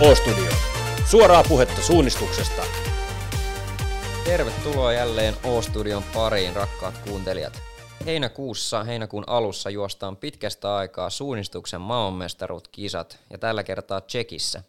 O-Studio. 0.00 0.52
Suoraa 1.04 1.42
puhetta 1.48 1.82
suunnistuksesta. 1.82 2.62
Tervetuloa 4.24 4.92
jälleen 4.92 5.34
O-Studion 5.44 6.02
pariin, 6.14 6.56
rakkaat 6.56 6.98
kuuntelijat. 6.98 7.62
Heinäkuussa, 8.06 8.84
heinäkuun 8.84 9.24
alussa 9.26 9.70
juostaan 9.70 10.16
pitkästä 10.16 10.76
aikaa 10.76 11.10
suunnistuksen 11.10 11.80
maailmanmestaruutkisat 11.80 13.18
ja 13.30 13.38
tällä 13.38 13.62
kertaa 13.62 14.00
Tsekissä. 14.00 14.62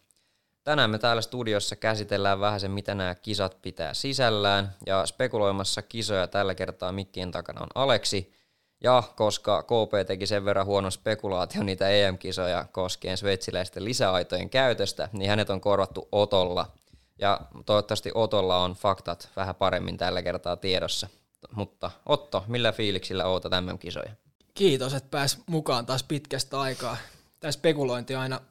Tänään 0.64 0.90
me 0.90 1.00
täällä 1.00 1.22
studiossa 1.22 1.76
käsitellään 1.76 2.40
vähän 2.40 2.60
sen, 2.60 2.72
mitä 2.72 2.96
nämä 2.96 3.16
kisat 3.16 3.62
pitää 3.62 3.94
sisällään 3.94 4.76
ja 4.86 5.06
spekuloimassa 5.06 5.82
kisoja 5.82 6.28
tällä 6.28 6.56
kertaa 6.56 6.92
mikkien 6.92 7.32
takana 7.32 7.62
on 7.62 7.70
Aleksi– 7.76 8.34
ja 8.82 9.04
koska 9.16 9.64
KP 9.64 10.08
teki 10.08 10.28
sen 10.28 10.46
verran 10.46 10.66
huono 10.66 10.92
spekulaatio 10.92 11.64
niitä 11.64 11.90
EM-kisoja 11.90 12.66
koskien 12.72 13.18
sveitsiläisten 13.18 13.86
lisäaitojen 13.86 14.50
käytöstä, 14.50 15.10
niin 15.14 15.30
hänet 15.30 15.50
on 15.50 15.62
korvattu 15.62 16.08
Otolla. 16.12 16.72
Ja 17.20 17.42
toivottavasti 17.66 18.12
Otolla 18.14 18.58
on 18.58 18.74
faktat 18.74 19.30
vähän 19.36 19.56
paremmin 19.56 19.98
tällä 19.98 20.22
kertaa 20.22 20.56
tiedossa. 20.56 21.08
Mutta 21.52 21.92
Otto, 22.06 22.44
millä 22.48 22.72
fiiliksillä 22.72 23.26
ootat 23.26 23.52
MM-kisoja? 23.52 24.12
Kiitos, 24.54 24.94
että 24.94 25.10
pääs 25.10 25.38
mukaan 25.46 25.86
taas 25.86 26.04
pitkästä 26.04 26.60
aikaa. 26.60 26.98
Tämä 27.40 27.52
spekulointi 27.52 28.16
on 28.16 28.22
aina, 28.22 28.42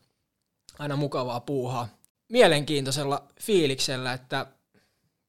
aina 0.79 0.97
mukavaa 0.97 1.41
puuhaa. 1.41 1.89
Mielenkiintoisella 2.29 3.23
fiiliksellä, 3.41 4.13
että 4.13 4.47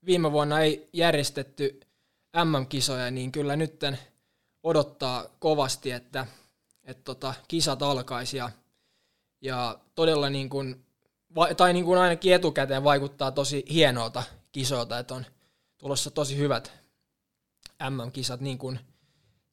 viime 0.06 0.32
vuonna 0.32 0.60
ei 0.60 0.90
järjestetty 0.94 1.80
MM-kisoja, 2.44 3.12
niin 3.12 3.32
kyllä 3.32 3.56
nytten– 3.56 4.00
odottaa 4.64 5.26
kovasti, 5.40 5.92
että, 5.92 6.28
että 6.84 7.04
tota, 7.04 7.34
kisat 7.48 7.84
alkaisi 7.84 8.38
ja, 8.38 8.50
ja 9.42 9.80
todella 9.96 10.30
niin 10.30 10.50
kuin, 10.50 10.86
tai 11.58 11.74
niin 11.74 11.86
kuin 11.86 12.00
ainakin 12.00 12.34
etukäteen 12.34 12.84
vaikuttaa 12.84 13.32
tosi 13.32 13.66
hienolta 13.70 14.24
kisoilta, 14.52 15.00
että 15.00 15.16
on 15.16 15.26
tulossa 15.78 16.12
tosi 16.12 16.38
hyvät 16.38 16.72
MM-kisat, 17.90 18.42
niin 18.42 18.58
kuin 18.58 18.80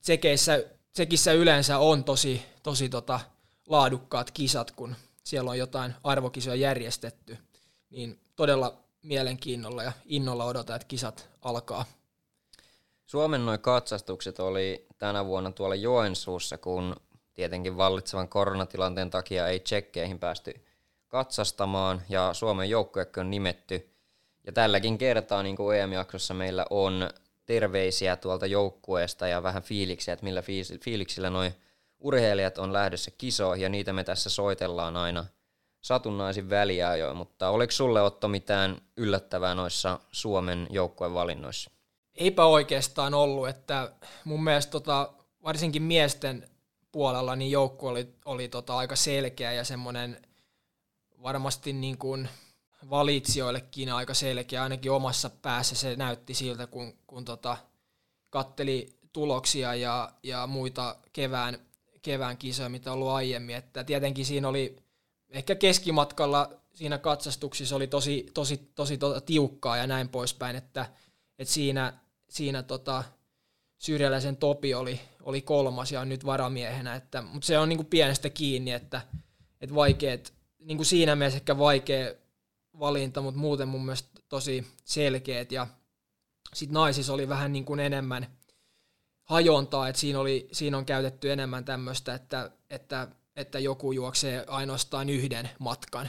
Tsekeissä, 0.02 0.64
Tsekissä 0.92 1.32
yleensä 1.32 1.78
on 1.78 2.04
tosi, 2.04 2.42
tosi 2.62 2.88
tota, 2.88 3.20
laadukkaat 3.68 4.30
kisat, 4.30 4.70
kun 4.70 4.96
siellä 5.24 5.50
on 5.50 5.58
jotain 5.58 5.94
arvokisoja 6.04 6.56
järjestetty, 6.56 7.38
niin 7.90 8.20
todella 8.36 8.78
mielenkiinnolla 9.02 9.82
ja 9.82 9.92
innolla 10.04 10.44
odotan, 10.44 10.76
että 10.76 10.88
kisat 10.88 11.28
alkaa. 11.42 11.84
Suomen 13.06 13.46
noin 13.46 13.60
katsastukset 13.60 14.40
oli 14.40 14.86
tänä 14.98 15.26
vuonna 15.26 15.52
tuolla 15.52 15.74
Joensuussa, 15.74 16.58
kun 16.58 16.96
tietenkin 17.34 17.76
vallitsevan 17.76 18.28
koronatilanteen 18.28 19.10
takia 19.10 19.48
ei 19.48 19.60
tsekkeihin 19.60 20.18
päästy 20.18 20.54
katsastamaan, 21.08 22.02
ja 22.08 22.34
Suomen 22.34 22.70
joukkuekin 22.70 23.20
on 23.20 23.30
nimetty. 23.30 23.90
Ja 24.46 24.52
tälläkin 24.52 24.98
kertaa, 24.98 25.42
niin 25.42 25.56
kuin 25.56 25.78
EM-jaksossa, 25.78 26.34
meillä 26.34 26.66
on 26.70 27.10
terveisiä 27.46 28.16
tuolta 28.16 28.46
joukkueesta 28.46 29.28
ja 29.28 29.42
vähän 29.42 29.62
fiiliksiä, 29.62 30.14
että 30.14 30.24
millä 30.24 30.42
fiiliksillä 30.80 31.30
noin 31.30 31.54
urheilijat 31.98 32.58
on 32.58 32.72
lähdössä 32.72 33.10
kisoihin, 33.18 33.62
ja 33.62 33.68
niitä 33.68 33.92
me 33.92 34.04
tässä 34.04 34.30
soitellaan 34.30 34.96
aina 34.96 35.24
satunnaisin 35.80 36.50
väliajoin. 36.50 37.16
Mutta 37.16 37.48
oliko 37.48 37.70
sulle 37.70 38.02
Otto 38.02 38.28
mitään 38.28 38.80
yllättävää 38.96 39.54
noissa 39.54 39.98
Suomen 40.12 40.66
joukkueen 40.70 41.14
valinnoissa? 41.14 41.75
Eipä 42.16 42.44
oikeastaan 42.44 43.14
ollut, 43.14 43.48
että 43.48 43.92
mun 44.24 44.44
mielestä 44.44 44.70
tota, 44.70 45.12
varsinkin 45.42 45.82
miesten 45.82 46.48
puolella 46.92 47.36
niin 47.36 47.50
joukko 47.50 47.88
oli, 47.88 48.14
oli 48.24 48.48
tota 48.48 48.76
aika 48.76 48.96
selkeä 48.96 49.52
ja 49.52 49.64
semmoinen 49.64 50.22
varmasti 51.22 51.72
niin 51.72 51.98
kuin 51.98 52.28
valitsijoillekin 52.90 53.92
aika 53.92 54.14
selkeä, 54.14 54.62
ainakin 54.62 54.92
omassa 54.92 55.30
päässä 55.30 55.74
se 55.74 55.96
näytti 55.96 56.34
siltä, 56.34 56.66
kun, 56.66 56.98
kun 57.06 57.24
tota, 57.24 57.56
katteli 58.30 58.96
tuloksia 59.12 59.74
ja, 59.74 60.12
ja 60.22 60.46
muita 60.46 60.96
kevään, 61.12 61.58
kevään 62.02 62.36
kisoja, 62.36 62.68
mitä 62.68 62.90
on 62.92 62.94
ollut 62.94 63.08
aiemmin. 63.08 63.56
Että 63.56 63.84
tietenkin 63.84 64.26
siinä 64.26 64.48
oli 64.48 64.76
ehkä 65.30 65.54
keskimatkalla 65.54 66.50
siinä 66.74 66.98
katsastuksissa 66.98 67.76
oli 67.76 67.86
tosi, 67.86 68.26
tosi, 68.34 68.56
tosi, 68.56 68.70
tosi 68.74 68.98
tota 68.98 69.20
tiukkaa 69.20 69.76
ja 69.76 69.86
näin 69.86 70.08
poispäin, 70.08 70.56
että, 70.56 70.86
että 71.38 71.54
siinä 71.54 71.92
siinä 72.28 72.62
tota, 72.62 73.04
syrjäläisen 73.78 74.36
Topi 74.36 74.74
oli, 74.74 75.00
oli 75.22 75.42
kolmas 75.42 75.92
ja 75.92 76.00
on 76.00 76.08
nyt 76.08 76.26
varamiehenä, 76.26 76.94
että, 76.94 77.22
mutta 77.22 77.46
se 77.46 77.58
on 77.58 77.68
niin 77.68 77.76
kuin 77.76 77.86
pienestä 77.86 78.30
kiinni, 78.30 78.72
että, 78.72 79.02
että 79.60 79.74
vaikeet, 79.74 80.34
niin 80.58 80.78
kuin 80.78 80.86
siinä 80.86 81.16
mielessä 81.16 81.36
ehkä 81.36 81.58
vaikea 81.58 82.14
valinta, 82.78 83.22
mutta 83.22 83.40
muuten 83.40 83.68
mun 83.68 83.84
mielestä 83.84 84.20
tosi 84.28 84.66
selkeät 84.84 85.52
ja 85.52 85.66
sitten 86.54 86.74
naisissa 86.74 87.12
oli 87.12 87.28
vähän 87.28 87.52
niin 87.52 87.64
kuin 87.64 87.80
enemmän 87.80 88.26
hajontaa, 89.22 89.88
että 89.88 90.00
siinä, 90.00 90.20
oli, 90.20 90.48
siinä 90.52 90.78
on 90.78 90.86
käytetty 90.86 91.32
enemmän 91.32 91.64
tämmöistä, 91.64 92.14
että, 92.14 92.50
että, 92.70 93.08
että 93.36 93.58
joku 93.58 93.92
juoksee 93.92 94.44
ainoastaan 94.48 95.08
yhden 95.08 95.50
matkan, 95.58 96.08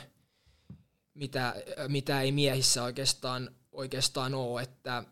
mitä, 1.13 1.55
mitä 1.87 2.21
ei 2.21 2.31
miehissä 2.31 2.83
oikeastaan, 2.83 3.55
oikeastaan 3.71 4.33
ole, 4.33 4.61
että 4.61 5.03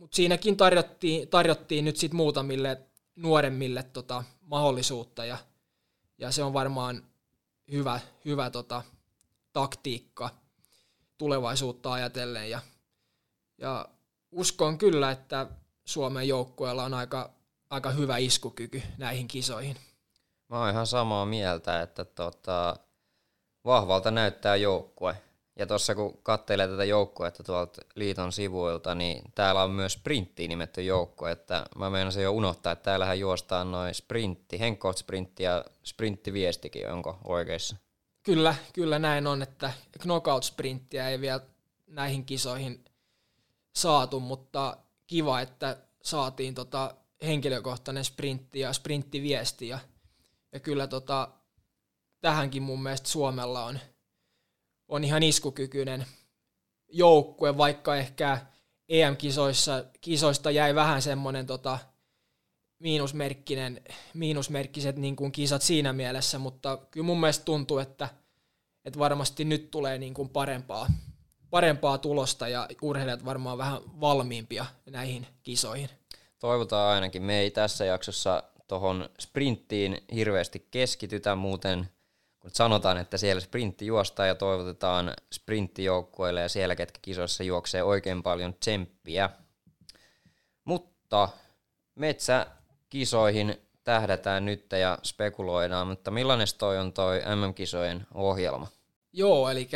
mutta 0.00 0.16
siinäkin 0.16 0.56
tarjottiin, 0.56 1.28
tarjottiin 1.28 1.84
nyt 1.84 1.96
sit 1.96 2.12
muutamille 2.12 2.80
nuoremmille 3.16 3.82
tota, 3.82 4.24
mahdollisuutta 4.40 5.24
ja, 5.24 5.38
ja 6.18 6.32
se 6.32 6.42
on 6.42 6.52
varmaan 6.52 7.02
hyvä, 7.72 8.00
hyvä 8.24 8.50
tota, 8.50 8.82
taktiikka 9.52 10.30
tulevaisuutta 11.18 11.92
ajatellen 11.92 12.50
ja, 12.50 12.60
ja 13.58 13.88
uskon 14.30 14.78
kyllä, 14.78 15.10
että 15.10 15.46
Suomen 15.84 16.28
joukkueella 16.28 16.84
on 16.84 16.94
aika, 16.94 17.30
aika 17.70 17.90
hyvä 17.90 18.16
iskukyky 18.16 18.82
näihin 18.98 19.28
kisoihin. 19.28 19.76
Mä 20.48 20.58
oon 20.58 20.70
ihan 20.70 20.86
samaa 20.86 21.26
mieltä, 21.26 21.82
että 21.82 22.04
tota, 22.04 22.76
vahvalta 23.64 24.10
näyttää 24.10 24.56
joukkue. 24.56 25.22
Ja 25.60 25.66
tuossa 25.66 25.94
kun 25.94 26.18
katselee 26.22 26.68
tätä 26.68 26.84
joukkuetta 26.84 27.42
tuolta 27.42 27.82
liiton 27.94 28.32
sivuilta, 28.32 28.94
niin 28.94 29.22
täällä 29.34 29.62
on 29.62 29.70
myös 29.70 29.92
sprinttiin 29.92 30.48
nimetty 30.48 30.82
joukkue, 30.82 31.30
että 31.30 31.66
mä 31.76 31.90
meinasin 31.90 32.22
jo 32.22 32.32
unohtaa, 32.32 32.72
että 32.72 32.82
täällähän 32.82 33.18
juostaan 33.18 33.70
noin 33.70 33.94
sprintti, 33.94 34.60
henkkoht 34.60 34.98
sprintti 34.98 35.42
ja 35.42 35.64
sprinttiviestikin, 35.84 36.90
onko 36.90 37.18
oikeassa? 37.24 37.76
Kyllä, 38.22 38.54
kyllä 38.72 38.98
näin 38.98 39.26
on, 39.26 39.42
että 39.42 39.72
knockout-sprinttiä 39.98 41.08
ei 41.08 41.20
vielä 41.20 41.40
näihin 41.86 42.24
kisoihin 42.24 42.84
saatu, 43.76 44.20
mutta 44.20 44.76
kiva, 45.06 45.40
että 45.40 45.76
saatiin 46.02 46.54
tota 46.54 46.94
henkilökohtainen 47.26 48.04
sprintti 48.04 48.60
ja 48.60 48.72
sprinttiviesti 48.72 49.68
ja, 49.68 49.78
ja 50.52 50.60
kyllä 50.60 50.86
tota, 50.86 51.28
tähänkin 52.20 52.62
mun 52.62 52.82
mielestä 52.82 53.08
Suomella 53.08 53.64
on– 53.64 53.78
on 54.90 55.04
ihan 55.04 55.22
iskukykyinen 55.22 56.06
joukkue, 56.88 57.56
vaikka 57.56 57.96
ehkä 57.96 58.38
EM-kisoissa 58.88 59.84
kisoista 60.00 60.50
jäi 60.50 60.74
vähän 60.74 61.02
semmoinen 61.02 61.46
tota, 61.46 61.78
miinusmerkkinen, 62.78 63.80
miinusmerkkiset 64.14 64.96
niin 64.96 65.16
kuin 65.16 65.32
kisat 65.32 65.62
siinä 65.62 65.92
mielessä, 65.92 66.38
mutta 66.38 66.76
kyllä 66.90 67.06
mun 67.06 67.20
mielestä 67.20 67.44
tuntuu, 67.44 67.78
että, 67.78 68.08
että 68.84 68.98
varmasti 68.98 69.44
nyt 69.44 69.70
tulee 69.70 69.98
niin 69.98 70.14
kuin 70.14 70.28
parempaa, 70.28 70.86
parempaa 71.50 71.98
tulosta 71.98 72.48
ja 72.48 72.68
urheilijat 72.82 73.24
varmaan 73.24 73.58
vähän 73.58 73.80
valmiimpia 74.00 74.66
näihin 74.90 75.26
kisoihin. 75.42 75.88
Toivotaan 76.38 76.94
ainakin. 76.94 77.22
Me 77.22 77.40
ei 77.40 77.50
tässä 77.50 77.84
jaksossa 77.84 78.42
tuohon 78.68 79.08
sprinttiin 79.20 79.98
hirveästi 80.14 80.66
keskitytä, 80.70 81.34
muuten– 81.34 81.86
kun 82.40 82.50
sanotaan, 82.54 82.98
että 82.98 83.16
siellä 83.18 83.40
sprintti 83.40 83.86
juostaa 83.86 84.26
ja 84.26 84.34
toivotetaan 84.34 85.14
sprinttijoukkueille 85.32 86.40
ja 86.40 86.48
siellä, 86.48 86.76
ketkä 86.76 86.98
kisoissa 87.02 87.44
juoksee 87.44 87.82
oikein 87.82 88.22
paljon 88.22 88.54
tsemppiä. 88.54 89.30
Mutta 90.64 91.28
metsäkisoihin 91.94 93.60
tähdätään 93.84 94.44
nyt 94.44 94.72
ja 94.72 94.98
spekuloidaan, 95.02 95.86
mutta 95.86 96.10
millainen 96.10 96.46
toi 96.58 96.78
on 96.78 96.92
toi 96.92 97.22
MM-kisojen 97.36 98.06
ohjelma? 98.14 98.66
Joo, 99.12 99.48
eli 99.50 99.68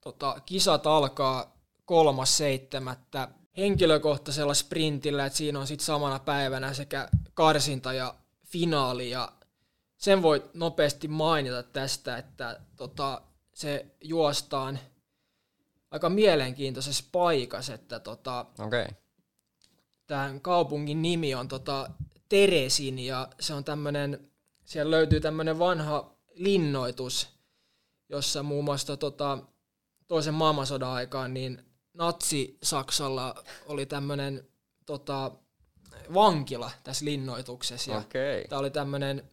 tota, 0.00 0.40
kisat 0.46 0.86
alkaa 0.86 1.56
kolmas 1.84 2.36
seitsemättä 2.36 3.28
henkilökohtaisella 3.56 4.54
sprintillä, 4.54 5.26
että 5.26 5.36
siinä 5.36 5.60
on 5.60 5.66
sitten 5.66 5.86
samana 5.86 6.18
päivänä 6.18 6.74
sekä 6.74 7.08
karsinta 7.34 7.92
ja 7.92 8.14
finaali, 8.46 9.10
ja 9.10 9.32
sen 9.98 10.22
voi 10.22 10.50
nopeasti 10.54 11.08
mainita 11.08 11.62
tästä, 11.62 12.16
että 12.16 12.60
tota, 12.76 13.22
se 13.52 13.86
juostaan 14.00 14.78
aika 15.90 16.08
mielenkiintoisessa 16.08 17.04
paikassa, 17.12 17.74
että 17.74 18.00
tota, 18.00 18.46
okay. 18.58 18.86
tämän 20.06 20.40
kaupungin 20.40 21.02
nimi 21.02 21.34
on 21.34 21.48
tota 21.48 21.90
Teresin 22.28 22.98
ja 22.98 23.28
se 23.40 23.54
on 23.54 23.64
tämmöinen, 23.64 24.30
siellä 24.64 24.90
löytyy 24.90 25.20
tämmöinen 25.20 25.58
vanha 25.58 26.14
linnoitus 26.34 27.38
jossa 28.08 28.42
muun 28.42 28.64
muassa 28.64 28.96
tota, 28.96 29.38
toisen 30.06 30.34
maailmansodan 30.34 30.90
aikaan 30.90 31.34
niin 31.34 31.64
Natsi-Saksalla 31.94 33.44
oli 33.66 33.86
tämmöinen 33.86 34.48
tota, 34.86 35.30
vankila 36.14 36.70
tässä 36.84 37.04
linnoituksessa. 37.04 37.90
Ja 37.90 37.98
Okei. 37.98 38.48
Tämä 38.48 38.60
oli 38.60 38.70
tämmöinen 38.70 39.30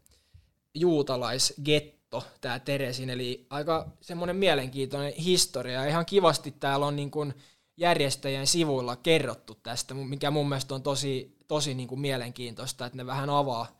juutalaisgetto, 0.76 2.24
tämä 2.42 2.60
Teresin, 2.60 3.10
eli 3.10 3.48
aika 3.50 3.90
semmoinen 4.02 4.36
mielenkiintoinen 4.36 5.14
historia. 5.14 5.86
Ihan 5.86 6.06
kivasti 6.06 6.52
täällä 6.52 6.86
on 6.86 6.96
niin 6.96 7.12
kuin 7.12 7.34
järjestäjien 7.78 8.48
sivuilla 8.48 8.96
kerrottu 8.96 9.56
tästä, 9.64 9.94
mikä 9.94 10.32
mun 10.32 10.50
mielestä 10.50 10.76
on 10.76 10.84
tosi, 10.84 11.38
tosi 11.48 11.74
niin 11.74 11.88
kuin 11.88 12.02
mielenkiintoista, 12.02 12.86
että 12.86 12.98
ne 12.98 13.06
vähän 13.06 13.30
avaa, 13.30 13.80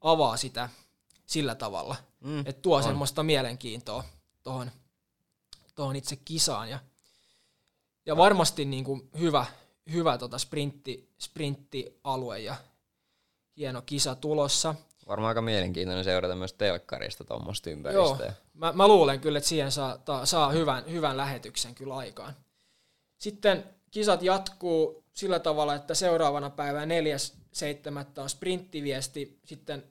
avaa 0.00 0.36
sitä 0.36 0.68
sillä 1.26 1.54
tavalla, 1.54 1.96
Mm, 2.20 2.40
että 2.40 2.62
tuo 2.62 2.76
on. 2.76 2.82
semmoista 2.82 3.22
mielenkiintoa 3.22 4.04
tuohon 4.42 4.70
tohon 5.74 5.96
itse 5.96 6.16
kisaan. 6.16 6.70
Ja, 6.70 6.78
ja 8.06 8.16
varmasti 8.16 8.64
niin 8.64 8.84
kuin 8.84 9.10
hyvä, 9.18 9.46
hyvä 9.92 10.18
tota 10.18 10.38
sprintti, 10.38 11.10
sprinttialue 11.18 12.38
ja 12.38 12.56
hieno 13.56 13.82
kisa 13.82 14.14
tulossa. 14.14 14.74
Varmaan 15.08 15.28
aika 15.28 15.42
mielenkiintoinen 15.42 16.04
seurata 16.04 16.36
myös 16.36 16.52
telkkarista 16.52 17.24
tuommoista 17.24 17.70
Joo, 17.70 17.76
ympäristöä. 17.76 18.32
mä, 18.54 18.72
mä 18.72 18.88
luulen 18.88 19.20
kyllä, 19.20 19.38
että 19.38 19.48
siihen 19.48 19.72
saa, 19.72 19.98
ta, 19.98 20.26
saa 20.26 20.50
hyvän, 20.50 20.84
hyvän 20.90 21.16
lähetyksen 21.16 21.74
kyllä 21.74 21.96
aikaan. 21.96 22.36
Sitten 23.18 23.64
kisat 23.90 24.22
jatkuu 24.22 25.04
sillä 25.14 25.38
tavalla, 25.38 25.74
että 25.74 25.94
seuraavana 25.94 26.50
päivänä 26.50 26.94
4.7. 28.14 28.22
on 28.22 28.30
sprinttiviesti 28.30 29.38
sitten 29.44 29.84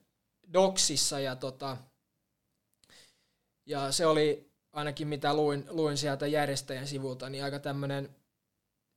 Doksissa 0.53 1.19
ja, 1.19 1.35
tota, 1.35 1.77
ja 3.65 3.91
se 3.91 4.05
oli 4.05 4.51
ainakin 4.73 5.07
mitä 5.07 5.33
luin, 5.33 5.65
luin 5.69 5.97
sieltä 5.97 6.27
järjestäjän 6.27 6.87
sivulta, 6.87 7.29
niin 7.29 7.43
aika 7.43 7.59
tämmöinen 7.59 8.15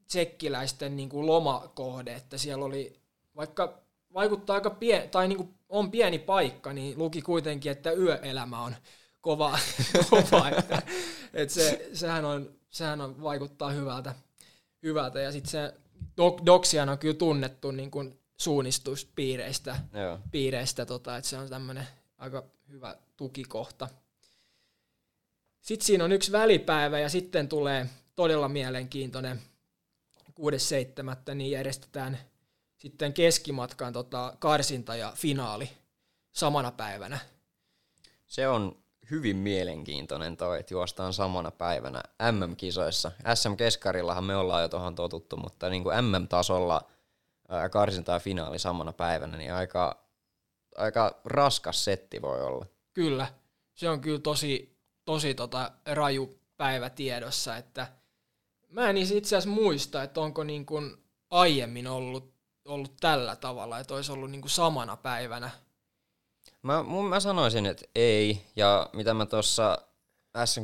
tsekkiläisten 0.06 0.96
niin 0.96 1.08
kuin 1.08 1.26
lomakohde, 1.26 2.14
että 2.14 2.38
siellä 2.38 2.64
oli, 2.64 3.00
vaikka 3.36 3.78
vaikuttaa 4.14 4.54
aika 4.54 4.70
pien, 4.70 5.10
tai 5.10 5.28
niin 5.28 5.36
kuin 5.36 5.54
on 5.68 5.90
pieni 5.90 6.18
paikka, 6.18 6.72
niin 6.72 6.98
luki 6.98 7.22
kuitenkin, 7.22 7.72
että 7.72 7.92
yöelämä 7.92 8.62
on 8.62 8.74
kova, 9.20 9.58
kova 10.10 10.48
että, 10.48 10.82
että 11.34 11.54
se, 11.54 11.90
sehän, 11.92 12.24
on, 12.24 12.54
sehän 12.70 13.00
on, 13.00 13.22
vaikuttaa 13.22 13.70
hyvältä, 13.70 14.14
hyvältä. 14.82 15.20
ja 15.20 15.32
sitten 15.32 15.50
se 15.50 15.74
Dok- 16.20 16.46
Doksian 16.46 16.88
on 16.88 16.98
kyllä 16.98 17.14
tunnettu 17.14 17.70
niin 17.70 17.90
kuin 17.90 18.18
suunnistuspiireistä, 18.36 19.76
Joo. 19.92 20.18
piireistä, 20.30 20.86
tota, 20.86 21.16
että 21.16 21.30
se 21.30 21.38
on 21.38 21.48
tämmöinen 21.48 21.88
aika 22.18 22.44
hyvä 22.68 22.96
tukikohta. 23.16 23.88
Sitten 25.60 25.86
siinä 25.86 26.04
on 26.04 26.12
yksi 26.12 26.32
välipäivä 26.32 26.98
ja 26.98 27.08
sitten 27.08 27.48
tulee 27.48 27.86
todella 28.16 28.48
mielenkiintoinen 28.48 29.42
6.7. 31.28 31.34
niin 31.34 31.50
järjestetään 31.50 32.18
sitten 32.84 33.12
keskimatkan 33.12 33.92
tota, 33.92 34.36
karsinta 34.38 34.96
ja 34.96 35.12
finaali 35.16 35.70
samana 36.32 36.72
päivänä. 36.72 37.18
Se 38.26 38.48
on 38.48 38.84
hyvin 39.10 39.36
mielenkiintoinen 39.36 40.36
toi, 40.36 40.60
että 40.60 40.74
juostaan 40.74 41.12
samana 41.12 41.50
päivänä 41.50 42.02
MM-kisoissa. 42.32 43.12
SM-keskarillahan 43.34 44.24
me 44.24 44.36
ollaan 44.36 44.62
jo 44.62 44.68
tuohon 44.68 44.94
totuttu, 44.94 45.36
mutta 45.36 45.68
niin 45.68 45.82
kuin 45.82 46.04
MM-tasolla 46.04 46.90
ää, 47.48 47.68
karsinta 47.68 48.12
ja 48.12 48.18
finaali 48.18 48.58
samana 48.58 48.92
päivänä, 48.92 49.36
niin 49.36 49.52
aika, 49.52 50.04
aika 50.76 51.20
raskas 51.24 51.84
setti 51.84 52.22
voi 52.22 52.42
olla. 52.42 52.66
Kyllä, 52.92 53.26
se 53.74 53.88
on 53.88 54.00
kyllä 54.00 54.20
tosi, 54.20 54.78
tosi 55.04 55.34
tota 55.34 55.72
raju 55.86 56.38
päivä 56.56 56.90
tiedossa, 56.90 57.56
että 57.56 57.88
mä 58.68 58.90
en 58.90 58.96
itse 58.96 59.16
asiassa 59.16 59.50
muista, 59.50 60.02
että 60.02 60.20
onko 60.20 60.44
niin 60.44 60.66
kuin 60.66 60.96
aiemmin 61.30 61.86
ollut, 61.86 62.33
ollut 62.64 62.96
tällä 63.00 63.36
tavalla, 63.36 63.78
että 63.78 63.94
olisi 63.94 64.12
ollut 64.12 64.30
niin 64.30 64.40
kuin 64.40 64.50
samana 64.50 64.96
päivänä. 64.96 65.50
Mä, 66.62 66.82
mun, 66.82 67.08
mä 67.08 67.20
sanoisin, 67.20 67.66
että 67.66 67.84
ei, 67.94 68.46
ja 68.56 68.90
mitä 68.92 69.14
mä 69.14 69.26
tuossa 69.26 69.78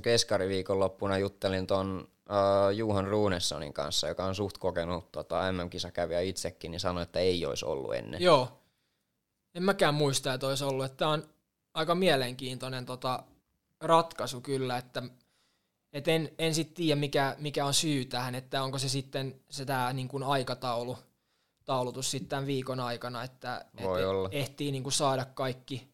Keskari 0.03 0.65
loppuna 0.69 1.19
juttelin 1.19 1.67
ton 1.67 2.09
uh, 2.31 2.77
Juhan 2.77 3.07
Ruunessonin 3.07 3.73
kanssa, 3.73 4.09
joka 4.09 4.25
on 4.25 4.35
suht 4.35 4.59
kokenut 4.59 5.13
tota, 5.13 5.53
MM-kisakävijä 5.53 6.21
itsekin, 6.21 6.71
niin 6.71 6.81
sanoi, 6.81 7.03
että 7.03 7.19
ei 7.19 7.47
olisi 7.47 7.65
ollut 7.65 7.95
ennen. 7.95 8.23
Joo, 8.23 8.49
en 9.55 9.63
mäkään 9.63 9.95
muista, 9.95 10.35
että 10.35 10.47
olisi 10.47 10.65
ollut, 10.65 10.85
että 10.85 10.97
tämä 10.97 11.11
on 11.11 11.25
aika 11.75 11.95
mielenkiintoinen 11.95 12.87
tota, 12.87 13.23
ratkaisu 13.81 14.41
kyllä, 14.41 14.77
että 14.77 15.03
et 15.93 16.09
en, 16.09 16.31
en 16.39 16.55
sitten 16.55 16.75
tiedä, 16.75 17.01
mikä, 17.01 17.37
mikä 17.39 17.67
on 17.67 17.75
syy 17.75 18.05
tähän, 18.05 18.35
että 18.35 18.63
onko 18.63 18.79
se 18.79 18.89
sitten 18.89 19.41
se 19.51 19.65
tämä 19.65 19.93
niin 19.93 20.23
aikataulu, 20.27 20.99
taulutus 21.71 22.11
sitten 22.11 22.29
tämän 22.29 22.47
viikon 22.47 22.81
aikana, 22.81 23.23
että 23.23 23.65
Voi 23.83 24.03
et 24.03 24.09
olla. 24.09 24.29
ehtii 24.33 24.73
niin 24.73 24.83
kuin 24.83 24.93
saada 24.93 25.25
kaikki, 25.25 25.89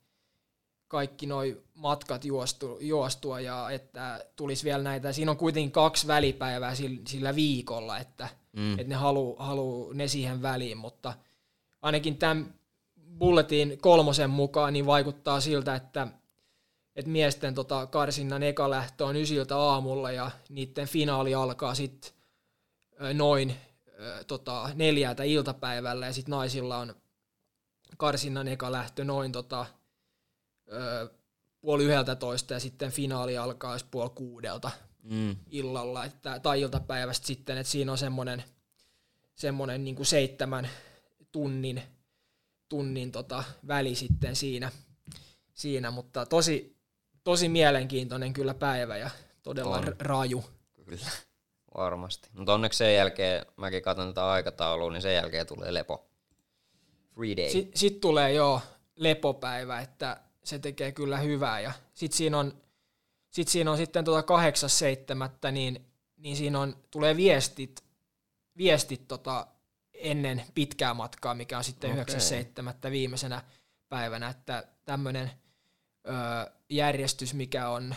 kaikki 0.89 1.27
noi 1.27 1.63
matkat 1.75 2.25
juostu, 2.25 2.79
juostua 2.81 3.41
ja 3.41 3.71
että 3.71 4.25
tulisi 4.37 4.65
vielä 4.65 4.83
näitä, 4.83 5.13
siinä 5.13 5.31
on 5.31 5.37
kuitenkin 5.37 5.73
kaksi 5.73 6.07
välipäivää 6.07 6.75
sillä, 6.75 7.01
sillä 7.09 7.35
viikolla, 7.35 7.99
että 7.99 8.29
Mm. 8.53 8.73
että 8.73 8.89
ne 8.89 8.95
haluu, 8.95 9.37
haluu 9.39 9.93
ne 9.93 10.09
siihen 10.09 10.43
väliin, 10.43 10.79
mutta 10.79 11.15
ainakin 11.83 12.17
tämän 12.19 12.55
Bulletin 13.19 13.79
kolmosen 13.81 14.31
mukaan 14.31 14.73
niin 14.73 14.87
vaikuttaa 14.87 15.41
siltä, 15.41 15.75
että, 15.75 16.09
että 16.97 17.11
miesten 17.11 17.55
tota 17.55 17.87
karsinnan 17.87 18.43
eka 18.43 18.71
lähtö 18.71 19.07
on 19.07 19.17
ysiltä 19.17 19.57
aamulla 19.59 20.11
ja 20.13 20.31
niiden 20.49 20.89
finaali 20.89 21.35
alkaa 21.35 21.75
sitten 21.75 22.13
noin 23.15 23.55
ö, 24.01 24.25
tota, 24.25 24.71
neljältä 24.75 25.23
iltapäivällä 25.23 26.07
ja 26.07 26.13
sitten 26.13 26.31
naisilla 26.31 26.79
on 26.79 26.95
karsinnan 27.97 28.49
eka 28.49 28.73
lähtö 28.73 29.05
noin 29.05 29.33
tota, 29.33 29.67
ö, 30.73 31.11
puoli 31.61 31.85
yhdeltä 31.85 32.15
toista 32.15 32.55
ja 32.55 32.61
sitten 32.61 32.91
finaali 32.93 33.39
alkaa 33.39 33.73
jos 33.73 33.85
puoli 33.85 34.11
kuudelta 34.15 34.71
Mm. 35.11 35.37
illalla 35.51 36.05
että, 36.05 36.41
tai 36.41 36.61
iltapäivästä 36.61 37.27
sitten, 37.27 37.59
että 37.59 37.71
siinä 37.71 37.93
on 37.93 37.99
semmoinen, 37.99 38.45
semmoinen 39.35 39.85
niin 39.85 39.97
kuin 39.97 40.07
seitsemän 40.07 40.69
tunnin, 41.33 41.83
tunnin 42.69 43.13
tota 43.13 43.45
väli 43.67 43.95
sitten 43.95 44.37
siinä, 44.37 44.73
siinä, 45.55 45.91
mutta 45.91 46.27
tosi, 46.27 46.77
tosi 47.25 47.49
mielenkiintoinen 47.49 48.33
kyllä 48.33 48.55
päivä 48.55 48.97
ja 48.97 49.11
todella 49.43 49.77
On. 49.77 49.95
raju. 49.99 50.45
Kyllä, 50.85 51.11
varmasti. 51.77 52.29
Mutta 52.33 52.55
onneksi 52.55 52.77
sen 52.77 52.95
jälkeen, 52.95 53.47
mäkin 53.57 53.83
katson 53.83 54.09
tätä 54.09 54.29
aikataulua, 54.29 54.93
niin 54.93 55.03
sen 55.03 55.15
jälkeen 55.15 55.47
tulee 55.47 55.75
lepo. 55.75 56.07
Free 57.15 57.37
day. 57.37 57.51
Sitten 57.51 57.79
sit 57.79 58.01
tulee 58.01 58.33
jo 58.33 58.63
lepopäivä, 58.97 59.81
että 59.81 60.21
se 60.45 60.59
tekee 60.59 60.93
kyllä 60.93 61.19
hyvää 61.19 61.61
ja 61.61 61.73
sitten 61.95 62.17
siinä 62.17 62.39
on, 62.39 62.63
sit 63.31 63.49
siinä 63.49 63.71
on 63.71 63.77
sitten 63.77 64.05
tuota 64.05 64.37
8.7. 65.47 65.53
niin, 65.53 65.87
niin 66.17 66.37
siinä 66.37 66.61
on, 66.61 66.77
tulee 66.91 67.17
viestit, 67.17 67.85
viestit 68.57 69.09
tota 69.09 69.47
ennen 69.95 70.43
pitkää 70.55 70.95
matkaa, 70.95 71.35
mikä 71.35 71.59
on 71.59 71.65
sitten 71.65 72.01
Okei. 72.01 72.15
9.7. 72.85 72.91
viimeisenä 72.91 73.43
päivänä, 73.89 74.29
että 74.29 74.65
tämmöinen 74.85 75.31
järjestys, 76.71 77.35
mikä 77.35 77.69
on, 77.69 77.95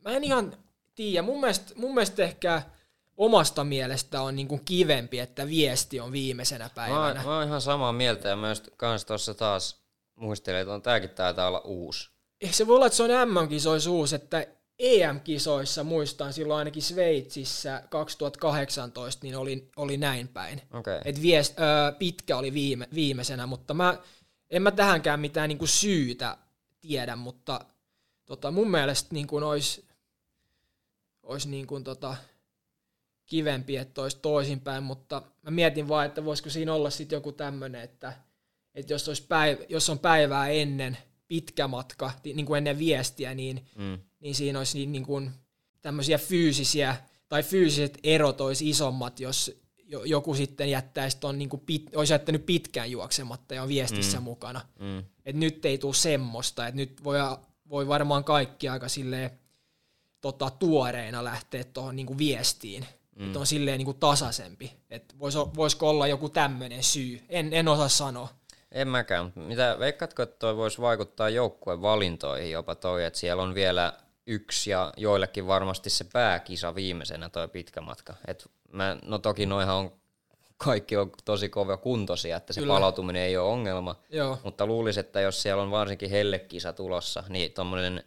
mä 0.00 0.10
en 0.10 0.24
ihan 0.24 0.56
tiedä, 0.94 1.22
mun 1.22 1.40
mielestä, 1.40 1.72
mun 1.76 1.94
mielestä 1.94 2.22
ehkä 2.22 2.62
omasta 3.20 3.64
mielestä 3.64 4.22
on 4.22 4.36
niinku 4.36 4.60
kivempi, 4.64 5.18
että 5.18 5.46
viesti 5.46 6.00
on 6.00 6.12
viimeisenä 6.12 6.64
Mä, 6.64 6.70
päivänä. 6.74 7.00
oon- 7.02 7.24
mä 7.24 7.36
oon 7.36 7.46
ihan 7.46 7.60
samaa 7.60 7.92
mieltä 7.92 8.28
ja 8.28 8.36
myös 8.36 8.62
kans 8.76 9.04
tuossa 9.04 9.34
taas 9.34 9.80
muistelin, 10.14 10.60
että 10.60 10.74
on, 10.74 10.82
tääkin 10.82 11.10
taitaa 11.10 11.48
olla 11.48 11.60
uusi. 11.60 12.10
Ehkä 12.40 12.56
se 12.56 12.66
voi 12.66 12.76
olla, 12.76 12.86
että 12.86 12.96
se 12.96 13.02
on 13.02 13.10
MM-kisoissa 13.28 13.90
uusi, 13.90 14.14
että 14.14 14.46
EM-kisoissa 14.78 15.84
muistan 15.84 16.32
silloin 16.32 16.58
ainakin 16.58 16.82
Sveitsissä 16.82 17.82
2018, 17.90 19.22
niin 19.22 19.36
oli, 19.36 19.68
oli 19.76 19.96
näin 19.96 20.28
päin. 20.28 20.62
Okay. 20.72 21.00
Et 21.04 21.22
vies, 21.22 21.50
ö, 21.50 21.92
pitkä 21.92 22.36
oli 22.36 22.54
viime, 22.54 22.88
viimeisenä, 22.94 23.46
mutta 23.46 23.74
mä, 23.74 23.98
en 24.50 24.62
mä 24.62 24.70
tähänkään 24.70 25.20
mitään 25.20 25.48
niinku 25.48 25.66
syytä 25.66 26.36
tiedä, 26.80 27.16
mutta 27.16 27.60
tota, 28.26 28.50
mun 28.50 28.70
mielestä 28.70 29.08
niin 29.14 29.26
kuin 29.26 29.44
olisi, 29.44 29.88
olisi 31.22 31.48
niin 31.48 31.66
kuin 31.66 31.84
tota, 31.84 32.16
kivempi, 33.30 33.76
että 33.76 34.02
olisi 34.02 34.18
toisinpäin, 34.22 34.82
mutta 34.82 35.22
mä 35.42 35.50
mietin 35.50 35.88
vaan, 35.88 36.06
että 36.06 36.24
voisiko 36.24 36.50
siinä 36.50 36.74
olla 36.74 36.90
sitten 36.90 37.16
joku 37.16 37.32
tämmöinen, 37.32 37.80
että, 37.80 38.12
että 38.74 38.92
jos, 38.92 39.08
olisi 39.08 39.26
päivä, 39.28 39.60
jos 39.68 39.90
on 39.90 39.98
päivää 39.98 40.48
ennen 40.48 40.98
pitkä 41.28 41.68
matka, 41.68 42.10
niin 42.24 42.46
kuin 42.46 42.58
ennen 42.58 42.78
viestiä, 42.78 43.34
niin, 43.34 43.66
Mm. 43.76 43.98
niin 44.20 44.34
siinä 44.34 44.58
olisi 44.58 44.78
niin, 44.78 44.92
niin 44.92 45.06
kuin 45.06 45.30
tämmöisiä 45.82 46.18
fyysisiä, 46.18 46.96
tai 47.28 47.42
fyysiset 47.42 47.98
erot 48.02 48.40
olisi 48.40 48.70
isommat, 48.70 49.20
jos 49.20 49.60
jo- 49.84 50.04
joku 50.04 50.34
sitten 50.34 50.70
jättäisi 50.70 51.16
ton, 51.20 51.38
niin 51.38 51.48
kuin 51.48 51.60
pit, 51.66 51.96
olisi 51.96 52.12
jättänyt 52.12 52.46
pitkään 52.46 52.90
juoksematta 52.90 53.54
ja 53.54 53.62
on 53.62 53.68
viestissä 53.68 54.18
mm. 54.18 54.24
mukana. 54.24 54.60
Mm. 54.78 55.04
Et 55.24 55.36
nyt 55.36 55.64
ei 55.64 55.78
tule 55.78 55.94
semmoista, 55.94 56.66
että 56.66 56.76
nyt 56.76 57.04
voi, 57.04 57.18
voi 57.68 57.88
varmaan 57.88 58.24
kaikki 58.24 58.68
aika 58.68 58.88
silleen 58.88 59.30
tota, 60.20 60.50
tuoreina 60.50 61.24
lähteä 61.24 61.64
tuohon 61.64 61.96
niin 61.96 62.18
viestiin. 62.18 62.86
Mm. 63.20 63.26
Että 63.26 63.38
on 63.38 63.46
silleen 63.46 63.78
niin 63.78 63.84
kuin 63.84 63.98
tasaisempi. 63.98 64.72
Että 64.90 65.14
vois, 65.18 65.36
voisiko 65.36 65.90
olla 65.90 66.06
joku 66.06 66.28
tämmöinen 66.28 66.82
syy? 66.82 67.20
En, 67.28 67.52
en 67.52 67.68
osaa 67.68 67.88
sanoa. 67.88 68.28
En 68.72 68.88
mäkään, 68.88 69.32
mitä, 69.36 69.76
veikkaatko, 69.78 70.22
että 70.22 70.36
toi 70.38 70.56
voisi 70.56 70.80
vaikuttaa 70.80 71.28
joukkueen 71.28 71.82
valintoihin 71.82 72.50
jopa 72.50 72.74
toi, 72.74 73.04
että 73.04 73.18
siellä 73.18 73.42
on 73.42 73.54
vielä 73.54 73.92
yksi 74.26 74.70
ja 74.70 74.92
joillekin 74.96 75.46
varmasti 75.46 75.90
se 75.90 76.04
pääkisa 76.12 76.74
viimeisenä 76.74 77.28
toi 77.28 77.48
pitkä 77.48 77.80
matka. 77.80 78.14
Et 78.26 78.50
mä, 78.72 78.96
no 79.04 79.18
toki 79.18 79.46
noihan 79.46 79.76
on 79.76 80.00
kaikki 80.56 80.96
on 80.96 81.12
tosi 81.24 81.48
kova 81.48 81.76
kuntoisia, 81.76 82.36
että 82.36 82.52
se 82.52 82.60
Kyllä. 82.60 82.74
palautuminen 82.74 83.22
ei 83.22 83.36
ole 83.36 83.48
ongelma, 83.52 83.96
Joo. 84.10 84.38
mutta 84.44 84.66
luulisin, 84.66 85.00
että 85.00 85.20
jos 85.20 85.42
siellä 85.42 85.62
on 85.62 85.70
varsinkin 85.70 86.10
hellekisa 86.10 86.72
tulossa, 86.72 87.24
niin 87.28 87.52
tuommoinen 87.52 88.04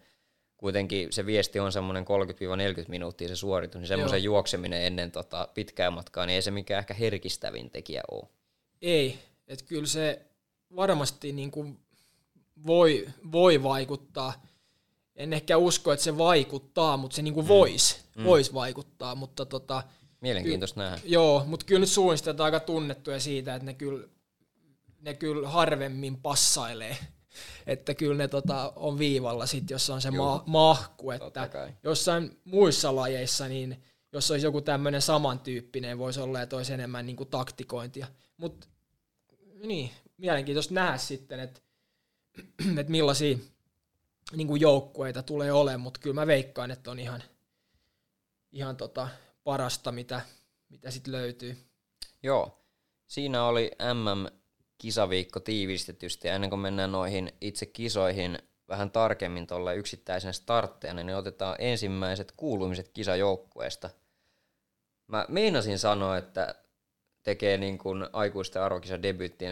kuitenkin 0.64 1.14
se 1.14 1.26
viesti 1.26 1.60
on 1.60 1.72
semmoinen 1.72 2.06
30-40 2.06 2.86
minuuttia 2.88 3.28
se 3.28 3.36
suoritus, 3.36 3.80
niin 3.80 3.88
semmoisen 3.88 4.24
juokseminen 4.24 4.84
ennen 4.84 5.12
tota 5.12 5.48
pitkää 5.54 5.92
matkaa, 5.92 6.26
niin 6.26 6.36
ei 6.36 6.42
se 6.42 6.52
mikään 6.52 6.80
ehkä 6.80 6.94
herkistävin 6.94 7.70
tekijä 7.70 8.02
ole. 8.12 8.30
Ei, 8.82 9.20
että 9.48 9.66
kyllä 9.66 9.86
se 9.86 10.22
varmasti 10.76 11.32
niin 11.32 11.52
kuin 11.52 11.80
voi, 12.68 13.08
voi 13.32 13.64
vaikuttaa. 13.64 14.46
En 15.16 15.34
ehkä 15.34 15.58
usko, 15.58 15.94
että 15.94 16.04
se 16.04 16.18
vaikuttaa, 16.18 16.98
mutta 16.98 17.16
se 17.16 17.22
niin 17.22 17.34
kuin 17.34 17.46
mm. 17.46 17.50
voisi 17.50 17.98
mm. 18.16 18.24
vois 18.24 18.54
vaikuttaa. 18.54 19.16
Mutta 19.16 19.46
tota, 19.46 19.84
Mielenkiintoista 20.22 20.76
ky- 20.76 20.84
nähdä. 20.84 21.02
Joo, 21.06 21.44
mutta 21.48 21.66
kyllä 21.66 21.80
nyt 21.80 21.90
suunnistajat 21.90 22.42
aika 22.42 22.60
tunnettuja 22.60 23.20
siitä, 23.20 23.56
että 23.56 23.66
ne 23.66 23.74
kyllä, 23.74 24.08
ne 25.02 25.14
kyllä 25.14 25.50
harvemmin 25.50 26.18
passailee. 26.18 26.98
Että 27.68 27.94
kyllä 27.94 28.18
ne 28.18 28.28
tota, 28.28 28.74
on 28.76 29.00
viivalla 29.00 29.46
sit, 29.46 29.70
jos 29.70 29.90
on 29.90 30.02
se 30.02 30.12
ma- 30.12 30.44
mahku. 30.46 31.12
Että 31.12 31.50
jossain 31.84 32.40
muissa 32.46 32.96
lajeissa, 32.96 33.48
niin 33.48 33.84
jos 34.12 34.32
olisi 34.32 34.46
joku 34.46 34.62
tämmöinen 34.62 35.02
samantyyppinen, 35.02 35.98
voisi 35.98 36.20
olla, 36.20 36.42
että 36.42 36.56
olisi 36.56 36.74
enemmän 36.74 37.06
niin 37.06 37.16
kuin 37.16 37.30
taktikointia. 37.30 38.08
Mutta 38.38 38.68
niin, 39.64 39.92
mielenkiintoista 40.18 40.74
nähdä 40.74 40.98
sitten, 40.98 41.40
että, 41.40 41.62
että 42.80 42.92
millaisia 42.92 43.38
niin 44.36 44.48
kuin 44.48 44.62
joukkueita 44.62 45.24
tulee 45.24 45.52
olemaan, 45.52 45.82
mutta 45.82 46.00
kyllä 46.00 46.14
mä 46.14 46.28
veikkaan, 46.28 46.72
että 46.72 46.92
on 46.92 47.00
ihan, 47.00 47.24
ihan 48.52 48.78
tota 48.78 49.08
parasta, 49.44 49.92
mitä, 49.92 50.22
mitä 50.70 50.92
sitten 50.92 51.12
löytyy. 51.12 51.58
Joo, 52.24 52.64
siinä 53.08 53.46
oli 53.46 53.72
MM-kisaviikko 54.84 55.40
tiivistetysti, 55.40 56.28
ja 56.28 56.34
ennen 56.34 56.50
kuin 56.50 56.60
mennään 56.60 56.92
noihin 56.92 57.34
itse 57.42 57.66
kisoihin 57.66 58.40
vähän 58.70 58.92
tarkemmin 58.92 59.48
tuolle 59.48 59.76
yksittäisen 59.76 60.34
startteena, 60.34 61.04
niin 61.04 61.16
otetaan 61.16 61.56
ensimmäiset 61.60 62.34
kuulumiset 62.38 62.90
kisajoukkueesta. 62.90 63.90
Mä 65.08 65.26
meinasin 65.30 65.80
sanoa, 65.80 66.18
että 66.18 66.56
tekee 67.24 67.58
niin 67.58 67.78
kuin 67.78 68.06
aikuisten 68.14 68.62
arvokisa 68.62 68.96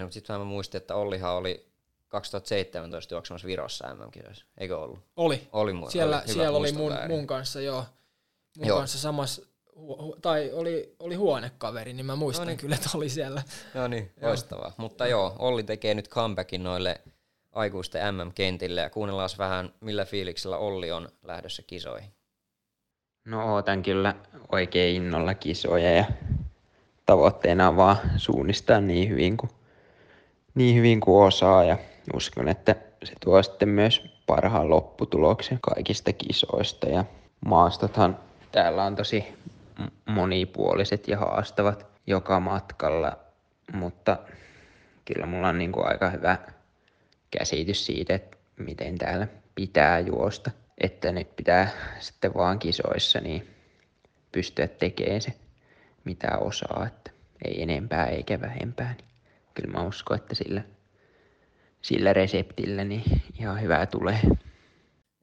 mutta 0.01 0.13
sitten 0.13 0.35
mä 0.39 0.43
muistin, 0.43 0.81
että 0.81 0.95
Ollihan 0.95 1.33
oli 1.33 1.71
2017 2.07 3.13
juoksemassa 3.13 3.47
Virossa 3.47 3.95
MM-kisoissa, 3.95 4.45
eikö 4.57 4.79
ollut? 4.79 4.99
Oli. 5.15 5.47
Oli 5.51 5.73
mun, 5.73 5.91
siellä 5.91 6.17
oli, 6.17 6.33
siellä 6.33 6.57
oli 6.57 6.71
mun, 6.71 6.93
mun, 7.07 7.27
kanssa, 7.27 7.61
joo. 7.61 7.85
Mun 8.57 8.67
joo. 8.67 8.77
kanssa 8.77 8.97
samassa, 8.97 9.41
tai 10.21 10.51
oli, 10.53 10.95
oli 10.99 11.15
huonekaveri, 11.15 11.93
niin 11.93 12.05
mä 12.05 12.15
muistan 12.15 12.47
no 12.47 12.49
niin. 12.49 12.57
kyllä, 12.57 12.75
että 12.75 12.89
oli 12.93 13.09
siellä. 13.09 13.43
No 13.73 13.87
niin, 13.87 14.11
loistavaa. 14.21 14.73
Mutta 14.77 15.07
joo, 15.07 15.35
Olli 15.39 15.63
tekee 15.63 15.93
nyt 15.93 16.09
comebackin 16.09 16.63
noille 16.63 17.01
aikuisten 17.51 18.15
MM-kentille 18.15 18.81
ja 18.81 18.89
kuunnellaan 18.89 19.29
vähän, 19.37 19.73
millä 19.81 20.05
fiiliksellä 20.05 20.57
Olli 20.57 20.91
on 20.91 21.09
lähdössä 21.23 21.63
kisoihin. 21.67 22.09
No 23.25 23.53
ootan 23.53 23.83
kyllä 23.83 24.15
oikein 24.51 24.95
innolla 24.95 25.33
kisoja 25.33 25.91
ja 25.91 26.05
tavoitteena 27.05 27.67
on 27.67 27.77
vaan 27.77 27.97
suunnistaa 28.17 28.81
niin 28.81 29.09
hyvin 29.09 29.37
kuin, 29.37 29.49
niin 30.55 30.75
hyvin 30.75 30.99
kuin 30.99 31.27
osaa 31.27 31.63
ja 31.63 31.77
uskon, 32.13 32.47
että 32.47 32.75
se 33.03 33.13
tuo 33.23 33.43
sitten 33.43 33.69
myös 33.69 34.03
parhaan 34.27 34.69
lopputuloksen 34.69 35.59
kaikista 35.61 36.13
kisoista 36.13 36.89
ja 36.89 37.05
maastothan 37.45 38.19
täällä 38.51 38.83
on 38.83 38.95
tosi 38.95 39.33
monipuoliset 40.05 41.07
ja 41.07 41.17
haastavat 41.17 41.87
joka 42.07 42.39
matkalla, 42.39 43.17
mutta 43.73 44.17
kyllä 45.05 45.25
mulla 45.25 45.47
on 45.47 45.57
niin 45.57 45.71
kuin 45.71 45.87
aika 45.87 46.09
hyvä 46.09 46.37
käsitys 47.37 47.85
siitä, 47.85 48.15
että 48.15 48.37
miten 48.57 48.97
täällä 48.97 49.27
pitää 49.55 49.99
juosta. 49.99 50.51
Että 50.77 51.11
nyt 51.11 51.35
pitää 51.35 51.69
sitten 51.99 52.33
vaan 52.33 52.59
kisoissa 52.59 53.19
niin 53.19 53.47
pystyä 54.31 54.67
tekemään 54.67 55.21
se 55.21 55.33
mitä 56.03 56.37
osaa, 56.37 56.87
että 56.87 57.11
ei 57.45 57.61
enempää 57.61 58.05
eikä 58.05 58.41
vähempää. 58.41 58.93
Niin 58.97 59.07
kyllä 59.53 59.73
mä 59.73 59.87
uskon, 59.87 60.17
että 60.17 60.35
sillä, 60.35 60.61
sillä 61.81 62.13
reseptillä 62.13 62.83
niin 62.83 63.03
ihan 63.39 63.61
hyvää 63.61 63.85
tulee. 63.85 64.19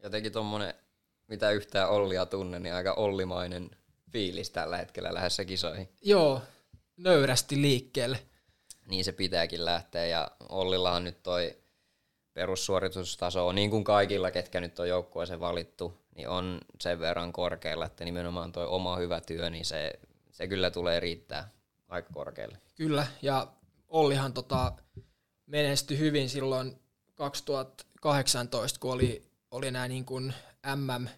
Jotenkin 0.03 0.33
tuommoinen, 0.33 0.75
mitä 1.29 1.51
yhtään 1.51 1.91
Ollia 1.91 2.27
tunne, 2.27 2.59
niin 2.59 2.75
aika 2.75 2.93
ollimainen 2.93 3.71
fiilis 4.11 4.51
tällä 4.51 4.77
hetkellä 4.77 5.15
lähdössä 5.15 5.45
kisoihin. 5.45 5.89
Joo, 6.03 6.43
nöyrästi 6.97 7.63
liikkeelle. 7.63 8.19
Niin 8.87 9.05
se 9.05 9.13
pitääkin 9.13 9.65
lähteä 9.65 10.07
ja 10.07 10.31
Ollillahan 10.49 11.05
nyt 11.05 11.23
toi 11.23 11.59
perussuoritustaso 12.35 13.47
on 13.49 13.55
niin 13.55 13.71
kuin 13.71 13.85
kaikilla, 13.85 14.31
ketkä 14.31 14.61
nyt 14.61 14.79
on 14.79 14.89
joukkueeseen 14.89 15.41
valittu, 15.41 15.99
niin 16.15 16.29
on 16.29 16.61
sen 16.81 17.01
verran 17.01 17.33
korkealla, 17.33 17.87
että 17.87 18.05
nimenomaan 18.05 18.53
toi 18.53 18.67
oma 18.67 18.97
hyvä 18.97 19.21
työ, 19.21 19.51
niin 19.51 19.65
se 19.65 19.93
se 20.39 20.49
kyllä 20.49 20.71
tulee 20.71 21.01
riittää 21.01 21.51
aika 21.89 22.09
korkealle. 22.13 22.59
Kyllä, 22.75 23.07
ja 23.23 23.53
Ollihan 23.89 24.33
tota, 24.33 24.73
menestyi 25.47 25.99
hyvin 25.99 26.29
silloin 26.29 26.79
2018, 27.15 28.81
kun 28.81 28.93
oli, 28.93 29.31
oli 29.51 29.71
nämä 29.71 29.89
niin 29.89 30.05
kuin 30.05 30.35
MM, 30.77 31.09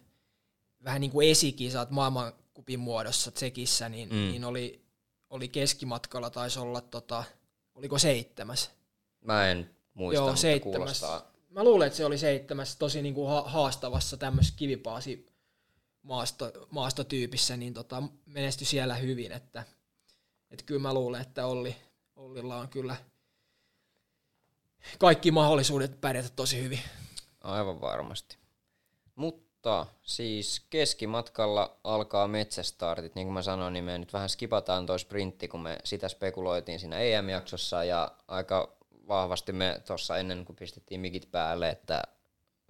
vähän 0.83 1.01
niin 1.01 1.11
kuin 1.11 1.29
esikisat 1.29 1.91
maailmankupin 2.61 2.79
muodossa 2.79 3.31
Tsekissä, 3.31 3.89
niin, 3.89 4.09
mm. 4.09 4.15
niin 4.15 4.45
oli, 4.45 4.81
oli 5.29 5.47
keskimatkalla, 5.47 6.29
taisi 6.29 6.59
olla, 6.59 6.81
tota, 6.81 7.23
oliko 7.75 7.99
seitsemäs? 7.99 8.71
Mä 9.21 9.51
en 9.51 9.69
muista, 9.93 10.23
Joo, 10.23 10.35
seitsemäs. 10.35 10.77
Kuulostaa. 10.77 11.31
Mä 11.49 11.63
luulen, 11.63 11.87
että 11.87 11.97
se 11.97 12.05
oli 12.05 12.17
seitsemäs 12.17 12.75
tosi 12.75 13.01
niin 13.01 13.13
kuin 13.15 13.29
haastavassa 13.45 14.17
tämmöisessä 14.17 14.57
kivipaasi 14.57 15.25
maasto, 16.03 16.51
maastotyypissä, 16.69 17.57
niin 17.57 17.73
tota, 17.73 18.03
menestyi 18.25 18.67
siellä 18.67 18.95
hyvin, 18.95 19.31
että, 19.31 19.63
että 20.51 20.65
kyllä 20.65 20.81
mä 20.81 20.93
luulen, 20.93 21.21
että 21.21 21.45
Olli, 21.45 21.75
Ollilla 22.15 22.57
on 22.57 22.69
kyllä 22.69 22.95
kaikki 24.99 25.31
mahdollisuudet 25.31 26.01
pärjätä 26.01 26.29
tosi 26.35 26.63
hyvin. 26.63 26.79
Aivan 27.41 27.81
varmasti. 27.81 28.37
Mutta 29.15 29.50
siis 30.03 30.65
keskimatkalla 30.69 31.77
alkaa 31.83 32.27
metsästartit, 32.27 33.15
niin 33.15 33.27
kuin 33.27 33.33
mä 33.33 33.41
sanoin, 33.41 33.73
niin 33.73 33.85
me 33.85 33.97
nyt 33.97 34.13
vähän 34.13 34.29
skipataan 34.29 34.85
toi 34.85 34.99
sprintti, 34.99 35.47
kun 35.47 35.61
me 35.61 35.77
sitä 35.83 36.09
spekuloitiin 36.09 36.79
siinä 36.79 36.99
EM-jaksossa 36.99 37.83
ja 37.83 38.11
aika 38.27 38.77
vahvasti 39.07 39.53
me 39.53 39.81
tuossa 39.87 40.17
ennen 40.17 40.45
kuin 40.45 40.55
pistettiin 40.55 41.01
mikit 41.01 41.31
päälle, 41.31 41.69
että 41.69 42.03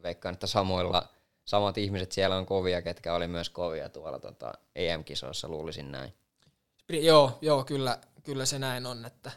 veikkaan, 0.04 0.34
että 0.34 0.48
samoilla– 0.48 1.08
samat 1.46 1.78
ihmiset 1.78 2.12
siellä 2.12 2.38
on 2.38 2.46
kovia, 2.46 2.82
ketkä 2.82 3.14
oli 3.14 3.28
myös 3.28 3.50
kovia 3.50 3.90
tuolla 3.90 4.20
tota, 4.20 4.54
EM-kisoissa, 4.76 5.50
luulisin 5.50 5.92
näin. 5.92 6.14
Joo, 6.90 7.38
joo 7.42 7.64
kyllä, 7.64 8.00
kyllä 8.24 8.46
se 8.46 8.60
näin 8.60 8.86
on, 8.86 9.06
että, 9.06 9.32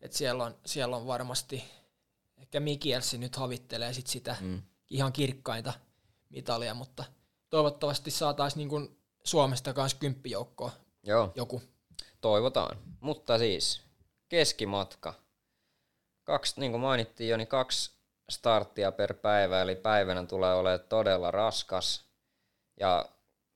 että 0.00 0.16
siellä, 0.16 0.44
on, 0.44 0.54
siellä 0.66 0.96
on 0.96 1.06
varmasti, 1.06 1.64
ehkä 2.36 2.60
Mikielsi 2.60 3.18
nyt 3.18 3.36
havittelee 3.36 3.92
sit 3.92 4.06
sitä 4.06 4.36
mm. 4.40 4.62
ihan 4.90 5.12
kirkkainta 5.12 5.72
mitalia, 6.34 6.74
mutta 6.74 7.04
toivottavasti 7.50 8.10
saataisiin 8.10 8.68
niin 8.68 8.98
Suomesta 9.24 9.72
kanssa 9.72 9.98
kymppijoukkoa 9.98 10.70
Joo. 11.02 11.32
joku. 11.34 11.62
Toivotaan. 12.20 12.78
Mutta 13.00 13.38
siis 13.38 13.82
keskimatka. 14.28 15.14
Kaksi, 16.24 16.60
niin 16.60 16.72
kuin 16.72 16.80
mainittiin 16.80 17.30
jo, 17.30 17.36
niin 17.36 17.48
kaksi 17.48 17.90
starttia 18.30 18.92
per 18.92 19.14
päivä, 19.14 19.62
eli 19.62 19.76
päivänä 19.76 20.26
tulee 20.26 20.54
olemaan 20.54 20.88
todella 20.88 21.30
raskas. 21.30 22.04
Ja 22.80 23.06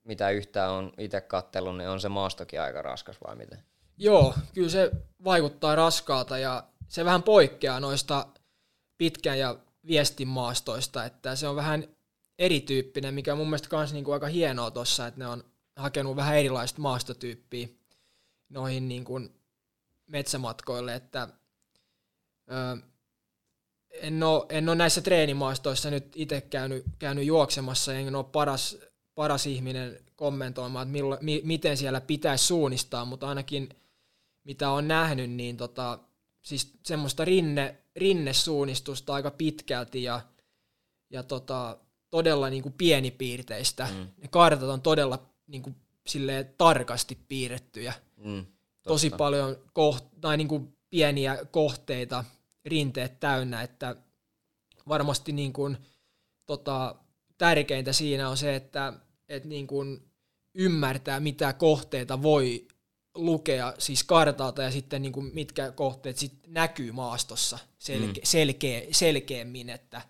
mitä 0.04 0.30
yhtään 0.30 0.70
on 0.70 0.92
itse 0.98 1.20
kattellut, 1.20 1.76
niin 1.76 1.88
on 1.88 2.00
se 2.00 2.08
maastokin 2.08 2.60
aika 2.60 2.82
raskas 2.82 3.16
vai 3.26 3.36
miten? 3.36 3.62
Joo, 3.96 4.34
kyllä 4.54 4.68
se 4.68 4.90
vaikuttaa 5.24 5.74
raskaalta 5.74 6.38
ja 6.38 6.64
se 6.88 7.04
vähän 7.04 7.22
poikkeaa 7.22 7.80
noista 7.80 8.26
pitkän 8.98 9.38
ja 9.38 9.56
viestin 9.86 10.28
maastoista, 10.28 11.04
että 11.04 11.36
se 11.36 11.48
on 11.48 11.56
vähän 11.56 11.97
erityyppinen, 12.38 13.14
mikä 13.14 13.32
on 13.32 13.38
mun 13.38 13.46
mielestä 13.46 13.76
myös 13.76 13.92
niinku 13.92 14.12
aika 14.12 14.26
hienoa 14.26 14.70
tuossa, 14.70 15.06
että 15.06 15.20
ne 15.20 15.26
on 15.26 15.44
hakenut 15.76 16.16
vähän 16.16 16.36
erilaista 16.36 16.80
maastotyyppiä 16.80 17.68
noihin 18.48 18.88
niinku 18.88 19.20
metsämatkoille, 20.06 20.94
että 20.94 21.28
ö, 22.50 22.82
en 23.90 24.22
ole, 24.22 24.46
en 24.48 24.68
ole 24.68 24.76
näissä 24.76 25.00
treenimaastoissa 25.00 25.90
nyt 25.90 26.12
itse 26.14 26.40
käynyt, 26.40 26.84
käynyt 26.98 27.24
juoksemassa, 27.24 27.94
en 27.94 28.14
ole 28.14 28.24
paras 28.24 28.76
paras 29.18 29.46
ihminen 29.46 29.98
kommentoimaan, 30.16 30.82
että 30.82 30.92
millo, 30.92 31.18
mi, 31.20 31.40
miten 31.44 31.76
siellä 31.76 32.00
pitäisi 32.00 32.46
suunnistaa, 32.46 33.04
mutta 33.04 33.28
ainakin 33.28 33.68
mitä 34.44 34.70
on 34.70 34.88
nähnyt, 34.88 35.30
niin 35.30 35.56
tota, 35.56 35.98
siis 36.42 36.72
semmoista 36.84 37.24
rinne, 37.24 37.78
rinnesuunnistusta 37.96 39.14
aika 39.14 39.30
pitkälti 39.30 40.02
ja, 40.02 40.20
ja 41.10 41.22
tota, 41.22 41.78
todella 42.10 42.50
niin 42.50 42.62
kuin 42.62 42.72
pienipiirteistä. 42.72 43.88
Mm. 43.94 44.08
Ne 44.16 44.28
kartat 44.30 44.68
on 44.68 44.82
todella 44.82 45.30
niin 45.46 45.62
kuin, 45.62 45.76
silleen, 46.06 46.54
tarkasti 46.58 47.18
piirrettyjä. 47.28 47.92
Mm, 48.16 48.46
Tosi 48.82 49.10
paljon 49.10 49.56
koht, 49.72 50.04
tai 50.20 50.36
niin 50.36 50.48
kuin, 50.48 50.76
pieniä 50.90 51.38
kohteita, 51.50 52.24
rinteet 52.64 53.20
täynnä, 53.20 53.62
että 53.62 53.96
varmasti 54.88 55.32
niin 55.32 55.52
kuin, 55.52 55.76
tota, 56.46 56.94
tärkeintä 57.38 57.92
siinä 57.92 58.28
on 58.28 58.36
se, 58.36 58.56
että 58.56 58.92
et 59.28 59.44
niin 59.44 59.66
kuin 59.66 60.08
ymmärtää, 60.54 61.20
mitä 61.20 61.52
kohteita 61.52 62.22
voi 62.22 62.68
lukea 63.14 63.74
siis 63.78 64.04
kartalta 64.04 64.62
ja 64.62 64.70
sitten 64.70 65.02
niin 65.02 65.12
kuin 65.12 65.30
mitkä 65.34 65.72
kohteet 65.72 66.16
sit 66.16 66.32
näkyy 66.46 66.92
maastossa 66.92 67.58
selke- 67.78 68.20
mm. 68.20 68.24
selkeä, 68.24 68.82
selkeämmin, 68.90 69.70
että, 69.70 70.02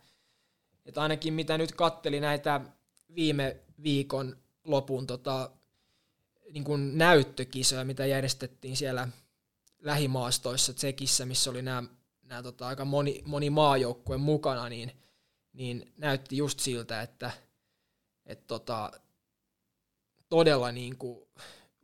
että 0.89 1.03
ainakin 1.03 1.35
mitä 1.35 1.59
nyt 1.59 1.73
katteli 1.73 2.21
näitä 2.21 2.61
viime 3.15 3.57
viikon 3.83 4.37
lopun 4.65 5.07
tota, 5.07 5.51
niin 6.53 6.65
kuin 6.65 6.99
näyttökisoja, 6.99 7.85
mitä 7.85 8.07
järjestettiin 8.07 8.77
siellä 8.77 9.09
lähimaastoissa 9.79 10.75
Tsekissä, 10.75 11.27
missä 11.27 11.51
oli 11.51 11.63
nämä, 11.63 11.83
nämä 12.23 12.43
tota, 12.43 12.67
aika 12.67 12.85
moni, 12.85 13.23
moni 13.27 13.51
maajoukkue 13.51 14.17
mukana, 14.17 14.69
niin, 14.69 14.93
niin 15.53 15.93
näytti 15.97 16.37
just 16.37 16.61
siltä, 16.61 17.03
että, 17.03 17.31
että 18.27 18.45
tota, 18.47 18.93
todella 20.29 20.73
niin 20.73 20.97
kuin 20.97 21.19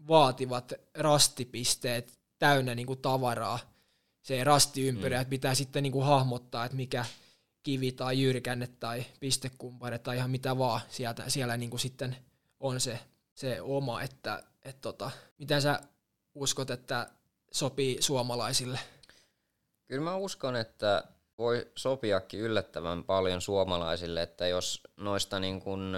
vaativat 0.09 0.73
rastipisteet 0.95 2.19
täynnä 2.39 2.75
niin 2.75 2.87
kuin 2.87 3.01
tavaraa. 3.01 3.59
Se 4.23 4.45
rastiympyrä, 4.45 5.17
mm. 5.17 5.21
että 5.21 5.31
pitää 5.31 5.55
sitten 5.55 5.83
niin 5.83 5.93
kuin 5.93 6.07
hahmottaa, 6.07 6.65
että 6.65 6.77
mikä 6.77 7.05
kivi 7.64 7.92
tai 7.92 8.23
jyrkänne 8.23 8.68
tai 8.80 9.04
pistekumpare 9.21 9.99
tai 9.99 10.16
ihan 10.16 10.30
mitä 10.30 10.59
vaan 10.59 10.80
sieltä, 10.88 11.30
siellä 11.30 11.56
niin 11.56 11.71
kuin 11.71 11.80
sitten 11.80 12.16
on 12.61 12.80
se, 12.80 12.99
se 13.35 13.61
oma, 13.61 14.02
että 14.02 14.42
et 14.62 14.80
tota, 14.80 15.11
miten 15.38 15.62
sä 15.62 15.80
uskot, 16.35 16.71
että 16.71 17.11
sopii 17.52 17.97
suomalaisille? 18.00 18.78
Kyllä 19.87 20.04
mä 20.04 20.16
uskon, 20.16 20.56
että 20.56 21.04
voi 21.38 21.71
sopiakin 21.76 22.40
yllättävän 22.40 23.04
paljon 23.04 23.40
suomalaisille, 23.40 24.23
että 24.23 24.47
jos 24.47 24.80
noista 24.97 25.40
niin 25.40 25.61
kun 25.61 25.94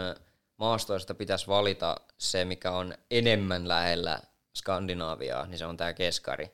maastoista 0.57 1.15
pitäisi 1.15 1.47
valita 1.47 1.97
se, 2.19 2.45
mikä 2.45 2.71
on 2.71 2.95
enemmän 3.11 3.69
lähellä 3.69 4.21
Skandinaaviaa, 4.55 5.47
niin 5.47 5.59
se 5.59 5.67
on 5.67 5.77
tämä 5.77 5.93
keskari. 5.93 6.51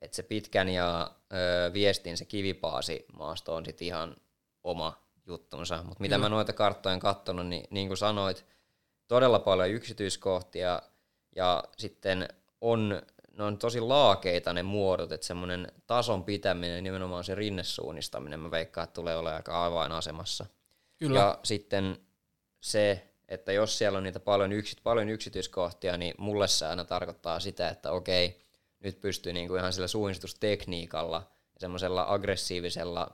Että 0.00 0.16
se 0.16 0.22
pitkän 0.22 0.68
ja 0.68 1.10
ö, 1.32 1.72
viestin 1.72 2.16
se 2.16 2.24
kivipaasi 2.24 3.04
maasto 3.18 3.54
on 3.54 3.64
sitten 3.64 3.86
ihan 3.86 4.16
oma 4.64 5.02
juttunsa. 5.26 5.82
Mutta 5.82 6.00
mitä 6.00 6.14
Kyllä. 6.14 6.28
mä 6.28 6.34
noita 6.34 6.52
karttoja 6.52 6.98
katsonut, 6.98 7.46
niin 7.46 7.66
niin 7.70 7.88
kuin 7.88 7.98
sanoit, 7.98 8.46
todella 9.08 9.38
paljon 9.38 9.70
yksityiskohtia 9.70 10.82
ja 11.36 11.64
sitten 11.78 12.28
on, 12.60 13.02
ne 13.36 13.44
on 13.44 13.58
tosi 13.58 13.80
laakeita 13.80 14.52
ne 14.52 14.62
muodot, 14.62 15.12
että 15.12 15.26
semmoinen 15.26 15.72
tason 15.86 16.24
pitäminen, 16.24 16.84
nimenomaan 16.84 17.24
se 17.24 17.34
rinnesuunnistaminen, 17.34 18.40
mä 18.40 18.50
veikkaan, 18.50 18.84
että 18.84 18.94
tulee 18.94 19.16
olemaan 19.16 19.36
aika 19.36 19.66
avainasemassa. 19.66 20.46
Kyllä. 20.98 21.18
Ja 21.18 21.38
sitten 21.42 21.98
se, 22.60 23.08
että 23.28 23.52
jos 23.52 23.78
siellä 23.78 23.96
on 23.96 24.02
niitä 24.02 24.20
paljon, 24.20 24.52
yksi, 24.52 24.76
paljon 24.82 25.08
yksityiskohtia, 25.08 25.96
niin 25.96 26.14
mulle 26.18 26.48
se 26.48 26.66
aina 26.66 26.84
tarkoittaa 26.84 27.40
sitä, 27.40 27.68
että 27.68 27.92
okei, 27.92 28.40
nyt 28.80 29.00
pystyy 29.00 29.32
niinku 29.32 29.56
ihan 29.56 29.72
sillä 29.72 29.88
suunnistustekniikalla 29.88 31.16
ja 31.54 31.60
semmoisella 31.60 32.04
aggressiivisella, 32.08 33.10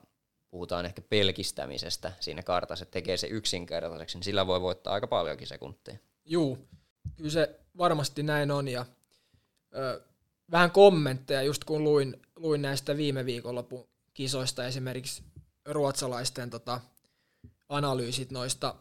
puhutaan 0.51 0.87
ehkä 0.87 1.03
pelkistämisestä 1.03 2.13
siinä 2.21 2.43
kartassa, 2.43 2.83
että 2.83 2.93
tekee 2.93 3.17
se 3.17 3.27
yksinkertaiseksi, 3.27 4.17
niin 4.19 4.25
sillä 4.25 4.47
voi 4.47 4.61
voittaa 4.61 4.95
aika 4.95 5.07
paljonkin 5.07 5.47
sekuntia. 5.47 5.99
Juu, 6.25 6.59
kyllä 7.17 7.31
se 7.31 7.61
varmasti 7.79 8.23
näin 8.23 8.51
on 8.51 8.69
ja 8.69 8.87
ö, 9.75 10.01
vähän 10.51 10.71
kommentteja, 10.71 11.43
just 11.43 11.65
kun 11.65 11.85
luin, 11.85 12.23
luin 12.37 12.63
näistä 12.63 12.97
viime 12.97 13.27
viikonlopun 13.27 13.89
kisoista 14.15 14.67
esimerkiksi 14.67 15.23
ruotsalaisten 15.65 16.51
tota, 16.51 16.81
analyysit 17.69 18.31
noista 18.31 18.75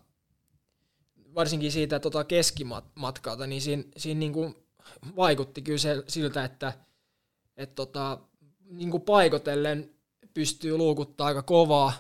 varsinkin 1.36 1.72
siitä 1.72 2.00
tota 2.00 2.24
keskimatkalta, 2.24 3.48
niin 3.48 3.62
siinä, 3.62 3.84
siinä 3.98 4.20
niin 4.20 4.34
kuin 4.34 4.56
vaikutti 5.16 5.62
kyllä 5.62 5.78
se, 5.78 6.04
siltä, 6.08 6.44
että 6.44 6.74
et 7.58 7.76
tota, 7.76 8.20
niin 8.70 8.92
kuin 8.92 9.04
paikotellen 9.04 9.99
pystyy 10.34 10.78
luukuttaa 10.78 11.28
aika 11.28 11.42
kovaa. 11.42 11.94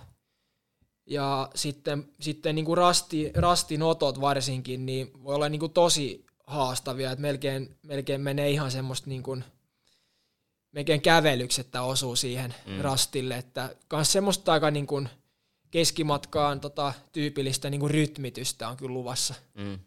Ja 1.05 1.49
sitten, 1.55 2.11
sitten 2.21 2.55
niin 2.55 2.65
kuin 2.65 2.77
rasti, 2.77 3.31
rastinotot 3.35 4.21
varsinkin, 4.21 4.85
niin 4.85 5.23
voi 5.23 5.35
olla 5.35 5.49
niin 5.49 5.59
kuin 5.59 5.73
tosi 5.73 6.25
haastavia, 6.47 7.11
että 7.11 7.21
melkein, 7.21 7.77
melkein 7.81 8.21
menee 8.21 8.49
ihan 8.49 8.71
semmoista 8.71 9.09
niin 9.09 9.23
kuin, 9.23 9.43
melkein 10.71 11.01
kävelyksettä 11.01 11.81
osuu 11.81 12.15
siihen 12.15 12.55
mm. 12.65 12.81
rastille, 12.81 13.37
että 13.37 13.75
myös 13.93 14.11
semmoista 14.11 14.53
aika 14.53 14.71
niin 14.71 14.87
kuin, 14.87 15.09
keskimatkaan 15.71 16.59
tota, 16.59 16.93
tyypillistä 17.11 17.69
niin 17.69 17.81
kuin 17.81 17.91
rytmitystä 17.91 18.69
on 18.69 18.77
kyllä 18.77 18.93
luvassa. 18.93 19.33
Mm. 19.53 19.79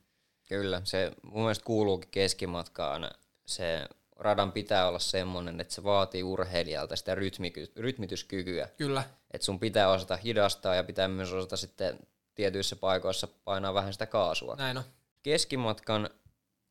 Kyllä, 0.49 0.83
se 0.85 1.13
mun 1.23 1.43
mielestä 1.43 1.65
kuuluukin 1.65 2.11
keskimatkaan. 2.11 3.11
Se 3.47 3.89
radan 4.23 4.53
pitää 4.53 4.89
olla 4.89 4.99
semmoinen, 4.99 5.61
että 5.61 5.75
se 5.75 5.85
vaatii 5.85 6.23
urheilijalta 6.23 6.97
sitä 6.97 7.15
rytmiky- 7.15 7.73
rytmityskykyä. 7.77 8.69
Kyllä. 8.77 9.05
Että 9.31 9.45
sun 9.45 9.61
pitää 9.61 9.89
osata 9.89 10.17
hidastaa 10.17 10.75
ja 10.75 10.85
pitää 10.85 11.09
myös 11.09 11.33
osata 11.33 11.57
sitten 11.57 11.99
tietyissä 12.35 12.77
paikoissa 12.77 13.29
painaa 13.45 13.75
vähän 13.75 13.93
sitä 13.93 14.07
kaasua. 14.07 14.57
Näin 14.57 14.79
on. 14.79 14.85
Keskimatkan 15.23 16.11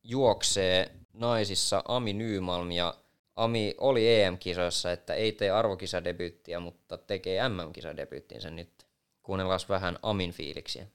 juoksee 0.02 0.90
naisissa 1.12 1.82
Ami 1.88 2.12
Nymalm 2.12 2.72
ja 2.72 2.94
Ami 3.36 3.74
oli 3.78 4.14
EM-kisoissa, 4.14 4.92
että 4.92 5.14
ei 5.14 5.32
tee 5.32 5.50
arvokisadebyyttiä, 5.50 6.60
mutta 6.60 6.98
tekee 6.98 7.48
MM-kisadebyyttinsä 7.48 8.50
nyt. 8.50 8.86
Kuunnellaan 9.22 9.60
vähän 9.68 9.98
Amin 10.02 10.32
fiiliksiä. 10.32 10.86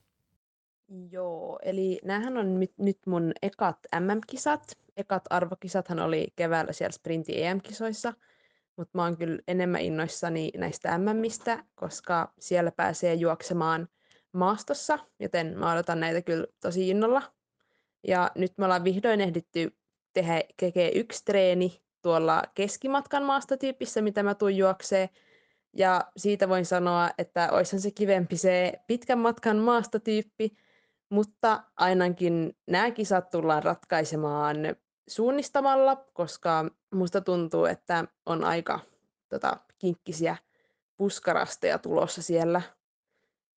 Joo, 1.12 1.60
eli 1.62 2.00
näähän 2.04 2.38
on 2.38 2.60
nyt, 2.60 2.74
nyt 2.78 2.98
mun 3.06 3.32
ekat 3.42 3.78
MM-kisat. 4.00 4.78
Ekat 4.98 5.24
arvokisathan 5.30 6.00
oli 6.00 6.28
keväällä 6.36 6.74
siellä 6.74 6.92
Sprinti 6.92 7.44
EM-kisoissa, 7.44 8.14
mutta 8.76 8.98
mä 8.98 9.04
oon 9.04 9.18
kyllä 9.18 9.40
enemmän 9.48 9.82
innoissani 9.82 10.52
näistä 10.58 10.98
MMistä, 10.98 11.64
koska 11.76 12.34
siellä 12.40 12.72
pääsee 12.72 13.14
juoksemaan 13.14 13.88
maastossa, 14.34 15.00
joten 15.20 15.58
mä 15.58 15.72
odotan 15.72 16.00
näitä 16.00 16.22
kyllä 16.22 16.48
tosi 16.62 16.90
innolla. 16.90 17.22
Ja 18.08 18.32
nyt 18.36 18.58
me 18.58 18.66
ollaan 18.66 18.84
vihdoin 18.84 19.22
ehditty 19.22 19.78
tehdä, 20.14 20.42
tekee 20.60 20.92
yksi 20.96 21.26
treeni 21.26 21.82
tuolla 22.02 22.44
keskimatkan 22.56 23.24
maastotyypissä, 23.24 24.02
mitä 24.02 24.24
mä 24.24 24.36
tuun 24.36 24.58
juokseen, 24.58 25.10
ja 25.74 26.12
siitä 26.18 26.50
voin 26.50 26.66
sanoa, 26.66 27.10
että 27.18 27.50
olisihan 27.52 27.82
se 27.82 27.92
kivempi 27.92 28.38
se 28.38 28.74
pitkän 28.88 29.20
matkan 29.20 29.58
maastotyyppi, 29.58 30.58
mutta 31.10 31.64
ainakin 31.76 32.58
nämä 32.68 32.92
kisat 32.92 33.30
tullaan 33.30 33.64
ratkaisemaan 33.64 34.58
suunnistamalla, 35.08 35.96
koska 36.14 36.66
musta 36.94 37.22
tuntuu, 37.22 37.66
että 37.66 38.06
on 38.26 38.44
aika 38.44 38.80
tota, 39.30 39.58
kinkkisiä 39.80 40.38
puskarasteja 40.98 41.80
tulossa 41.80 42.22
siellä. 42.22 42.62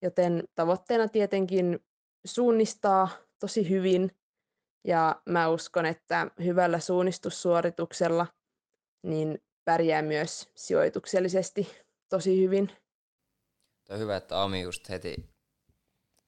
Joten 0.03 0.45
tavoitteena 0.55 1.09
tietenkin 1.09 1.85
suunnistaa 2.25 3.09
tosi 3.39 3.71
hyvin 3.71 4.11
ja 4.85 5.23
mä 5.27 5.49
uskon, 5.49 5.87
että 5.87 6.31
hyvällä 6.45 6.81
suunnistussuorituksella 6.81 8.27
niin 9.03 9.43
pärjää 9.65 10.03
myös 10.03 10.49
sijoituksellisesti 10.55 11.69
tosi 12.09 12.43
hyvin. 12.43 12.67
Tuo 13.87 13.95
on 13.95 14.01
hyvä, 14.01 14.17
että 14.17 14.43
Ami 14.43 14.63
just 14.63 14.89
heti 14.89 15.31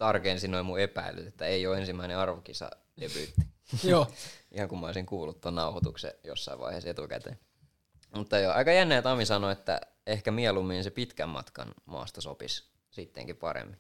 tarkensi 0.02 0.48
noin 0.48 0.66
mun 0.66 0.80
epäilyt, 0.80 1.26
että 1.26 1.46
ei 1.46 1.66
ole 1.66 1.78
ensimmäinen 1.78 2.18
arvokisa 2.18 2.70
debyytti. 3.00 3.40
Joo. 3.90 4.06
Ihan 4.52 4.68
kun 4.68 4.80
mä 4.80 4.86
olisin 4.86 5.06
kuullut 5.06 5.40
tuon 5.40 5.54
nauhoituksen 5.54 6.12
jossain 6.24 6.58
vaiheessa 6.58 6.90
etukäteen. 6.90 7.38
Mutta 8.16 8.38
joo, 8.38 8.52
aika 8.52 8.72
jännä, 8.72 8.98
että 8.98 9.12
Ami 9.12 9.26
sanoi, 9.26 9.52
että 9.52 9.80
ehkä 10.06 10.30
mieluummin 10.30 10.84
se 10.84 10.90
pitkän 10.90 11.28
matkan 11.28 11.74
maasta 11.86 12.20
sopisi 12.20 12.64
sittenkin 12.90 13.36
paremmin. 13.36 13.76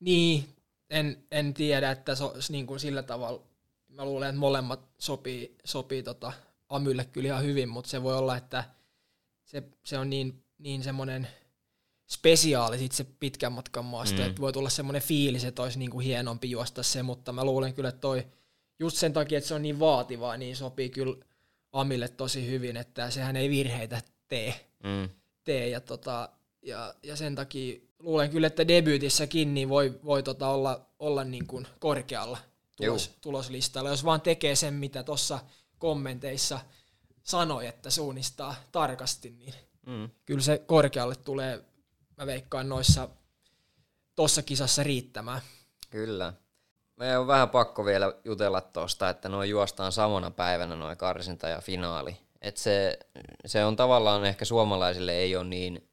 Niin, 0.00 0.48
en, 0.90 1.24
en 1.30 1.54
tiedä, 1.54 1.90
että 1.90 2.14
so, 2.14 2.34
niin 2.48 2.66
kuin 2.66 2.80
sillä 2.80 3.02
tavalla, 3.02 3.42
mä 3.88 4.04
luulen, 4.04 4.28
että 4.28 4.38
molemmat 4.38 4.80
sopii, 4.98 5.56
sopii 5.64 6.02
tota 6.02 6.32
Amylle 6.68 7.04
kyllä 7.04 7.26
ihan 7.26 7.44
hyvin, 7.44 7.68
mutta 7.68 7.90
se 7.90 8.02
voi 8.02 8.16
olla, 8.16 8.36
että 8.36 8.64
se, 9.44 9.62
se 9.84 9.98
on 9.98 10.10
niin 10.10 10.44
niin 10.58 10.82
semmoinen 10.82 11.28
spesiaali 12.14 12.78
sit 12.78 12.92
se 12.92 13.04
pitkän 13.20 13.52
matkan 13.52 13.84
maasto, 13.84 14.22
Mm. 14.22 14.26
että 14.28 14.40
voi 14.40 14.52
tulla 14.52 14.70
semmoinen 14.70 15.02
fiilis, 15.02 15.44
että 15.44 15.62
olisi 15.62 15.78
niinku 15.78 15.98
hienompi 16.00 16.50
juosta 16.50 16.82
se, 16.82 17.02
mutta 17.02 17.32
mä 17.32 17.44
luulen 17.44 17.74
kyllä, 17.74 17.88
että 17.88 18.00
toi 18.00 18.26
just 18.78 18.96
sen 18.96 19.12
takia, 19.12 19.38
että 19.38 19.48
se 19.48 19.54
on 19.54 19.62
niin 19.62 19.80
vaativaa, 19.80 20.36
niin 20.36 20.56
sopii 20.56 20.90
kyllä 20.90 21.16
Amille 21.72 22.08
tosi 22.08 22.46
hyvin, 22.50 22.76
että 22.76 23.10
sehän 23.10 23.36
ei 23.36 23.50
virheitä 23.50 24.02
tee, 24.28 24.66
Mm. 24.84 25.08
tee 25.44 25.68
ja, 25.68 25.80
tota, 25.80 26.28
ja, 26.62 26.94
ja 27.02 27.16
sen 27.16 27.34
takia 27.34 27.80
luulen 27.98 28.30
kyllä, 28.30 28.46
että 28.46 28.68
debyytissäkin 28.68 29.54
niin 29.54 29.68
voi, 29.68 30.00
voi 30.04 30.22
tota 30.22 30.48
olla, 30.48 30.86
olla 30.98 31.24
niin 31.24 31.46
kuin 31.46 31.66
korkealla 31.78 32.38
tulos, 32.76 33.10
tuloslistalla, 33.20 33.90
jos 33.90 34.04
vaan 34.04 34.20
tekee 34.20 34.56
sen, 34.56 34.74
mitä 34.74 35.02
tuossa 35.02 35.38
kommenteissa 35.78 36.60
sanoi, 37.22 37.66
että 37.66 37.90
suunnistaa 37.90 38.54
tarkasti, 38.72 39.30
niin 39.30 39.54
Mm. 39.86 40.10
kyllä 40.24 40.40
se 40.42 40.58
korkealle 40.58 41.16
tulee, 41.16 41.64
mä 42.16 42.26
veikkaan 42.26 42.68
noissa 42.68 43.08
tuossa 44.16 44.42
kisassa 44.42 44.82
riittämään. 44.82 45.40
Kyllä. 45.90 46.32
Meidän 46.96 47.20
on 47.20 47.26
vähän 47.26 47.50
pakko 47.50 47.84
vielä 47.84 48.14
jutella 48.24 48.60
tuosta, 48.60 49.08
että 49.08 49.28
noin 49.28 49.50
juostaan 49.50 49.92
samana 49.92 50.30
päivänä 50.30 50.76
noin 50.76 50.96
karsinta 50.96 51.48
ja 51.48 51.60
finaali. 51.60 52.16
Et 52.42 52.56
se, 52.56 52.98
se 53.46 53.64
on 53.64 53.76
tavallaan 53.76 54.24
ehkä 54.24 54.44
suomalaisille 54.44 55.12
ei 55.12 55.36
ole 55.36 55.44
niin 55.44 55.88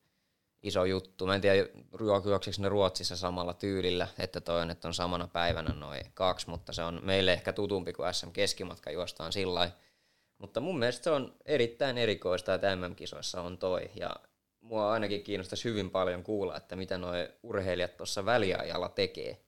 iso 0.64 0.86
juttu. 0.86 1.26
Mä 1.26 1.36
en 1.36 1.42
tiedä, 1.42 1.68
juokseeko 2.26 2.62
ne 2.62 2.70
Ruotsissa 2.70 3.16
samalla 3.16 3.54
tyylillä, 3.54 4.08
että 4.20 4.42
toi 4.42 4.62
on, 4.62 4.72
että 4.72 4.88
on 4.88 4.94
samana 4.94 5.28
päivänä 5.28 5.74
noin 5.74 6.02
kaksi, 6.14 6.50
mutta 6.50 6.74
se 6.74 6.84
on 6.84 7.00
meille 7.04 7.34
ehkä 7.34 7.54
tutumpi 7.54 7.94
kuin 7.94 8.14
SM 8.14 8.32
Keskimatka 8.32 8.92
juostaan 8.92 9.34
sillä. 9.34 9.72
Mutta 10.38 10.60
mun 10.60 10.80
mielestä 10.80 11.04
se 11.04 11.12
on 11.12 11.36
erittäin 11.46 11.98
erikoista, 11.98 12.54
että 12.54 12.76
MM-kisoissa 12.76 13.42
on 13.42 13.58
toi. 13.58 13.92
Ja 13.96 14.16
mua 14.62 14.92
ainakin 14.92 15.24
kiinnostaisi 15.24 15.70
hyvin 15.70 15.90
paljon 15.90 16.24
kuulla, 16.24 16.58
että 16.58 16.76
mitä 16.76 16.98
nuo 16.98 17.12
urheilijat 17.44 17.98
tuossa 17.98 18.26
väliajalla 18.26 18.90
tekee. 18.90 19.42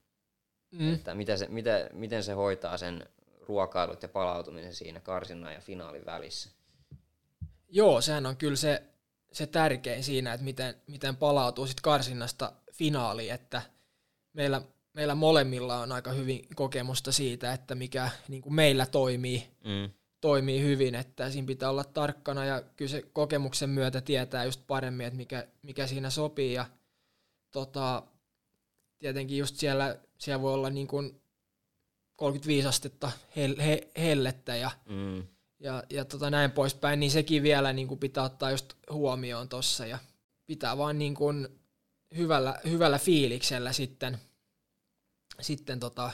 Mm. 0.71 0.93
Että 0.93 1.15
mitä 1.15 1.37
se, 1.37 1.47
mitä, 1.47 1.89
miten 1.93 2.23
se 2.23 2.33
hoitaa 2.33 2.77
sen 2.77 3.05
ruokailut 3.41 4.03
ja 4.03 4.09
palautumisen 4.09 4.73
siinä 4.73 4.99
karsinnan 4.99 5.53
ja 5.53 5.61
finaalin 5.61 6.05
välissä. 6.05 6.49
Joo, 7.69 8.01
sehän 8.01 8.25
on 8.25 8.37
kyllä 8.37 8.55
se, 8.55 8.83
se 9.31 9.47
tärkein 9.47 10.03
siinä, 10.03 10.33
että 10.33 10.43
miten, 10.43 10.75
miten 10.87 11.15
palautuu 11.15 11.67
sit 11.67 11.81
karsinnasta 11.81 12.51
finaaliin, 12.71 13.33
että 13.33 13.61
meillä, 14.33 14.61
meillä 14.93 15.15
molemmilla 15.15 15.79
on 15.79 15.91
aika 15.91 16.11
hyvin 16.11 16.47
kokemusta 16.55 17.11
siitä, 17.11 17.53
että 17.53 17.75
mikä 17.75 18.09
niin 18.27 18.41
kuin 18.41 18.53
meillä 18.53 18.85
toimii, 18.85 19.47
Mm. 19.63 19.89
Toimii 20.23 20.61
hyvin, 20.61 20.95
että 20.95 21.29
siinä 21.29 21.45
pitää 21.45 21.69
olla 21.69 21.83
tarkkana 21.83 22.45
ja 22.45 22.61
kyllä 22.75 22.91
se 22.91 23.01
kokemuksen 23.13 23.69
myötä 23.69 24.01
tietää 24.01 24.45
just 24.45 24.61
paremmin, 24.67 25.05
että 25.05 25.17
mikä, 25.17 25.47
mikä 25.61 25.87
siinä 25.87 26.09
sopii 26.09 26.53
ja 26.53 26.65
tota, 27.51 28.03
tietenkin 28.99 29.37
just 29.37 29.55
siellä, 29.55 29.99
siellä 30.17 30.41
voi 30.41 30.53
olla 30.53 30.69
niin 30.69 30.87
kuin 30.87 31.21
35 32.15 32.67
astetta 32.67 33.11
hel, 33.35 33.55
he, 33.61 33.87
hellettä 33.97 34.55
ja 34.55 34.71
Mm. 34.85 35.27
ja, 35.59 35.83
ja 35.89 36.05
tota 36.05 36.29
näin 36.29 36.51
poispäin, 36.51 36.99
niin 36.99 37.11
sekin 37.11 37.43
vielä 37.43 37.73
niin 37.73 37.87
kuin 37.87 37.99
pitää 37.99 38.23
ottaa 38.23 38.51
just 38.51 38.73
huomioon 38.91 39.49
tossa 39.49 39.85
ja 39.85 39.99
pitää 40.45 40.77
vaan 40.77 40.99
niin 40.99 41.15
kuin 41.15 41.47
hyvällä, 42.17 42.59
hyvällä 42.65 42.99
fiiliksellä 42.99 43.73
sitten, 43.73 44.17
sitten 45.41 45.79
tota 45.79 46.11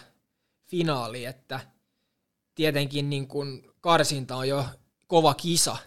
finaali, 0.66 1.26
että 1.26 1.60
tietenkin 2.60 3.10
niin 3.10 3.28
kuin 3.28 3.72
karsinta 3.82 4.36
on 4.36 4.48
jo 4.48 4.66
kova 5.08 5.34
kisa, 5.34 5.78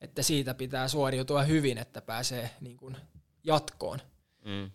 että 0.00 0.22
siitä 0.22 0.54
pitää 0.54 0.88
suoriutua 0.88 1.42
hyvin, 1.42 1.78
että 1.78 2.00
pääsee 2.02 2.50
niin 2.60 2.76
kuin 2.76 2.96
jatkoon. 3.44 3.98
Mm. 4.44 4.70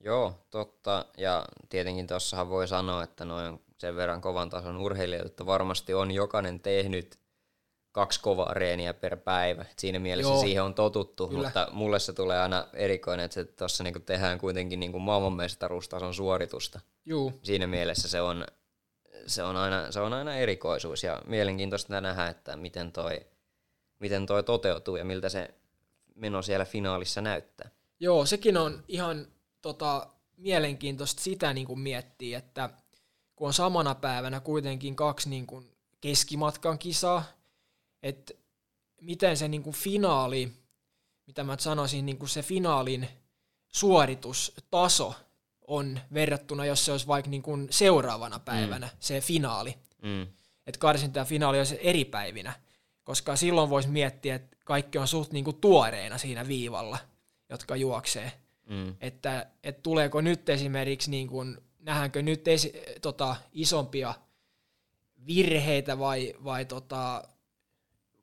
Joo, 0.00 0.46
totta. 0.50 1.04
Ja 1.18 1.44
tietenkin 1.68 2.06
tuossahan 2.06 2.48
voi 2.48 2.68
sanoa, 2.68 3.02
että 3.02 3.24
noin 3.24 3.60
sen 3.78 3.96
verran 3.96 4.20
kovan 4.20 4.50
tason 4.50 4.76
urheilijoita, 4.76 5.26
että 5.26 5.46
varmasti 5.46 5.94
on 5.94 6.10
jokainen 6.10 6.60
tehnyt 6.60 7.18
kaksi 7.92 8.20
kovaa 8.20 8.54
reeniä 8.54 8.94
per 8.94 9.16
päivä. 9.16 9.62
Et 9.62 9.78
siinä 9.78 9.98
mielessä 9.98 10.32
Joo. 10.32 10.40
siihen 10.40 10.62
on 10.62 10.74
totuttu, 10.74 11.28
Kyllä. 11.28 11.42
mutta 11.42 11.68
mulle 11.72 11.98
se 11.98 12.12
tulee 12.12 12.40
aina 12.40 12.66
erikoinen, 12.72 13.24
että 13.24 13.44
tuossa 13.44 13.84
niinku 13.84 14.00
tehdään 14.00 14.38
kuitenkin 14.38 14.80
niinku 14.80 14.98
maailmanmestaruustason 14.98 16.14
suoritusta. 16.14 16.80
Juu, 17.06 17.32
Siinä 17.42 17.66
mielessä 17.66 18.08
se 18.08 18.20
on, 18.20 18.44
se 19.26 19.42
on, 19.42 19.56
aina, 19.56 19.92
se 19.92 20.00
on 20.00 20.12
aina 20.12 20.36
erikoisuus 20.36 21.02
ja 21.04 21.22
mielenkiintoista 21.26 22.00
nähdä, 22.00 22.26
että 22.26 22.56
miten 22.56 22.92
toi, 22.92 23.20
miten 23.98 24.26
toi 24.26 24.42
toteutuu 24.42 24.96
ja 24.96 25.04
miltä 25.04 25.28
se 25.28 25.54
meno 26.14 26.42
siellä 26.42 26.64
finaalissa 26.64 27.20
näyttää. 27.20 27.70
Joo, 28.00 28.26
sekin 28.26 28.56
on 28.56 28.84
ihan 28.88 29.26
tota, 29.62 30.06
mielenkiintoista 30.36 31.22
sitä 31.22 31.54
niin 31.54 31.66
kuin 31.66 31.80
miettiä, 31.80 32.38
että 32.38 32.70
kun 33.36 33.46
on 33.46 33.54
samana 33.54 33.94
päivänä 33.94 34.40
kuitenkin 34.40 34.96
kaksi 34.96 35.30
niin 35.30 35.46
kuin 35.46 35.70
keskimatkan 36.00 36.78
kisaa, 36.78 37.24
että 38.02 38.34
miten 39.00 39.36
se 39.36 39.48
niin 39.48 39.62
kuin 39.62 39.76
finaali, 39.76 40.52
mitä 41.26 41.44
mä 41.44 41.56
sanoisin, 41.58 42.06
niin 42.06 42.18
kuin 42.18 42.28
se 42.28 42.42
finaalin 42.42 43.08
suoritustaso 43.68 45.14
on 45.70 46.00
verrattuna, 46.14 46.64
jos 46.64 46.84
se 46.84 46.92
olisi 46.92 47.06
vaikka 47.06 47.30
niin 47.30 47.42
kuin 47.42 47.68
seuraavana 47.70 48.38
päivänä 48.38 48.86
mm. 48.86 48.92
se 49.00 49.20
finaali. 49.20 49.74
Mm. 50.02 50.22
Että 50.66 50.78
karsinta 50.78 51.18
ja 51.18 51.24
finaali 51.24 51.58
olisi 51.58 51.78
eri 51.80 52.04
päivinä, 52.04 52.52
koska 53.04 53.36
silloin 53.36 53.70
voisi 53.70 53.88
miettiä, 53.88 54.34
että 54.34 54.56
kaikki 54.64 54.98
on 54.98 55.08
suht 55.08 55.32
niin 55.32 55.44
kuin 55.44 55.56
tuoreena 55.56 56.18
siinä 56.18 56.48
viivalla, 56.48 56.98
jotka 57.48 57.76
juoksee. 57.76 58.32
Mm. 58.66 58.96
Että, 59.00 59.46
että 59.64 59.82
tuleeko 59.82 60.20
nyt 60.20 60.48
esimerkiksi, 60.48 61.10
niin 61.10 61.28
kuin, 61.28 61.58
nähdäänkö 61.78 62.22
nyt 62.22 62.48
esi- 62.48 62.82
tota, 63.02 63.36
isompia 63.52 64.14
virheitä 65.26 65.98
vai, 65.98 66.34
vai 66.44 66.64
tota, 66.64 67.24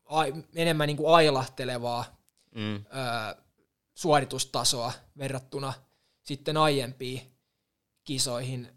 ai, 0.06 0.34
enemmän 0.56 0.88
niin 0.88 0.98
kuin 0.98 1.16
ailahtelevaa 1.16 2.18
Mm. 2.56 2.76
ö, 2.76 2.82
suoritustasoa 3.94 4.94
verrattuna 5.18 5.74
sitten 6.24 6.58
aiempiin 6.58 7.22
kisoihin, 8.08 8.68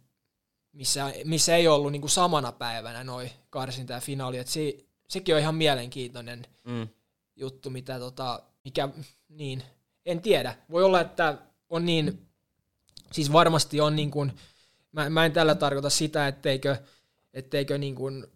missä, 0.72 1.12
missä 1.24 1.56
ei 1.56 1.68
ollut 1.68 1.92
niin 1.92 2.02
kuin 2.02 2.10
samana 2.10 2.52
päivänä 2.52 3.04
noi 3.04 3.30
karsinta 3.50 3.92
ja 3.92 4.00
finaali. 4.00 4.38
Et 4.38 4.48
se, 4.48 4.76
sekin 5.08 5.34
on 5.34 5.40
ihan 5.40 5.54
mielenkiintoinen 5.54 6.46
Mm. 6.64 6.88
juttu, 7.36 7.70
mitä 7.70 7.98
tota, 7.98 8.42
mikä, 8.64 8.88
niin, 9.28 9.62
en 10.06 10.20
tiedä. 10.20 10.54
Voi 10.70 10.84
olla, 10.84 11.00
että 11.00 11.38
on 11.68 11.86
niin, 11.86 12.26
siis 13.12 13.32
varmasti 13.32 13.80
on 13.80 13.96
niin 13.96 14.10
kuin, 14.10 14.32
mä, 14.92 15.10
mä 15.10 15.26
en 15.26 15.32
tällä 15.32 15.54
tarkoita 15.54 15.90
sitä, 15.90 16.28
etteikö, 16.28 16.76
etteikö 17.34 17.78
niin 17.78 17.94
kuin, 17.94 18.26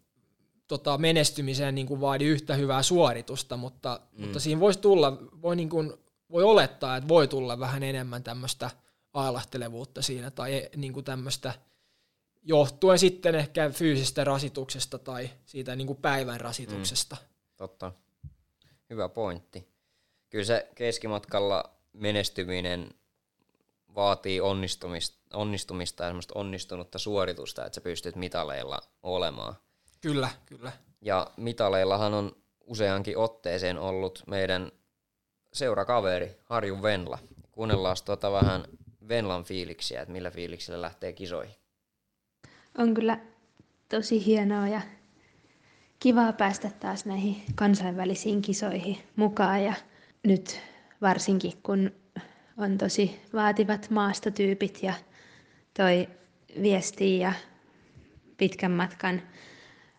tota, 0.67 0.97
menestymiseen 0.97 1.75
niin 1.75 1.87
kuin 1.87 2.01
vaadi 2.01 2.25
yhtä 2.25 2.55
hyvää 2.55 2.83
suoritusta, 2.83 3.57
mutta, 3.57 3.99
mm. 4.11 4.23
mutta 4.23 4.39
siinä 4.39 4.59
voisi 4.59 4.79
tulla, 4.79 5.17
voi, 5.41 5.55
niin 5.55 5.69
kuin, 5.69 5.93
voi 6.31 6.43
olettaa, 6.43 6.97
että 6.97 7.07
voi 7.07 7.27
tulla 7.27 7.59
vähän 7.59 7.83
enemmän 7.83 8.23
tämmöistä 8.23 8.71
ailahtelevuutta 9.15 10.01
siinä 10.01 10.31
tai 10.31 10.69
niin 10.75 10.93
kuin 10.93 11.03
tämmöistä 11.03 11.53
johtuen 12.43 12.99
sitten 12.99 13.35
ehkä 13.35 13.69
fyysisestä 13.69 14.23
rasituksesta 14.23 14.99
tai 14.99 15.29
siitä 15.45 15.75
niin 15.75 15.87
kuin 15.87 16.01
päivän 16.01 16.41
rasituksesta. 16.41 17.17
Totta. 17.57 17.91
Hyvä 18.89 19.09
pointti. 19.09 19.67
Kyllä 20.29 20.45
se 20.45 20.69
keskimatkalla 20.75 21.63
menestyminen 21.93 22.89
vaatii 23.95 24.41
onnistumista, 24.41 25.37
onnistumista 25.37 26.03
ja 26.03 26.09
semmoista 26.09 26.39
onnistunutta 26.39 26.99
suoritusta, 26.99 27.65
että 27.65 27.75
sä 27.75 27.81
pystyt 27.81 28.15
mitaleilla 28.15 28.79
olemaan. 29.03 29.55
Kyllä, 30.01 30.29
kyllä. 30.45 30.71
Ja 31.01 31.31
mitaleillahan 31.37 32.13
on 32.13 32.35
useankin 32.65 33.17
otteeseen 33.17 33.77
ollut 33.77 34.23
meidän 34.27 34.71
seurakaveri 35.53 36.37
Harju 36.43 36.81
Venla. 36.81 37.19
Kuunnellaan 37.51 37.97
tuota 38.05 38.31
vähän 38.31 38.65
Venlan 39.07 39.43
fiiliksiä, 39.43 40.01
että 40.01 40.11
millä 40.11 40.31
fiiliksillä 40.31 40.81
lähtee 40.81 41.13
kisoihin. 41.13 41.55
On 42.77 42.93
kyllä 42.93 43.19
tosi 43.89 44.25
hienoa 44.25 44.67
ja 44.67 44.81
kivaa 45.99 46.33
päästä 46.33 46.71
taas 46.79 47.05
näihin 47.05 47.43
kansainvälisiin 47.55 48.41
kisoihin 48.41 48.97
mukaan 49.15 49.63
ja 49.63 49.73
nyt 50.23 50.59
varsinkin 51.01 51.53
kun 51.63 51.91
on 52.57 52.77
tosi 52.77 53.21
vaativat 53.33 53.89
maastotyypit 53.89 54.83
ja 54.83 54.93
toi 55.73 56.09
viesti 56.61 57.19
ja 57.19 57.33
pitkän 58.37 58.71
matkan 58.71 59.21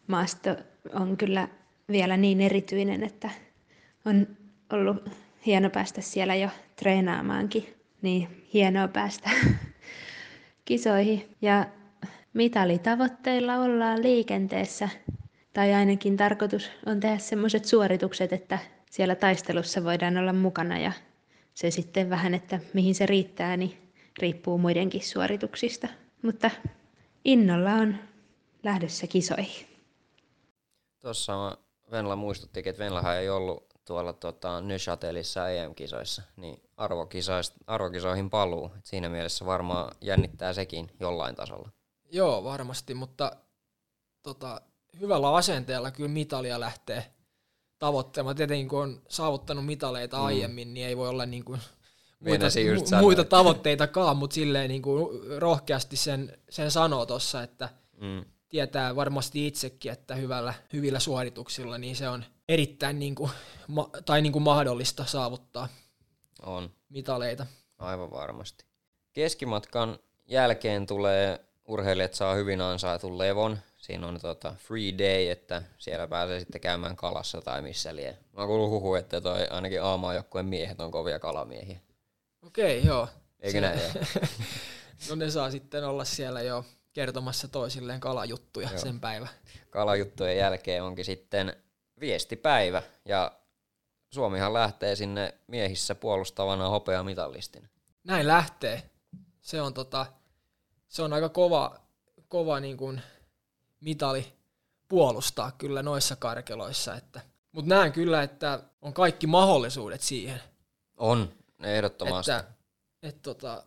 maasto 0.07 0.57
on 0.93 1.17
kyllä 1.17 1.49
vielä 1.89 2.17
niin 2.17 2.41
erityinen, 2.41 3.03
että 3.03 3.31
on 4.05 4.37
ollut 4.73 5.09
hieno 5.47 5.71
päästä 5.71 6.01
siellä 6.01 6.35
jo 6.35 6.49
treenaamaankin. 6.77 7.75
Niin 8.03 8.46
hienoa 8.57 8.89
päästä 8.89 9.31
kisoihin. 10.65 11.37
Ja 11.43 11.67
mitalitavoitteilla 12.33 13.55
ollaan 13.55 14.03
liikenteessä. 14.03 14.89
Tai 15.53 15.75
ainakin 15.75 16.17
tarkoitus 16.17 16.71
on 16.87 17.01
tehdä 17.01 17.19
sellaiset 17.19 17.65
suoritukset, 17.65 18.33
että 18.33 18.59
siellä 18.91 19.15
taistelussa 19.15 19.85
voidaan 19.85 20.19
olla 20.19 20.33
mukana 20.33 20.79
ja 20.79 20.93
se 21.55 21.71
sitten 21.71 22.11
vähän, 22.11 22.35
että 22.35 22.61
mihin 22.75 22.95
se 22.95 23.07
riittää, 23.07 23.57
niin 23.57 23.93
riippuu 24.19 24.59
muidenkin 24.59 25.03
suorituksista. 25.03 25.89
Mutta 26.23 26.51
innolla 27.25 27.73
on 27.73 27.95
lähdössä 28.63 29.07
kisoihin. 29.07 29.67
Tuossa 31.01 31.59
Venla 31.91 32.17
muistutti, 32.17 32.63
että 32.65 32.85
Venlahan 32.85 33.17
ei 33.17 33.29
ollut 33.29 33.66
tuolla 33.87 34.13
tota, 34.13 34.61
Neuchatelissa 34.61 35.51
EM-kisoissa, 35.51 36.23
niin 36.37 36.63
arvokisoihin 37.67 38.31
paluu. 38.31 38.71
Et 38.79 38.87
siinä 38.87 39.09
mielessä 39.09 39.47
varmaan 39.47 39.95
jännittää 40.01 40.53
sekin 40.53 40.91
jollain 41.01 41.35
tasolla. 41.35 41.71
Joo, 42.13 42.45
varmasti, 42.45 42.95
mutta 42.95 43.33
tota, 44.23 44.61
hyvällä 45.01 45.35
asenteella 45.35 45.91
kyllä 45.91 46.09
mitalia 46.09 46.61
lähtee 46.61 47.07
tavoittelemaan. 47.79 48.37
Tietenkin 48.37 48.69
kun 48.69 48.83
on 48.83 49.03
saavuttanut 49.09 49.67
mitaleita 49.67 50.17
mm. 50.17 50.25
aiemmin, 50.25 50.75
niin 50.75 50.87
ei 50.87 50.97
voi 50.97 51.09
olla 51.09 51.27
niin 51.27 51.45
kuin 51.45 51.61
muita, 52.21 52.47
mu- 52.47 53.01
muita 53.01 53.25
tavoitteitakaan, 53.25 54.17
mutta 54.17 54.35
silleen 54.35 54.69
niin 54.69 54.83
kuin 54.83 55.21
rohkeasti 55.39 55.97
sen, 55.97 56.39
sen 56.51 56.71
sanoo 56.71 57.07
tuossa, 57.07 57.43
että 57.43 57.69
mm. 58.01 58.25
tietää 58.49 58.97
varmasti 58.97 59.47
itsekin, 59.47 59.93
että 59.93 60.15
hyvällä, 60.15 60.55
hyvillä 60.73 60.99
suorituksilla 60.99 61.79
niin 61.79 61.97
se 61.97 62.09
on 62.09 62.25
erittäin 62.49 62.99
niin 62.99 63.15
kuin, 63.15 63.31
ma- 63.69 63.91
tai 64.05 64.23
niin 64.23 64.33
kuin 64.33 64.43
mahdollista 64.43 65.05
saavuttaa 65.05 65.69
on. 66.43 66.71
mitaleita. 66.89 67.47
Aivan 67.79 68.11
varmasti. 68.11 68.65
Keskimatkan 69.13 69.99
jälkeen 70.27 70.87
tulee 70.87 71.41
urheilijat 71.65 72.15
saa 72.15 72.35
hyvin 72.35 72.61
ansaitun 72.61 73.19
levon. 73.19 73.59
Siinä 73.77 74.07
on 74.07 74.21
tota 74.21 74.55
free 74.59 74.99
day, 74.99 75.29
että 75.29 75.63
siellä 75.79 76.07
pääsee 76.07 76.39
sitten 76.41 76.61
käymään 76.61 76.97
kalassa 76.97 77.41
tai 77.41 77.63
missä 77.63 77.97
lie. 77.97 78.19
Mä 78.33 78.41
oon 78.41 78.49
kuullut 78.49 78.71
huhu, 78.71 78.95
että 78.95 79.21
toi 79.21 79.47
ainakin 79.51 79.83
aamaajoukkueen 79.83 80.47
miehet 80.47 80.81
on 80.81 80.91
kovia 80.91 81.19
kalamiehiä. 81.19 81.81
Okei, 82.43 82.85
joo. 82.85 83.09
Eikö 83.41 83.61
näin? 83.61 83.81
no 85.09 85.15
ne 85.15 85.31
saa 85.31 85.51
sitten 85.51 85.85
olla 85.85 86.05
siellä 86.05 86.43
jo 86.43 86.65
kertomassa 86.93 87.49
toisilleen 87.49 88.01
kalajuttuja 88.01 88.69
joo. 88.69 88.79
sen 88.79 89.01
päivä. 89.01 89.29
Kalajuttujen 89.71 90.37
jälkeen 90.37 90.83
onkin 90.83 91.05
sitten 91.05 91.57
viestipäivä 92.01 92.83
ja 93.05 93.33
Suomihan 94.15 94.53
lähtee 94.53 94.97
sinne 94.97 95.35
miehissä 95.47 95.95
puolustavana 95.95 96.69
hopeamitallistina. 96.69 97.69
Näin 98.05 98.27
lähtee. 98.27 98.91
Se 99.41 99.63
on, 99.63 99.75
tota, 99.75 100.07
se 100.89 101.03
on 101.03 101.13
aika 101.13 101.29
kova, 101.29 101.81
kova 102.29 102.61
niin 102.61 102.77
kuin 102.77 103.03
mitali 103.81 104.33
puolustaa 104.89 105.53
kyllä 105.53 105.83
noissa 105.83 106.17
karkeloissa. 106.17 106.95
Että, 106.95 107.21
mutta 107.53 107.75
näen 107.75 107.93
kyllä, 107.93 108.23
että 108.23 108.61
on 108.83 108.93
kaikki 108.93 109.27
mahdollisuudet 109.27 110.01
siihen. 110.01 110.41
On, 110.97 111.33
ehdottomasti. 111.63 112.33
Että, 112.33 112.53
et 113.03 113.23
tota, 113.23 113.65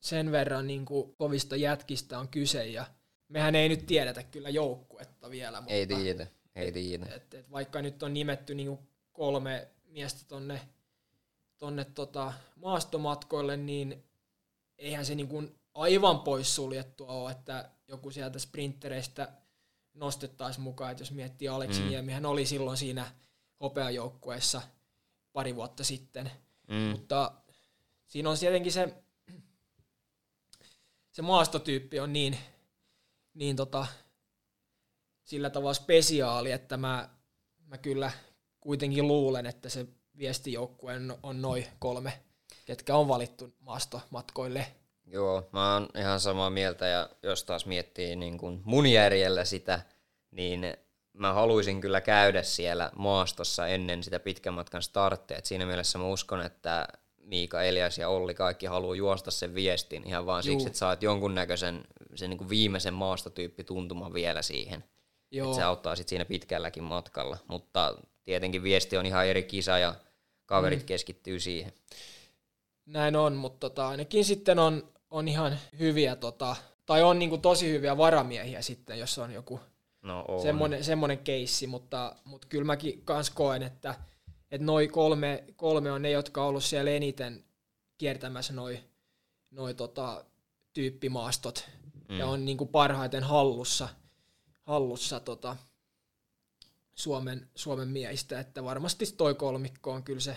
sen 0.00 0.32
verran 0.32 0.66
niin 0.66 0.84
kuin 0.84 1.14
kovista 1.16 1.56
jätkistä 1.56 2.18
on 2.18 2.28
kyse 2.28 2.66
ja 2.66 2.86
mehän 3.28 3.54
ei 3.54 3.68
nyt 3.68 3.86
tiedetä 3.86 4.22
kyllä 4.22 4.48
joukkuetta 4.48 5.30
vielä. 5.30 5.60
Mutta 5.60 5.74
ei 5.74 5.86
tiedä, 5.86 6.26
Et, 7.06 7.12
et, 7.16 7.34
et 7.34 7.50
vaikka 7.50 7.82
nyt 7.82 8.02
on 8.02 8.14
nimetty 8.14 8.54
niin 8.54 8.68
kuin 8.68 8.88
kolme 9.12 9.68
miestä 9.84 10.24
tonne, 10.28 10.60
tonne 11.58 11.84
tota 11.84 12.32
maastomatkoille, 12.56 13.56
niin 13.56 14.04
eihän 14.78 15.06
se 15.06 15.14
niin 15.14 15.28
kuin 15.28 15.58
aivan 15.74 16.20
poissuljettua 16.20 17.08
ole, 17.08 17.30
että 17.30 17.70
joku 17.88 18.10
sieltä 18.10 18.38
sprintereistä 18.38 19.32
nostettaisiin 19.94 20.62
mukaan, 20.62 20.90
että 20.90 21.02
jos 21.02 21.12
miettii 21.12 21.48
Aleksi 21.48 21.80
mm. 21.80 21.88
Niemi, 21.88 22.12
hän 22.12 22.26
oli 22.26 22.46
silloin 22.46 22.76
siinä 22.76 23.12
hopeajoukkueessa 23.60 24.62
pari 25.32 25.56
vuotta 25.56 25.84
sitten, 25.84 26.30
mm. 26.68 26.76
mutta 26.76 27.32
siinä 28.06 28.30
on 28.30 28.38
tietenkin 28.38 28.72
se, 28.72 28.94
se 31.12 31.22
maastotyyppi 31.22 32.00
on 32.00 32.12
niin, 32.12 32.38
niin 33.34 33.56
tota, 33.56 33.86
sillä 35.26 35.50
tavalla 35.50 35.74
spesiaali, 35.74 36.52
että 36.52 36.76
mä, 36.76 37.08
mä 37.66 37.78
kyllä 37.78 38.10
kuitenkin 38.60 39.08
luulen, 39.08 39.46
että 39.46 39.68
se 39.68 39.86
viestijoukkue 40.18 40.92
on 41.22 41.42
noin 41.42 41.66
kolme, 41.78 42.12
ketkä 42.64 42.96
on 42.96 43.08
valittu 43.08 43.54
maastomatkoille. 43.60 44.66
Joo, 45.06 45.48
mä 45.52 45.74
oon 45.74 45.88
ihan 45.98 46.20
samaa 46.20 46.50
mieltä 46.50 46.86
ja 46.86 47.10
jos 47.22 47.44
taas 47.44 47.66
miettii 47.66 48.16
niin 48.16 48.38
kuin 48.38 48.60
mun 48.64 48.86
järjellä 48.86 49.44
sitä, 49.44 49.80
niin 50.30 50.76
mä 51.12 51.32
haluaisin 51.32 51.80
kyllä 51.80 52.00
käydä 52.00 52.42
siellä 52.42 52.90
maastossa 52.96 53.66
ennen 53.66 54.02
sitä 54.02 54.20
pitkän 54.20 54.54
matkan 54.54 54.82
starttia. 54.82 55.38
Et 55.38 55.44
siinä 55.44 55.66
mielessä 55.66 55.98
mä 55.98 56.06
uskon, 56.06 56.42
että 56.42 56.88
Miika, 57.18 57.62
Elias 57.62 57.98
ja 57.98 58.08
Olli 58.08 58.34
kaikki 58.34 58.66
haluaa 58.66 58.96
juosta 58.96 59.30
sen 59.30 59.54
viestin 59.54 60.06
ihan 60.06 60.26
vaan 60.26 60.42
Juu. 60.46 60.52
siksi, 60.52 60.66
että 60.66 60.78
saat 60.78 61.02
jonkunnäköisen 61.02 61.84
sen 62.14 62.30
niin 62.30 62.38
kuin 62.38 62.50
viimeisen 62.50 62.94
maastotyyppi 62.94 63.64
tuntuman 63.64 64.14
vielä 64.14 64.42
siihen. 64.42 64.84
Joo. 65.36 65.54
Se 65.54 65.62
auttaa 65.62 65.96
sit 65.96 66.08
siinä 66.08 66.24
pitkälläkin 66.24 66.84
matkalla. 66.84 67.38
Mutta 67.48 67.94
tietenkin 68.24 68.62
viesti 68.62 68.96
on 68.96 69.06
ihan 69.06 69.26
eri 69.26 69.42
kisa 69.42 69.78
ja 69.78 69.94
kaverit 70.46 70.80
mm. 70.80 70.86
keskittyy 70.86 71.40
siihen. 71.40 71.72
Näin 72.86 73.16
on, 73.16 73.36
mutta 73.36 73.68
tota, 73.68 73.88
ainakin 73.88 74.24
sitten 74.24 74.58
on, 74.58 74.88
on 75.10 75.28
ihan 75.28 75.58
hyviä, 75.78 76.16
tota, 76.16 76.56
tai 76.86 77.02
on 77.02 77.18
niinku 77.18 77.38
tosi 77.38 77.70
hyviä 77.70 77.96
varamiehiä 77.96 78.62
sitten, 78.62 78.98
jos 78.98 79.18
on 79.18 79.32
joku 79.32 79.60
no 80.02 80.24
on. 80.28 80.42
Semmoinen, 80.42 80.84
semmoinen 80.84 81.18
keissi, 81.18 81.66
mutta, 81.66 82.16
mutta 82.24 82.46
kyllä 82.46 82.64
mäkin 82.64 83.02
kans 83.04 83.30
koen, 83.30 83.62
että, 83.62 83.94
että 84.50 84.64
noi 84.64 84.88
kolme, 84.88 85.44
kolme 85.56 85.92
on 85.92 86.02
ne, 86.02 86.10
jotka 86.10 86.42
on 86.42 86.48
ollut 86.48 86.64
siellä 86.64 86.90
eniten 86.90 87.44
kiertämässä 87.98 88.52
noi, 88.52 88.78
noi 89.50 89.74
tota, 89.74 90.24
tyyppimaastot 90.72 91.68
mm. 92.08 92.18
ja 92.18 92.26
on 92.26 92.44
niinku 92.44 92.66
parhaiten 92.66 93.22
hallussa, 93.22 93.88
hallussa 94.66 95.20
tota, 95.20 95.56
Suomen, 96.94 97.50
Suomen 97.54 97.88
miehistä, 97.88 98.40
että 98.40 98.64
varmasti 98.64 99.06
toi 99.16 99.34
kolmikko 99.34 99.92
on 99.92 100.02
kyllä 100.02 100.20
se, 100.20 100.36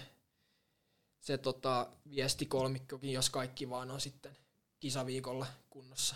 se 1.20 1.38
tota, 1.38 1.88
viestikolmikkokin, 2.16 3.14
jos 3.14 3.30
kaikki 3.30 3.70
vaan 3.70 3.92
on 3.92 4.02
sitten 4.02 4.38
kisaviikolla 4.80 5.48
kunnossa. 5.70 6.16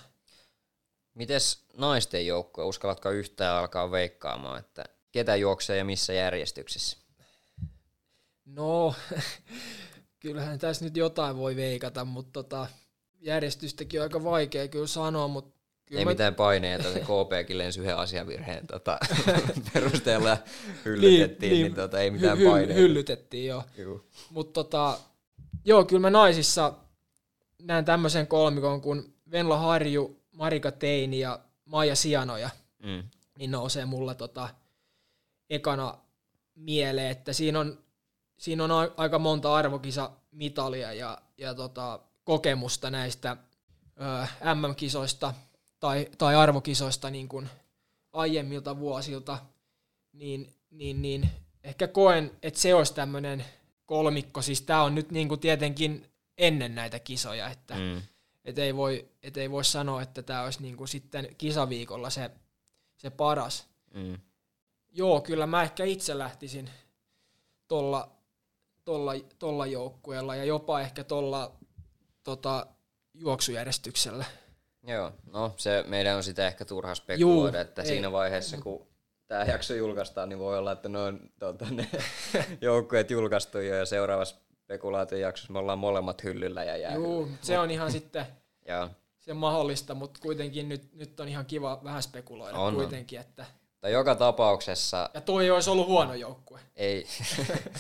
Mites 1.14 1.66
naisten 1.78 2.28
joukkue, 2.28 2.64
uskallatko 2.64 3.10
yhtään 3.10 3.56
alkaa 3.56 3.92
veikkaamaan, 3.92 4.60
että 4.60 4.84
ketä 5.12 5.36
juoksee 5.36 5.78
ja 5.78 5.86
missä 5.86 6.14
järjestyksessä? 6.14 6.98
No, 8.46 8.96
kyllähän 10.20 10.60
tässä 10.60 10.86
nyt 10.86 10.98
jotain 10.98 11.38
voi 11.38 11.56
veikata, 11.56 12.06
mutta 12.06 12.44
tota, 12.44 12.68
järjestystäkin 13.22 14.00
on 14.00 14.04
aika 14.04 14.24
vaikea 14.24 14.68
kyllä 14.68 14.88
sanoa, 14.88 15.28
mutta 15.28 15.53
Kyllä 15.86 16.00
ei 16.00 16.06
mä... 16.06 16.12
mitään 16.12 16.36
paineita, 16.36 16.94
se 16.94 17.00
KPkin 17.00 17.58
lensi 17.58 17.80
yhden 17.80 17.98
asiavirheen 17.98 18.68
tota, 18.68 18.98
perusteella 19.74 20.38
hyllytettiin, 20.86 21.50
niin, 21.50 21.62
niin, 21.62 21.64
niin 21.64 21.76
tota, 21.76 22.00
ei 22.00 22.12
mitään 22.12 22.38
hy- 22.38 22.50
paineita. 22.50 22.74
Hyllytettiin, 22.74 23.46
joo. 23.46 23.64
Mutta 24.30 24.54
tota, 24.54 25.00
joo, 25.66 25.86
kyllä 25.86 26.02
mä 26.02 26.10
naisissa 26.10 26.74
näen 27.62 27.86
tämmöisen 27.86 28.28
kolmikon 28.28 28.82
kuin 28.82 29.16
Venla 29.32 29.58
Harju, 29.58 30.20
Marika 30.32 30.72
Teini 30.72 31.20
ja 31.20 31.40
Maija 31.66 31.96
Sianoja, 31.96 32.50
mm. 32.84 33.04
niin 33.38 33.52
nousee 33.52 33.86
mulla 33.86 34.16
tota, 34.16 34.50
ekana 35.50 35.98
mieleen, 36.56 37.12
että 37.12 37.34
siinä 37.34 37.60
on, 37.60 37.80
siinä 38.38 38.64
on 38.64 38.72
aika 38.98 39.20
monta 39.20 39.56
arvokisa 39.56 40.12
mitalia 40.32 40.94
ja, 40.94 41.18
ja 41.38 41.54
tota, 41.54 42.00
kokemusta 42.24 42.90
näistä 42.90 43.38
ö, 44.02 44.28
MM-kisoista– 44.56 45.34
tai, 45.84 46.08
tai 46.18 46.36
arvokisoista 46.36 47.10
niin 47.10 47.28
kuin 47.28 47.50
aiemmilta 48.14 48.80
vuosilta, 48.80 49.40
niin, 50.14 50.54
niin, 50.72 51.02
niin 51.02 51.30
ehkä 51.64 51.88
koen, 51.88 52.32
että 52.42 52.60
se 52.60 52.74
olisi 52.74 52.94
tämmöinen 52.94 53.46
kolmikko. 53.86 54.42
Siis 54.42 54.62
tämä 54.62 54.84
on 54.84 54.96
nyt 54.96 55.12
niin 55.12 55.28
kuin 55.28 55.40
tietenkin 55.40 56.12
ennen 56.38 56.76
näitä 56.76 57.00
kisoja, 57.00 57.50
että 57.50 57.76
mm. 57.76 58.02
et 58.46 58.60
ei, 58.60 58.76
voi, 58.76 59.10
et 59.24 59.38
ei 59.38 59.52
voi 59.52 59.66
sanoa, 59.66 60.02
että 60.02 60.24
tämä 60.24 60.44
olisi 60.44 60.62
niin 60.62 60.78
kuin 60.78 60.88
sitten 60.88 61.36
kisaviikolla 61.38 62.10
se, 62.10 62.32
se 62.98 63.10
paras. 63.10 63.68
Mm. 63.94 64.18
Joo, 64.92 65.22
kyllä 65.22 65.48
mä 65.48 65.64
ehkä 65.64 65.84
itse 65.84 66.18
lähtisin 66.18 66.70
tuolla 67.68 68.10
tolla, 68.86 69.14
tolla 69.40 69.66
joukkueella 69.66 70.36
ja 70.36 70.44
jopa 70.44 70.82
ehkä 70.82 71.04
tuolla 71.04 71.52
tota, 72.24 72.68
juoksujärjestyksellä. 73.14 74.26
Joo, 74.88 75.12
no 75.32 75.54
se 75.58 75.84
meidän 75.88 76.18
on 76.18 76.24
sitä 76.24 76.48
ehkä 76.48 76.66
turha 76.66 76.96
spekuloida, 76.96 77.58
Juu, 77.58 77.62
että 77.62 77.82
ei. 77.82 77.88
siinä 77.88 78.12
vaiheessa 78.12 78.58
kun 78.58 78.88
tämä 79.28 79.44
jakso 79.44 79.74
julkaistaan, 79.74 80.30
niin 80.30 80.40
voi 80.40 80.58
olla, 80.58 80.72
että 80.72 80.90
ne 80.90 81.00
on 81.00 81.20
tuota, 81.40 81.66
ne 81.72 81.90
joukkueet 82.62 83.12
julkaistu 83.12 83.60
jo 83.60 83.76
ja 83.76 83.86
seuraavassa 83.86 84.36
spekulaatiojaksossa 84.64 85.54
me 85.54 85.60
ollaan 85.60 85.80
molemmat 85.80 86.24
hyllyllä 86.24 86.64
ja 86.64 86.78
jää. 86.78 86.94
Joo, 86.94 87.28
se 87.42 87.60
on 87.60 87.72
ihan 87.72 87.92
sitten 87.92 88.26
Joo. 88.70 88.90
se 89.20 89.34
mahdollista, 89.34 89.96
mutta 89.96 90.20
kuitenkin 90.24 90.70
nyt, 90.70 90.94
nyt 90.94 91.20
on 91.20 91.28
ihan 91.28 91.46
kiva 91.46 91.82
vähän 91.84 92.04
spekuloida 92.04 92.58
on, 92.58 92.76
kuitenkin. 92.76 93.20
Että... 93.20 93.46
Tai 93.82 93.92
joka 93.92 94.16
tapauksessa... 94.16 95.10
Ja 95.14 95.22
toi 95.22 95.44
ei 95.44 95.52
olisi 95.52 95.70
ollut 95.70 95.88
huono 95.88 96.14
joukkue. 96.14 96.60
Ei. 96.76 97.08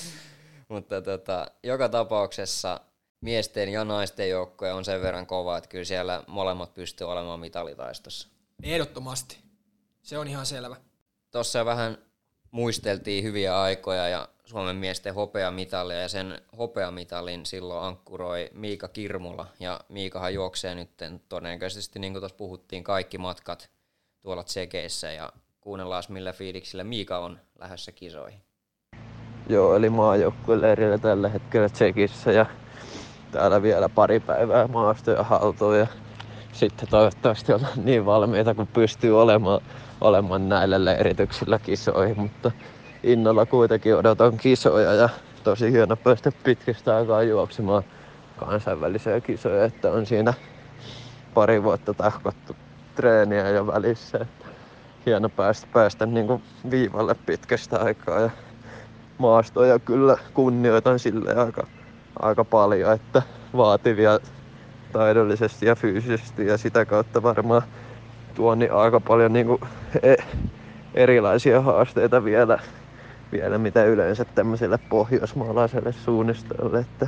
Mutta 0.67 1.01
tota, 1.01 1.47
joka 1.63 1.89
tapauksessa 1.89 2.79
miesten 3.23 3.69
ja 3.69 3.85
naisten 3.85 4.29
joukkoja 4.29 4.75
on 4.75 4.85
sen 4.85 5.01
verran 5.01 5.27
kova, 5.27 5.57
että 5.57 5.69
kyllä 5.69 5.83
siellä 5.83 6.23
molemmat 6.27 6.73
pystyy 6.73 7.11
olemaan 7.11 7.39
mitalitaistossa. 7.39 8.27
Ehdottomasti. 8.63 9.37
Se 10.01 10.17
on 10.17 10.27
ihan 10.27 10.45
selvä. 10.45 10.75
Tuossa 11.31 11.65
vähän 11.65 11.97
muisteltiin 12.51 13.23
hyviä 13.23 13.61
aikoja 13.61 14.07
ja 14.07 14.27
Suomen 14.45 14.75
miesten 14.75 15.13
hopeamitalia 15.13 16.01
ja 16.01 16.09
sen 16.09 16.41
hopeamitalin 16.57 17.45
silloin 17.45 17.85
ankkuroi 17.85 18.49
Miika 18.53 18.87
Kirmula 18.87 19.47
ja 19.59 19.79
Miikahan 19.89 20.33
juoksee 20.33 20.75
nyt 20.75 20.89
todennäköisesti 21.29 21.99
niin 21.99 22.13
kuin 22.13 22.21
tuossa 22.21 22.37
puhuttiin 22.37 22.83
kaikki 22.83 23.17
matkat 23.17 23.69
tuolla 24.21 24.43
tsekeissä 24.43 25.11
ja 25.11 25.33
kuunnellaan 25.61 26.03
millä 26.09 26.33
fiiliksillä 26.33 26.83
Miika 26.83 27.17
on 27.17 27.39
lähdössä 27.59 27.91
kisoihin. 27.91 28.41
Joo, 29.49 29.75
eli 29.75 29.89
maajoukkueleirillä 29.89 30.97
tällä 30.97 31.29
hetkellä 31.29 31.69
Tsekissä 31.69 32.31
ja 32.31 32.45
täällä 33.33 33.61
vielä 33.61 33.89
pari 33.89 34.19
päivää 34.19 34.67
maastoja 34.67 35.23
haltuun 35.23 35.79
ja 35.79 35.87
sitten 36.51 36.87
toivottavasti 36.89 37.53
ollaan 37.53 37.85
niin 37.85 38.05
valmiita 38.05 38.55
kuin 38.55 38.67
pystyy 38.67 39.21
olemaan, 39.21 39.61
olemaan 40.01 40.49
näillä 40.49 40.85
leirityksillä 40.85 41.59
kisoihin, 41.59 42.19
mutta 42.19 42.51
innolla 43.03 43.45
kuitenkin 43.45 43.95
odotan 43.95 44.37
kisoja 44.37 44.93
ja 44.93 45.09
tosi 45.43 45.71
hieno 45.71 45.95
päästä 45.95 46.31
pitkästä 46.43 46.95
aikaa 46.95 47.23
juoksemaan 47.23 47.83
kansainvälisiä 48.37 49.21
kisoja, 49.21 49.65
että 49.65 49.91
on 49.91 50.05
siinä 50.05 50.33
pari 51.33 51.63
vuotta 51.63 51.93
tahkottu 51.93 52.55
treeniä 52.95 53.49
jo 53.49 53.67
välissä. 53.67 54.17
Että 54.17 54.45
hieno 55.05 55.29
päästä, 55.29 55.67
päästä 55.73 56.05
niin 56.05 56.27
kuin 56.27 56.43
viivalle 56.71 57.15
pitkästä 57.25 57.79
aikaa 57.79 58.19
ja 58.19 58.29
maastoja 59.17 59.79
kyllä 59.79 60.17
kunnioitan 60.33 60.99
sille 60.99 61.33
aika, 61.35 61.67
aika 62.19 62.45
paljon, 62.45 62.93
että 62.93 63.21
vaativia 63.57 64.19
taidollisesti 64.93 65.65
ja 65.65 65.75
fyysisesti 65.75 66.47
ja 66.47 66.57
sitä 66.57 66.85
kautta 66.85 67.23
varmaan 67.23 67.61
tuo 68.35 68.55
niin 68.55 68.73
aika 68.73 68.99
paljon 68.99 69.33
niin 69.33 69.45
kuin 69.45 69.61
e- 70.03 70.23
erilaisia 70.93 71.61
haasteita 71.61 72.23
vielä, 72.23 72.59
vielä 73.31 73.57
mitä 73.57 73.85
yleensä 73.85 74.25
tämmöiselle 74.25 74.79
pohjoismaalaiselle 74.89 75.91
suunnistolle, 75.91 76.79
että, 76.79 77.07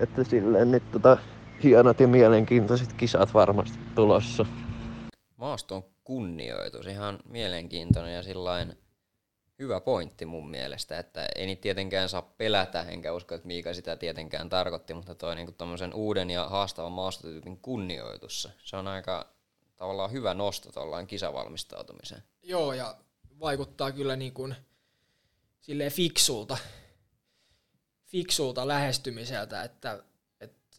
että 0.00 0.24
silleen 0.24 0.70
nyt 0.70 0.90
tota, 0.92 1.16
hienot 1.62 2.00
ja 2.00 2.08
mielenkiintoiset 2.08 2.92
kisat 2.92 3.34
varmasti 3.34 3.78
tulossa. 3.94 4.46
Maaston 5.36 5.82
kunnioitus, 6.04 6.86
ihan 6.86 7.18
mielenkiintoinen 7.28 8.14
ja 8.14 8.22
sillain 8.22 8.72
hyvä 9.58 9.80
pointti 9.80 10.26
mun 10.26 10.50
mielestä, 10.50 10.98
että 10.98 11.28
ei 11.36 11.46
niitä 11.46 11.62
tietenkään 11.62 12.08
saa 12.08 12.22
pelätä, 12.22 12.82
enkä 12.82 13.12
usko, 13.12 13.34
että 13.34 13.46
Miika 13.46 13.74
sitä 13.74 13.96
tietenkään 13.96 14.48
tarkoitti, 14.48 14.94
mutta 14.94 15.14
toi 15.14 15.36
niinku 15.36 15.54
uuden 15.94 16.30
ja 16.30 16.48
haastavan 16.48 16.92
maastotyypin 16.92 17.58
kunnioitus, 17.58 18.48
se 18.64 18.76
on 18.76 18.88
aika 18.88 19.26
tavallaan 19.76 20.12
hyvä 20.12 20.34
nosto 20.34 20.72
tuollaan 20.72 21.06
kisavalmistautumiseen. 21.06 22.22
Joo, 22.42 22.72
ja 22.72 22.96
vaikuttaa 23.40 23.92
kyllä 23.92 24.16
niin 24.16 24.32
kuin 24.32 24.54
silleen 25.60 25.92
fiksulta, 25.92 26.58
fiksulta 28.04 28.68
lähestymiseltä, 28.68 29.62
että, 29.62 30.02
että 30.40 30.76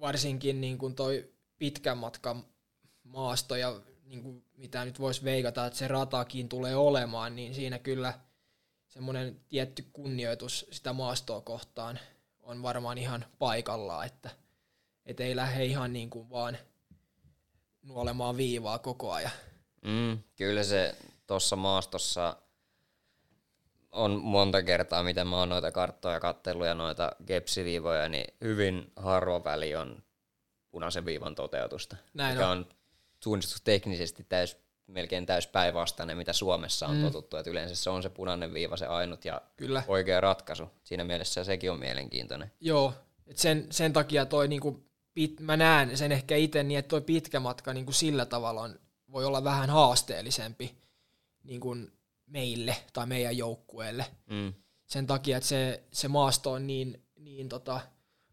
varsinkin 0.00 0.60
niin 0.60 0.78
kuin 0.78 0.94
toi 0.94 1.32
pitkän 1.58 1.98
matkan 1.98 2.44
maasto 3.04 3.56
ja 3.56 3.80
niin 4.12 4.22
kuin 4.22 4.44
mitä 4.56 4.84
nyt 4.84 5.00
voisi 5.00 5.24
veikata, 5.24 5.66
että 5.66 5.78
se 5.78 5.88
ratakin 5.88 6.48
tulee 6.48 6.76
olemaan, 6.76 7.36
niin 7.36 7.54
siinä 7.54 7.78
kyllä 7.78 8.14
semmoinen 8.88 9.40
tietty 9.48 9.86
kunnioitus 9.92 10.66
sitä 10.70 10.92
maastoa 10.92 11.40
kohtaan 11.40 11.98
on 12.42 12.62
varmaan 12.62 12.98
ihan 12.98 13.24
paikallaan, 13.38 14.06
että 14.06 14.30
et 15.06 15.20
ei 15.20 15.36
lähde 15.36 15.64
ihan 15.64 15.92
niin 15.92 16.10
kuin 16.10 16.30
vaan 16.30 16.58
nuolemaan 17.82 18.36
viivaa 18.36 18.78
koko 18.78 19.12
ajan. 19.12 19.32
Mm, 19.82 20.18
kyllä 20.36 20.62
se 20.62 20.94
tuossa 21.26 21.56
maastossa 21.56 22.36
on 23.92 24.20
monta 24.22 24.62
kertaa, 24.62 25.02
miten 25.02 25.26
mä 25.26 25.38
oon 25.38 25.48
noita 25.48 25.72
karttoja 25.72 26.20
kattellut 26.20 26.66
ja 26.66 26.74
noita 26.74 27.12
gepsiviivoja, 27.26 28.08
niin 28.08 28.34
hyvin 28.40 28.92
harva 28.96 29.44
väli 29.44 29.74
on 29.74 30.02
punaisen 30.70 31.04
viivan 31.04 31.34
toteutusta. 31.34 31.96
Näin 32.14 32.34
mikä 32.34 32.48
on. 32.48 32.58
on 32.58 32.66
suunnistusteknisesti 33.22 34.26
täys, 34.28 34.56
melkein 34.86 35.26
täys 35.26 35.46
päinvastainen, 35.46 36.16
mitä 36.16 36.32
Suomessa 36.32 36.86
on 36.86 36.96
mm. 36.96 37.02
totuttu. 37.02 37.36
Että 37.36 37.50
yleensä 37.50 37.76
se 37.76 37.90
on 37.90 38.02
se 38.02 38.08
punainen 38.08 38.54
viiva 38.54 38.76
se 38.76 38.86
ainut 38.86 39.24
ja 39.24 39.42
Kyllä. 39.56 39.82
oikea 39.88 40.20
ratkaisu. 40.20 40.70
Siinä 40.84 41.04
mielessä 41.04 41.44
sekin 41.44 41.70
on 41.70 41.78
mielenkiintoinen. 41.78 42.52
Joo, 42.60 42.94
et 43.26 43.38
sen, 43.38 43.66
sen 43.70 43.92
takia 43.92 44.26
toi 44.26 44.48
niinku, 44.48 44.84
pit, 45.14 45.40
mä 45.40 45.56
näen 45.56 45.96
sen 45.96 46.12
ehkä 46.12 46.36
itse 46.36 46.62
niin, 46.62 46.78
että 46.78 46.88
toi 46.88 47.00
pitkä 47.00 47.40
matka 47.40 47.72
niinku 47.72 47.92
sillä 47.92 48.26
tavalla 48.26 48.60
on, 48.60 48.80
voi 49.12 49.24
olla 49.24 49.44
vähän 49.44 49.70
haasteellisempi 49.70 50.76
niinku 51.44 51.76
meille 52.26 52.76
tai 52.92 53.06
meidän 53.06 53.36
joukkueelle. 53.36 54.06
Mm. 54.26 54.54
Sen 54.86 55.06
takia, 55.06 55.36
että 55.36 55.48
se, 55.48 55.82
se 55.92 56.08
maasto 56.08 56.52
on 56.52 56.66
niin, 56.66 57.02
niin 57.16 57.48
tota, 57.48 57.80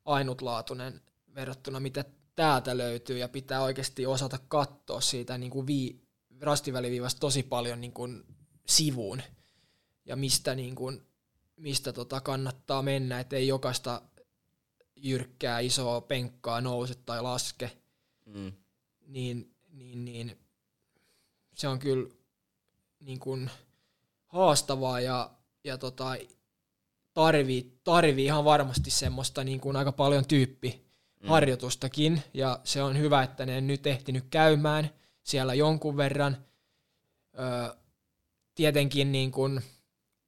ainutlaatuinen 0.06 1.02
verrattuna 1.36 1.80
mitä 1.80 2.06
täältä 2.40 2.78
löytyy 2.78 3.18
ja 3.18 3.30
pitää 3.30 3.62
oikeasti 3.62 4.06
osata 4.06 4.40
katsoa 4.48 5.02
siitä 5.02 5.38
niin 5.38 5.52
kuin 5.52 5.68
vii, 5.68 6.02
rastiväliviivasta 6.42 7.20
tosi 7.20 7.44
paljon 7.44 7.82
niin 7.82 7.94
kuin 7.94 8.24
sivuun 8.68 9.22
ja 10.06 10.16
mistä, 10.16 10.56
niin 10.56 10.76
kuin, 10.76 11.02
mistä 11.56 11.94
tota 11.94 12.22
kannattaa 12.22 12.82
mennä, 12.82 13.20
ettei 13.20 13.48
jokaista 13.48 14.02
jyrkkää 14.96 15.60
isoa 15.60 16.02
penkkaa 16.02 16.62
nouse 16.62 16.96
tai 16.96 17.22
laske, 17.22 17.72
Mm. 18.26 18.54
niin, 19.08 19.56
niin, 19.72 20.06
niin 20.06 20.40
se 21.54 21.68
on 21.68 21.80
kyllä 21.80 22.10
niin 23.00 23.20
kuin 23.20 23.50
haastavaa 24.28 25.00
ja, 25.00 25.32
ja 25.64 25.78
tota, 25.78 26.16
tarvii, 27.14 27.80
tarvii 27.84 28.26
ihan 28.26 28.46
varmasti 28.46 28.92
semmoista 28.92 29.44
niin 29.44 29.60
kuin 29.60 29.76
aika 29.76 29.92
paljon 29.92 30.26
tyyppi 30.26 30.89
harjoitustakin, 31.28 32.24
ja 32.34 32.60
se 32.64 32.84
on 32.84 32.98
hyvä, 32.98 33.24
että 33.24 33.46
ne 33.46 33.58
on 33.58 33.68
nyt 33.68 33.88
ehtinyt 33.88 34.26
käymään 34.30 34.90
siellä 35.24 35.54
jonkun 35.54 35.98
verran. 35.98 36.38
Öö, 37.40 37.76
tietenkin 38.56 39.12
niin 39.12 39.32
kuin, 39.32 39.62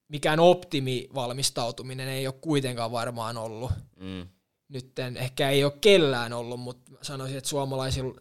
mikään 0.08 0.39
optimivalmistautuminen 0.39 2.08
ei 2.08 2.27
ole 2.27 2.36
kuitenkaan 2.41 2.91
varmaan 2.91 3.38
ollut. 3.38 3.71
Mm. 3.99 4.27
Nyt 4.67 4.99
ehkä 5.15 5.49
ei 5.49 5.63
ole 5.63 5.73
kellään 5.82 6.34
ollut, 6.34 6.60
mutta 6.60 6.91
sanoisin, 7.01 7.38
että 7.38 7.49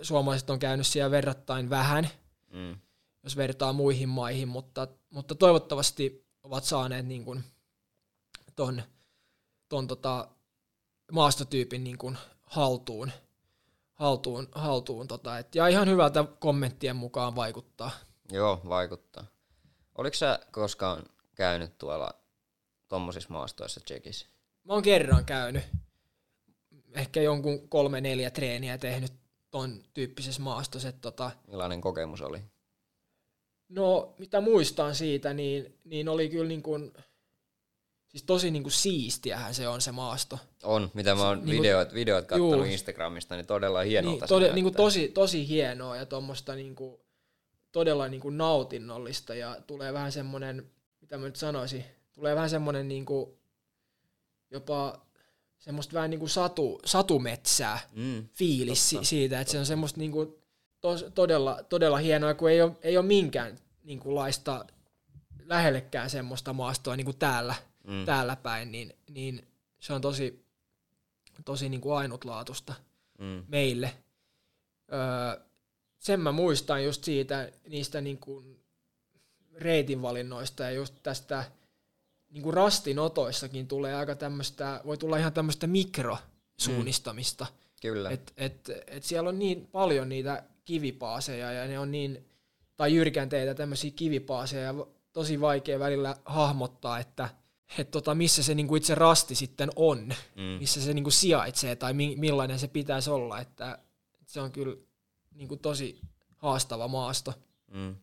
suomalaiset 0.02 0.50
on 0.50 0.58
käynyt 0.58 0.86
siellä 0.86 1.10
verrattain 1.10 1.70
vähän, 1.70 2.08
Mm. 2.52 2.76
jos 3.22 3.36
vertaa 3.36 3.72
muihin 3.72 4.08
maihin, 4.08 4.48
mutta, 4.48 4.88
mutta 5.10 5.34
toivottavasti 5.34 6.26
ovat 6.42 6.64
saaneet 6.64 7.06
niin 7.06 7.24
kuin 7.24 7.44
ton, 8.56 8.82
ton 9.68 9.86
tota 9.86 10.28
maastotyypin 11.12 11.84
niin 11.84 11.98
kuin 11.98 12.18
haltuun, 12.50 13.12
haltuun, 13.94 14.48
haltuun 14.52 15.08
tota, 15.08 15.38
et, 15.38 15.54
ja 15.54 15.68
ihan 15.68 15.88
hyvältä 15.88 16.24
kommenttien 16.38 16.96
mukaan 16.96 17.36
vaikuttaa. 17.36 17.90
Joo, 18.32 18.60
vaikuttaa. 18.68 19.24
Oliko 19.98 20.16
sä 20.16 20.40
koskaan 20.52 21.02
käynyt 21.34 21.78
tuolla 21.78 22.14
tommosissa 22.88 23.32
maastoissa 23.32 23.80
Tsekissä? 23.80 24.26
Mä 24.64 24.72
oon 24.72 24.82
kerran 24.82 25.24
käynyt, 25.24 25.62
ehkä 26.94 27.22
jonkun 27.22 27.68
kolme 27.68 28.00
neljä 28.00 28.30
treeniä 28.30 28.78
tehnyt 28.78 29.12
ton 29.50 29.82
tyyppisessä 29.94 30.42
maastossa, 30.42 30.88
että 30.88 31.00
tota, 31.00 31.30
Millainen 31.46 31.80
kokemus 31.80 32.22
oli? 32.22 32.42
No, 33.68 34.14
mitä 34.18 34.40
muistan 34.40 34.94
siitä, 34.94 35.34
niin, 35.34 35.78
niin 35.84 36.08
oli 36.08 36.28
kyllä 36.28 36.48
niin 36.48 36.62
kuin, 36.62 36.92
siis 38.10 38.22
tosi 38.22 38.50
niin 38.50 38.62
kuin 38.62 38.72
siistiähän 38.72 39.54
se 39.54 39.68
on 39.68 39.80
se 39.80 39.92
maasto. 39.92 40.38
On, 40.62 40.90
mitä 40.94 41.14
mä 41.14 41.28
oon 41.28 41.38
Niinku- 41.38 41.62
videoit, 41.62 41.94
videoit 41.94 42.26
kattonut 42.26 42.56
Juu. 42.56 42.64
Instagramista, 42.64 43.36
niin 43.36 43.46
todella 43.46 43.80
hienolta 43.80 44.10
Niin, 44.12 44.20
se 44.20 44.26
tode, 44.26 44.52
niin 44.52 44.64
näyttää. 44.64 44.84
tosi, 44.84 45.08
tosi 45.08 45.48
hienoa 45.48 45.96
ja 45.96 46.06
tuommoista 46.06 46.54
niin 46.54 46.74
kuin, 46.74 47.00
todella 47.72 48.08
niin 48.08 48.20
kuin 48.20 48.38
nautinnollista 48.38 49.34
ja 49.34 49.56
tulee 49.66 49.92
vähän 49.92 50.12
semmoinen, 50.12 50.70
mitä 51.00 51.18
mä 51.18 51.24
nyt 51.26 51.36
sanoisin, 51.36 51.84
tulee 52.12 52.34
vähän 52.34 52.50
semmoinen 52.50 52.88
niin 52.88 53.06
kuin, 53.06 53.30
jopa 54.50 55.00
semmoista 55.58 55.94
vähän 55.94 56.10
niin 56.10 56.18
kuin 56.20 56.30
satu, 56.30 56.80
satumetsää 56.84 57.78
Mm, 57.94 58.28
fiilis 58.28 58.90
totta, 58.90 59.04
si- 59.04 59.08
siitä, 59.08 59.40
että 59.40 59.50
se 59.52 59.58
on 59.58 59.66
semmoista 59.66 59.98
niin 60.00 60.12
kuin, 60.12 60.34
tos, 60.80 61.04
todella, 61.14 61.58
todella 61.68 61.96
hienoa, 61.98 62.34
kun 62.34 62.50
ei 62.50 62.62
ole, 62.62 62.72
ei 62.82 62.96
ole 62.98 63.06
minkään 63.06 63.58
niin 63.82 64.00
kuin 64.00 64.14
laista 64.14 64.64
lähellekään 65.44 66.10
semmoista 66.10 66.52
maastoa 66.52 66.96
niin 66.96 67.04
kuin 67.04 67.16
täällä, 67.16 67.54
mm. 67.90 68.04
täällä 68.04 68.36
päin, 68.36 68.72
niin, 68.72 68.92
niin 69.10 69.48
se 69.80 69.92
on 69.92 70.00
tosi, 70.00 70.44
tosi 71.44 71.68
niin 71.68 71.80
kuin 71.80 71.96
ainutlaatusta 71.96 72.74
Mm. 73.20 73.44
meille. 73.48 73.94
Öö, 74.92 75.44
sen 75.98 76.20
mä 76.20 76.32
muistan 76.32 76.84
just 76.84 77.04
siitä, 77.04 77.52
niistä 77.68 78.00
niin 78.00 78.18
kuin 78.18 78.60
reitinvalinnoista 79.54 80.62
ja 80.62 80.70
just 80.70 80.94
tästä 81.02 81.44
niinku 82.30 82.50
rastinotoissakin 82.50 83.68
tulee 83.68 83.94
aika 83.94 84.14
tämmöistä, 84.14 84.80
voi 84.86 84.98
tulla 84.98 85.16
ihan 85.16 85.32
tämmöistä 85.32 85.66
mikrosuunnistamista. 85.66 87.44
Mm. 87.44 87.56
Kyllä. 87.82 88.10
Et, 88.10 88.32
et, 88.36 88.70
et 88.86 89.04
siellä 89.04 89.28
on 89.28 89.38
niin 89.38 89.68
paljon 89.72 90.08
niitä 90.08 90.42
kivipaaseja 90.64 91.52
ja 91.52 91.66
ne 91.68 91.78
on 91.78 91.90
niin, 91.90 92.28
tai 92.76 92.94
jyrkänteitä 92.94 93.54
tämmöisiä 93.54 93.90
kivipaaseja 93.90 94.62
ja 94.62 94.74
tosi 95.12 95.40
vaikea 95.40 95.78
välillä 95.78 96.16
hahmottaa, 96.24 96.98
että 96.98 97.28
et 97.78 97.90
tota, 97.90 98.14
missä 98.14 98.42
se 98.42 98.54
niinku 98.54 98.76
itse 98.76 98.94
rasti 98.94 99.34
sitten 99.34 99.70
on, 99.76 100.14
mm. 100.36 100.42
missä 100.42 100.80
se 100.80 100.94
niinku 100.94 101.10
sijaitsee 101.10 101.76
tai 101.76 101.92
mi- 101.92 102.16
millainen 102.16 102.58
se 102.58 102.68
pitäisi 102.68 103.10
olla, 103.10 103.40
että 103.40 103.78
se 104.26 104.40
on 104.40 104.52
kyllä 104.52 104.76
niinku 105.34 105.56
tosi 105.56 106.00
haastava 106.36 106.88
maasto. 106.88 107.34
Mm. 107.70 107.96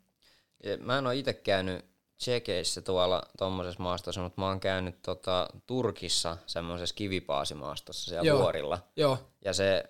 Ja 0.64 0.78
mä 0.78 0.98
en 0.98 1.08
ole 1.08 1.16
itse 1.16 1.34
käynyt 1.34 1.86
Tsekeissä 2.18 2.82
tuolla 2.82 3.24
tuommoisessa 3.38 3.84
maastossa, 3.84 4.22
mutta 4.22 4.42
mä 4.42 4.48
oon 4.48 4.60
käynyt 4.60 5.02
tota, 5.02 5.48
Turkissa 5.68 6.38
semmoisessa 6.46 6.96
kivipaasimaastossa 6.96 8.10
siellä 8.10 8.28
Joo. 8.28 8.40
vuorilla. 8.40 8.80
Joo, 8.96 9.18
Ja 9.46 9.54
se, 9.54 9.84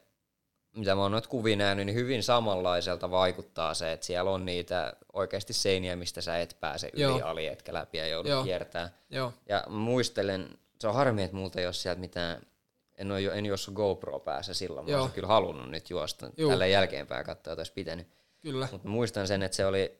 mitä 0.78 0.95
mä 0.95 1.01
oon 1.01 1.11
noita 1.11 1.30
kuvia 1.30 1.55
nähnyt, 1.55 1.86
niin 1.86 1.95
hyvin 1.95 2.23
samanlaiselta 2.23 3.11
vaikuttaa 3.11 3.73
se, 3.73 3.91
että 3.91 4.05
siellä 4.05 4.32
on 4.32 4.45
niitä 4.45 4.93
oikeasti 5.13 5.53
seiniä, 5.53 5.95
mistä 5.95 6.21
sä 6.21 6.39
et 6.39 6.57
pääse 6.59 6.89
yli 6.93 7.01
Joo. 7.01 7.21
ali, 7.23 7.47
etkä 7.47 7.73
läpi 7.73 7.97
ja 7.97 8.07
joudut 8.07 8.32
Joo. 8.32 8.43
kiertämään. 8.43 8.89
joo, 9.09 9.34
Ja 9.49 9.63
muistelen, 9.69 10.49
se 10.80 10.88
on 10.88 10.93
harmi, 10.93 11.23
että 11.23 11.36
multa 11.38 11.59
ei 11.59 11.65
ole 11.65 11.73
sieltä 11.73 11.99
mitään, 11.99 12.41
en, 12.97 13.11
ole, 13.11 13.25
en 13.34 13.45
juossut 13.45 13.73
GoPro 13.73 14.19
päässä 14.19 14.53
silloin, 14.53 14.86
mä 14.86 14.91
Joo. 14.91 14.99
olisin 15.01 15.15
kyllä 15.15 15.28
halunnut 15.28 15.69
nyt 15.69 15.89
juosta 15.89 16.30
Juu. 16.38 16.49
tällä 16.49 16.67
jälkeenpäin 16.67 17.25
katsoa, 17.25 17.53
että 17.53 17.59
olisi 17.59 17.73
pitänyt. 17.73 18.07
kyllä. 18.41 18.67
Mutta 18.71 18.88
muistan 18.88 19.28
sen, 19.28 19.43
että 19.43 19.55
se 19.55 19.65
oli, 19.65 19.99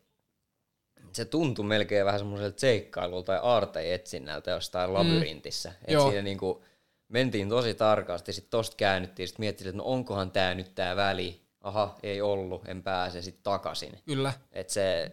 se 1.14 1.26
tuntui 1.26 1.66
melkein 1.66 2.06
vähän 2.06 2.20
semmoiselta 2.20 2.60
seikkailulta 2.60 3.26
tai 3.26 3.40
aarteen 3.44 3.94
etsinnältä 3.94 4.52
jostain 4.52 4.94
labyrintissä. 4.94 5.70
Mm. 5.70 5.94
Joo. 5.94 6.02
Että 6.02 6.12
siinä 6.12 6.22
niinku 6.24 6.64
mentiin 7.10 7.50
tosi 7.50 7.74
tarkasti, 7.74 8.34
sitten 8.34 8.52
tosta 8.52 8.76
käännyttiin, 8.76 9.28
sitten 9.28 9.44
mietittiin, 9.44 9.70
että 9.70 9.78
no 9.78 9.84
onkohan 9.84 10.32
tää 10.32 10.56
nyt 10.56 10.76
tää 10.76 10.96
väli. 10.96 11.42
Aha, 11.62 11.96
ei 12.04 12.22
ollut, 12.22 12.68
en 12.68 12.84
pääse 12.84 13.22
sitten 13.22 13.44
takaisin. 13.44 14.00
Kyllä, 14.06 14.34
Et 14.52 14.70
se, 14.70 15.12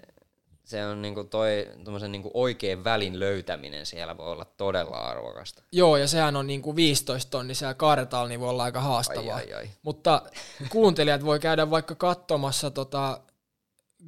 se 0.64 0.86
on 0.86 1.02
niinku 1.02 1.24
toi 1.24 1.68
niinku 2.08 2.30
oikean 2.34 2.84
välin 2.84 3.20
löytäminen 3.20 3.86
siellä 3.86 4.16
voi 4.16 4.26
olla 4.32 4.44
todella 4.44 4.96
arvokasta. 4.96 5.62
Joo, 5.72 5.96
ja 5.96 6.08
sehän 6.08 6.36
on 6.36 6.46
niinku 6.46 6.76
15 6.76 7.30
tonnisella 7.30 7.74
kartalla, 7.74 8.28
niin 8.28 8.40
voi 8.40 8.48
olla 8.48 8.64
aika 8.64 8.78
Ai, 8.78 8.84
haastavaa. 8.84 9.36
ai, 9.36 9.52
ai. 9.52 9.70
Mutta 9.82 10.22
kuuntelijat 10.68 11.24
voi 11.24 11.40
käydä 11.40 11.70
vaikka 11.70 11.94
katsomassa 11.94 12.70
tota 12.70 13.20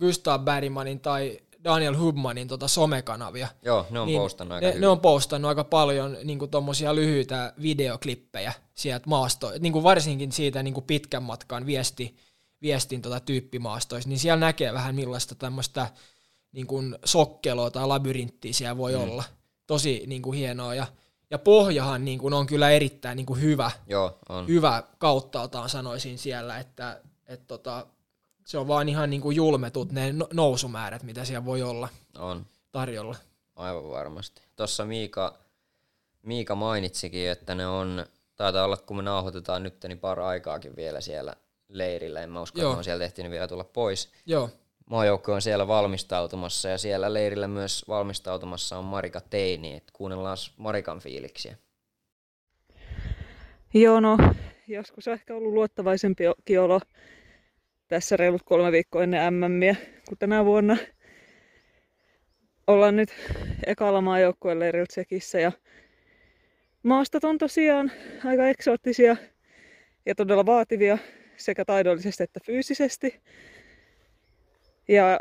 Gustav 0.00 0.40
Bergmanin 0.44 1.00
tai 1.00 1.40
Daniel 1.66 1.98
Hubmanin 1.98 2.48
tota 2.48 2.68
somekanavia. 2.68 3.48
Joo, 3.62 3.86
ne 3.90 4.00
on 4.00 4.06
niin, 4.06 4.20
postannut 4.20 4.54
aika 4.54 4.66
ne, 4.66 4.72
hyvin. 4.72 4.80
ne 4.80 4.88
on 4.88 5.00
postannut 5.00 5.48
aika 5.48 5.64
paljon 5.64 6.16
niinku 6.24 6.46
tommosia 6.46 6.94
lyhyitä 6.94 7.52
videoklippejä 7.62 8.52
sieltä 8.74 9.08
maasto, 9.08 9.52
niinku 9.58 9.82
varsinkin 9.82 10.32
siitä 10.32 10.62
niinku 10.62 10.80
pitkän 10.80 11.22
matkan 11.22 11.66
viesti, 11.66 12.16
viestin 12.62 13.02
tota 13.02 13.20
tyyppimaastoista, 13.20 14.08
niin 14.08 14.18
siellä 14.18 14.46
näkee 14.46 14.72
vähän 14.72 14.94
millaista 14.94 15.34
tämmöistä 15.34 15.88
niinku 16.52 16.82
sokkeloa 17.04 17.70
tai 17.70 17.86
labyrinttiä 17.86 18.52
siellä 18.52 18.76
voi 18.76 18.92
mm. 18.92 19.02
olla. 19.02 19.24
Tosi 19.66 20.02
niinku 20.06 20.32
hienoa 20.32 20.74
ja, 20.74 20.86
ja 21.30 21.38
pohjahan 21.38 22.04
niinku 22.04 22.26
on 22.34 22.46
kyllä 22.46 22.70
erittäin 22.70 23.16
niinku 23.16 23.34
hyvä, 23.34 23.70
Joo, 23.86 24.18
on. 24.28 24.48
hyvä 24.48 24.82
kauttaaltaan 24.98 25.68
sanoisin 25.68 26.18
siellä, 26.18 26.58
että 26.58 27.00
et 27.26 27.46
tota, 27.46 27.86
se 28.46 28.58
on 28.58 28.68
vaan 28.68 28.88
ihan 28.88 29.10
niinku 29.10 29.30
julmetut 29.30 29.92
ne 29.92 30.12
no- 30.12 30.28
nousumäärät, 30.32 31.02
mitä 31.02 31.24
siellä 31.24 31.44
voi 31.44 31.62
olla 31.62 31.88
on. 32.18 32.46
tarjolla. 32.72 33.16
Aivan 33.56 33.90
varmasti. 33.90 34.42
Tuossa 34.56 34.84
Miika, 34.84 35.38
Miika 36.22 36.54
mainitsikin, 36.54 37.28
että 37.28 37.54
ne 37.54 37.66
on, 37.66 38.06
taitaa 38.36 38.64
olla, 38.64 38.76
kun 38.76 38.96
me 38.96 39.02
nauhoitetaan 39.02 39.62
nyt, 39.62 39.84
niin 39.88 39.98
par 39.98 40.20
aikaakin 40.20 40.76
vielä 40.76 41.00
siellä 41.00 41.34
leirillä. 41.68 42.20
En 42.20 42.30
mä 42.30 42.40
usko, 42.40 42.60
Joo. 42.60 42.70
että 42.70 42.78
on 42.78 42.84
sieltä 42.84 43.04
ehtinyt 43.04 43.32
vielä 43.32 43.48
tulla 43.48 43.64
pois. 43.64 44.12
Joo, 44.26 44.50
Maajoukko 44.90 45.32
on 45.32 45.42
siellä 45.42 45.68
valmistautumassa 45.68 46.68
ja 46.68 46.78
siellä 46.78 47.14
leirillä 47.14 47.48
myös 47.48 47.84
valmistautumassa 47.88 48.78
on 48.78 48.84
Marika 48.84 49.20
Teini. 49.20 49.76
Et 49.76 49.90
kuunnellaan 49.92 50.36
Marikan 50.56 51.00
fiiliksiä. 51.00 51.56
Joo, 53.74 54.00
no 54.00 54.18
joskus 54.68 55.08
on 55.08 55.14
ehkä 55.14 55.34
ollut 55.34 55.52
luottavaisempi 55.52 56.24
olo 56.58 56.80
tässä 57.88 58.16
reilut 58.16 58.42
kolme 58.44 58.72
viikkoa 58.72 59.02
ennen 59.02 59.34
MMiä 59.34 59.76
kuin 60.08 60.18
tänä 60.18 60.44
vuonna. 60.44 60.76
Ollaan 62.66 62.96
nyt 62.96 63.08
ekalla 63.66 64.00
maajoukkueen 64.00 64.58
leirillä 64.58 64.86
Tsekissä 64.86 65.40
ja 65.40 65.52
maastot 66.82 67.24
on 67.24 67.38
tosiaan 67.38 67.92
aika 68.24 68.48
eksoottisia 68.48 69.16
ja 70.06 70.14
todella 70.14 70.46
vaativia 70.46 70.98
sekä 71.36 71.64
taidollisesti 71.64 72.22
että 72.22 72.40
fyysisesti. 72.46 73.20
Ja 74.88 75.18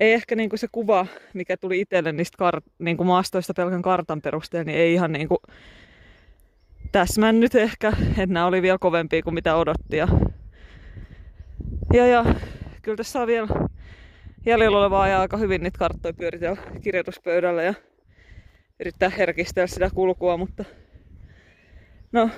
ei 0.00 0.12
ehkä 0.12 0.36
niinku 0.36 0.56
se 0.56 0.66
kuva, 0.72 1.06
mikä 1.34 1.56
tuli 1.56 1.80
itselle 1.80 2.12
niistä 2.12 2.36
kar- 2.44 2.70
niinku 2.78 3.04
maastoista 3.04 3.54
pelkän 3.54 3.82
kartan 3.82 4.22
perusteella, 4.22 4.64
niin 4.64 4.78
ei 4.78 4.94
ihan 4.94 5.12
niinku 5.12 5.38
täsmännyt 6.92 7.54
ehkä, 7.54 7.88
että 8.08 8.26
nämä 8.26 8.46
oli 8.46 8.62
vielä 8.62 8.78
kovempia 8.78 9.22
kuin 9.22 9.34
mitä 9.34 9.56
odotti. 9.56 9.96
Ja, 9.96 10.08
ja, 11.92 12.06
ja 12.06 12.24
kyllä 12.82 12.96
tässä 12.96 13.20
on 13.20 13.26
vielä 13.26 13.48
jäljellä 14.46 14.78
olevaa 14.78 15.08
ja 15.08 15.20
aika 15.20 15.36
hyvin 15.36 15.62
niitä 15.62 15.78
karttoja 15.78 16.14
pyöritellä 16.14 16.56
kirjoituspöydällä 16.82 17.62
ja 17.62 17.74
yrittää 18.80 19.08
herkistellä 19.08 19.66
sitä 19.66 19.90
kulkua, 19.94 20.36
mutta 20.36 20.64
no, 22.12 22.30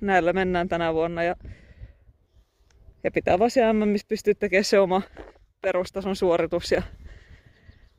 näillä 0.00 0.32
mennään 0.32 0.68
tänä 0.68 0.94
vuonna 0.94 1.22
ja, 1.22 1.36
ja 3.04 3.10
pitää 3.10 3.38
vaan 3.38 3.50
siellä 3.50 3.72
MMissä 3.72 4.06
pystyä 4.08 4.34
tekemään 4.34 4.64
se 4.64 4.80
oma 4.80 5.02
perustason 5.60 6.16
suoritus 6.16 6.72
ja 6.72 6.82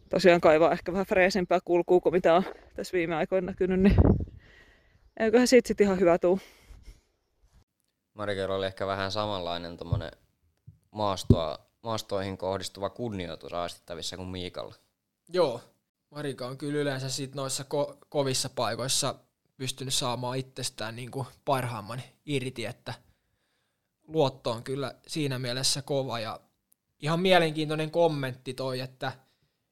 tosiaan 0.09 0.41
kaivaa 0.41 0.71
ehkä 0.71 0.91
vähän 0.91 1.05
freesempää 1.05 1.59
kulkua 1.65 1.99
kuin 1.99 2.13
mitä 2.13 2.33
on 2.33 2.43
tässä 2.75 2.97
viime 2.97 3.15
aikoina 3.15 3.45
näkynyt, 3.45 3.79
niin 3.79 3.95
eiköhän 5.19 5.47
siitä 5.47 5.67
sitten 5.67 5.85
ihan 5.85 5.99
hyvä 5.99 6.17
tuu. 6.17 6.39
Marikella 8.13 8.55
oli 8.55 8.65
ehkä 8.65 8.87
vähän 8.87 9.11
samanlainen 9.11 9.77
tommonen 9.77 10.11
maastoa, 10.99 11.59
maastoihin 11.83 12.37
kohdistuva 12.37 12.89
kunnioitus 12.89 13.53
aistittavissa 13.53 14.17
kuin 14.17 14.29
Miikalla. 14.29 14.75
Joo, 15.29 15.61
Marika 16.11 16.47
on 16.47 16.57
kyllä 16.57 16.79
yleensä 16.79 17.09
sit 17.09 17.35
noissa 17.35 17.63
ko- 17.63 17.97
kovissa 18.09 18.49
paikoissa 18.49 19.15
pystynyt 19.57 19.93
saamaan 19.93 20.37
itsestään 20.37 20.95
niin 20.95 21.11
kuin 21.11 21.27
parhaamman 21.45 22.01
irti, 22.25 22.65
että 22.65 22.93
luotto 24.07 24.51
on 24.51 24.63
kyllä 24.63 24.95
siinä 25.07 25.39
mielessä 25.39 25.81
kova 25.81 26.19
ja 26.19 26.39
ihan 26.99 27.19
mielenkiintoinen 27.19 27.91
kommentti 27.91 28.53
toi, 28.53 28.79
että, 28.79 29.11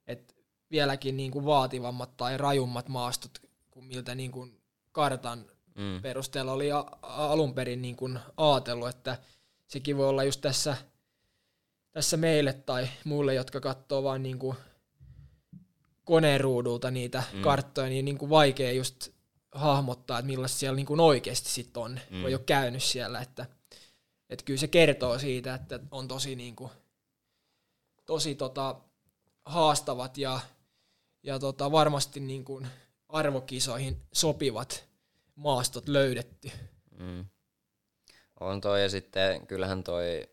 että 0.07 0.33
vieläkin 0.71 1.17
niin 1.17 1.31
kuin 1.31 1.45
vaativammat 1.45 2.17
tai 2.17 2.37
rajummat 2.37 2.87
maastot 2.87 3.41
kuin 3.71 3.85
miltä 3.85 4.15
niin 4.15 4.31
kuin 4.31 4.61
kartan 4.91 5.45
Mm. 5.75 6.01
perusteella 6.01 6.51
oli 6.51 6.71
a- 6.71 6.85
a- 7.01 7.31
alun 7.31 7.53
perin 7.53 7.81
niin 7.81 7.95
kuin 7.95 8.19
ajatellut, 8.37 8.89
että 8.89 9.17
sekin 9.67 9.97
voi 9.97 10.07
olla 10.09 10.23
just 10.23 10.41
tässä, 10.41 10.77
tässä 11.97 12.17
meille 12.17 12.53
tai 12.53 12.87
muille, 13.03 13.33
jotka 13.33 13.59
katsoo 13.59 14.03
vain 14.03 14.23
niin 14.23 14.39
kuin 14.39 14.57
koneruudulta 16.03 16.91
niitä 16.91 17.23
Mm. 17.31 17.37
mm. 17.37 17.43
karttoja, 17.43 17.89
niin, 17.89 18.05
niin 18.05 18.17
kuin 18.17 18.29
vaikea 18.29 18.71
just 18.71 19.09
hahmottaa, 19.51 20.19
että 20.19 20.27
millaista 20.27 20.57
siellä 20.57 20.75
niin 20.75 20.85
kuin 20.85 20.99
oikeasti 20.99 21.49
sit 21.49 21.77
on, 21.77 21.91
Mm. 21.91 22.15
mm. 22.15 22.21
kun 22.21 22.29
ei 22.29 22.35
ole 22.35 22.43
käynyt 22.45 22.83
siellä. 22.83 23.21
Että, 23.21 23.45
että 24.29 24.45
kyllä 24.45 24.59
se 24.59 24.67
kertoo 24.67 25.19
siitä, 25.19 25.53
että 25.53 25.79
on 25.91 26.07
tosi, 26.07 26.35
niin 26.35 26.55
kuin, 26.55 26.71
tosi 28.05 28.35
tota, 28.35 28.75
haastavat 29.45 30.17
ja, 30.17 30.39
ja 31.23 31.39
tota, 31.39 31.71
varmasti 31.71 32.19
niin 32.19 32.45
kuin 32.45 32.67
arvokisoihin 33.09 34.01
sopivat 34.13 34.85
maastot 35.35 35.87
löydetty. 35.87 36.51
Mm. 36.99 37.25
On 38.39 38.61
toi 38.61 38.81
ja 38.81 38.89
sitten 38.89 39.47
kyllähän 39.47 39.83
toi 39.83 40.29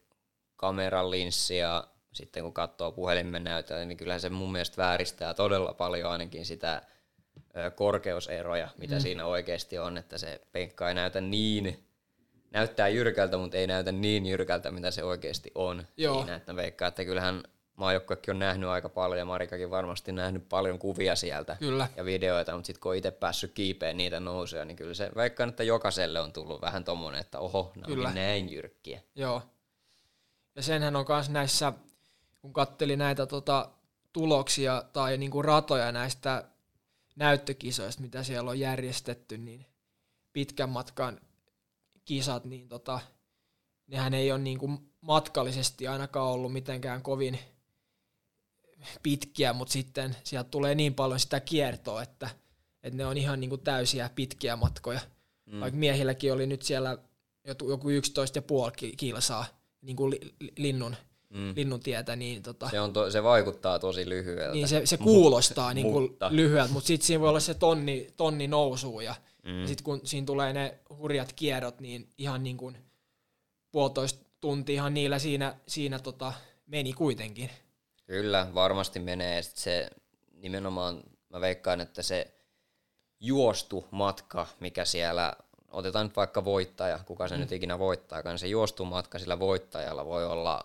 kameran 0.57 1.11
linssi 1.11 1.57
ja 1.57 1.86
sitten 2.12 2.42
kun 2.42 2.52
katsoo 2.52 2.92
puhelimen 2.92 3.44
näytöllä, 3.44 3.84
niin 3.84 3.98
kyllähän 3.98 4.20
se 4.20 4.30
mun 4.30 4.52
mielestä 4.52 4.82
vääristää 4.82 5.34
todella 5.34 5.74
paljon 5.74 6.11
ainakin 6.11 6.46
sitä 6.46 6.82
korkeuseroja, 7.74 8.68
mitä 8.76 8.94
mm. 8.94 9.00
siinä 9.00 9.26
oikeasti 9.26 9.78
on, 9.78 9.98
että 9.98 10.18
se 10.18 10.40
penkka 10.52 10.88
ei 10.88 10.94
näytä 10.94 11.20
niin, 11.20 11.86
näyttää 12.50 12.88
jyrkältä, 12.88 13.36
mutta 13.36 13.57
ei 13.57 13.66
näytä 13.66 13.92
niin 13.92 14.26
jyrkältä, 14.26 14.70
mitä 14.70 14.90
se 14.90 15.05
oikeasti 15.05 15.50
on. 15.55 15.86
Joo. 15.96 16.16
Siinä, 16.16 16.36
että 16.36 16.52
mä 16.52 16.57
veikkaan, 16.57 16.88
että 16.88 17.05
kyllähän 17.05 17.42
maajoukkuekin 17.76 18.30
on 18.30 18.38
nähnyt 18.38 18.68
aika 18.68 18.88
paljon 18.88 19.18
ja 19.18 19.24
Marikakin 19.24 19.70
varmasti 19.70 20.12
nähnyt 20.12 20.48
paljon 20.48 20.78
kuvia 20.78 21.16
sieltä 21.16 21.57
Kyllä. 21.61 21.88
ja 21.96 22.05
videoita, 22.05 22.55
mutta 22.55 22.66
sitten 22.66 22.80
kun 22.80 22.90
on 22.90 22.96
itse 22.96 23.11
päässyt 23.11 23.52
kiipeen 23.52 23.96
niitä 23.96 24.20
nousuja, 24.20 24.64
niin 24.64 24.76
kyllä 24.76 24.94
se 24.94 25.11
veikkaan, 25.16 25.48
että 25.48 25.62
jokaiselle 25.62 26.20
on 26.20 26.32
tullut 26.32 26.61
vähän 26.61 26.84
tommonen, 26.84 27.20
että 27.20 27.38
oho, 27.38 27.72
onkin 27.76 28.14
näin 28.14 28.52
jyrkkiä. 28.52 29.00
Joo. 29.14 29.42
Ja 30.55 30.62
senhän 30.62 30.96
on 30.96 31.07
myös 31.09 31.30
näissä, 31.30 31.72
kun 32.40 32.52
katteli 32.52 32.96
näitä 32.96 33.26
tota, 33.26 33.70
tuloksia 34.12 34.84
tai 34.92 35.18
niinku 35.18 35.42
ratoja 35.42 35.92
näistä 35.92 36.48
näyttökisoista, 37.16 38.02
mitä 38.02 38.22
siellä 38.22 38.50
on 38.50 38.61
järjestetty, 38.61 39.38
niin 39.38 39.66
pitkän 40.32 40.68
matkan 40.68 41.20
kisat, 42.05 42.44
niin 42.44 42.68
tota, 42.68 43.00
nehän 43.86 44.14
ei 44.14 44.32
ole 44.32 44.40
niin 44.40 44.59
kuin 44.59 44.90
matkallisesti 45.00 45.88
ainakaan 45.88 46.32
ollut 46.32 46.52
mitenkään 46.52 47.02
kovin 47.02 47.38
pitkiä, 49.02 49.52
mutta 49.52 49.72
sitten 49.72 50.16
sieltä 50.24 50.50
tulee 50.50 50.74
niin 50.74 50.94
paljon 50.94 51.20
sitä 51.20 51.40
kiertoa, 51.40 52.02
että, 52.02 52.30
että 52.82 52.96
ne 52.96 53.07
on 53.07 53.16
ihan 53.16 53.40
niin 53.40 53.50
kuin 53.50 53.61
täysiä 53.61 54.11
pitkiä 54.14 54.57
matkoja. 54.57 55.00
Mm. 55.46 55.61
Vaikka 55.61 55.78
miehilläkin 55.78 56.32
oli 56.32 56.46
nyt 56.46 56.62
siellä 56.62 56.98
joku 57.44 57.88
11,5 57.88 58.94
kilsaa 58.96 59.64
niin 59.85 59.97
kuin 59.97 60.11
li, 60.11 60.20
linnun, 60.57 60.97
mm. 61.30 61.53
linnun 61.57 61.80
tietä, 61.80 62.16
niin 62.16 62.43
tota, 62.43 62.70
se, 62.70 62.80
on 62.80 62.93
to, 62.93 63.11
se 63.11 63.22
vaikuttaa 63.22 63.78
tosi 63.78 64.09
lyhyeltä. 64.09 64.53
Niin 64.53 64.68
se, 64.68 64.87
se 64.87 64.97
kuulostaa 64.97 65.74
niin 65.74 65.93
kuin 65.93 66.16
lyhyeltä, 66.30 66.72
mutta 66.72 66.87
sitten 66.87 67.07
siinä 67.07 67.20
voi 67.20 67.28
olla 67.28 67.41
se 67.41 67.55
tonni, 67.55 68.09
tonni 68.16 68.47
nousuu 68.47 69.01
ja, 69.01 69.14
mm. 69.45 69.61
ja 69.61 69.68
sitten 69.68 69.85
kun 69.85 70.01
siinä 70.05 70.26
tulee 70.26 70.53
ne 70.53 70.78
hurjat 70.99 71.32
kierrot, 71.32 71.80
niin 71.80 72.09
ihan 72.18 72.43
niin 72.43 72.57
kuin 72.57 72.78
puolitoista 73.72 74.24
tuntiahan 74.41 74.95
niillä 74.95 75.18
siinä, 75.18 75.57
siinä 75.68 75.99
tota, 75.99 76.32
meni 76.66 76.93
kuitenkin. 76.93 77.51
Kyllä, 78.07 78.47
varmasti 78.55 79.01
menee. 79.01 79.43
Sitten 79.43 79.62
se 79.62 79.91
nimenomaan, 80.32 81.03
mä 81.28 81.41
veikkaan, 81.41 81.80
että 81.80 82.03
se 82.03 82.35
juostu 83.20 83.85
matka, 83.91 84.47
mikä 84.61 84.85
siellä, 84.85 85.32
otetaan 85.75 86.07
nyt 86.07 86.16
vaikka 86.16 86.45
voittaja, 86.45 86.99
kuka 87.07 87.29
se 87.29 87.35
mm. 87.35 87.41
nyt 87.41 87.53
ikinä 87.53 87.79
voittaakaan, 87.79 88.39
se 88.39 88.47
juostu 88.47 88.85
matka 88.85 89.18
sillä 89.18 89.39
voittajalla 89.39 90.05
voi 90.05 90.27
olla 90.27 90.62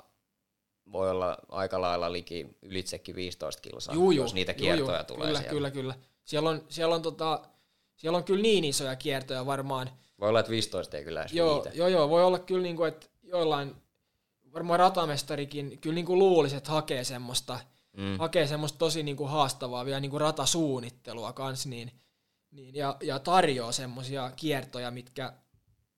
voi 0.91 1.09
olla 1.09 1.37
aika 1.49 1.81
lailla 1.81 2.11
liki 2.11 2.47
ylitsekin 2.61 3.15
15 3.15 3.61
kilsaa, 3.61 3.95
juu, 3.95 4.11
juu, 4.11 4.23
jos 4.23 4.33
niitä 4.33 4.53
kiertoja 4.53 4.97
juu, 4.97 5.05
tulee 5.05 5.27
kyllä, 5.27 5.39
siellä. 5.39 5.53
Kyllä, 5.53 5.71
kyllä. 5.71 5.95
Siellä 6.25 6.49
on, 6.49 6.63
siellä, 6.69 6.95
on 6.95 7.01
tota, 7.01 7.41
siellä 7.95 8.17
on 8.17 8.23
kyllä 8.23 8.41
niin 8.41 8.63
isoja 8.63 8.95
kiertoja 8.95 9.45
varmaan. 9.45 9.89
Voi 10.19 10.29
olla, 10.29 10.39
että 10.39 10.49
15 10.49 10.97
ei 10.97 11.03
kyllä 11.03 11.21
edes 11.21 11.33
joo, 11.33 11.65
joo, 11.73 11.87
joo, 11.87 12.09
voi 12.09 12.23
olla 12.23 12.39
kyllä, 12.39 12.63
niin 12.63 12.75
kuin, 12.75 12.87
että 12.87 13.07
joillain, 13.23 13.75
varmaan 14.53 14.79
ratamestarikin, 14.79 15.77
kyllä 15.81 15.95
niin 15.95 16.05
kuin 16.05 16.19
luulisi, 16.19 16.55
että 16.55 16.71
hakee 16.71 17.03
semmoista, 17.03 17.59
mm. 17.97 18.17
hakee 18.17 18.47
semmoista 18.47 18.77
tosi 18.77 19.03
niin 19.03 19.17
kuin 19.17 19.29
haastavaa 19.29 19.85
vielä 19.85 19.99
niin 19.99 20.11
kuin 20.11 20.21
ratasuunnittelua 20.21 21.33
kanssa, 21.33 21.69
niin, 21.69 21.91
niin, 22.51 22.75
ja, 22.75 22.97
ja 23.01 23.19
tarjoaa 23.19 23.71
semmoisia 23.71 24.31
kiertoja, 24.35 24.91
mitkä, 24.91 25.33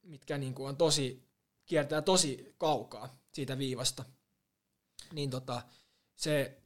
mitkä 0.02 0.38
niin 0.38 0.54
kuin 0.54 0.70
on 0.70 0.78
tosi, 0.78 1.28
kiertää 1.66 2.02
tosi 2.02 2.56
kaukaa 2.58 3.16
siitä 3.34 3.58
viivasta. 3.58 4.06
Niin 5.12 5.30
tota, 5.30 5.62
se, 6.16 6.58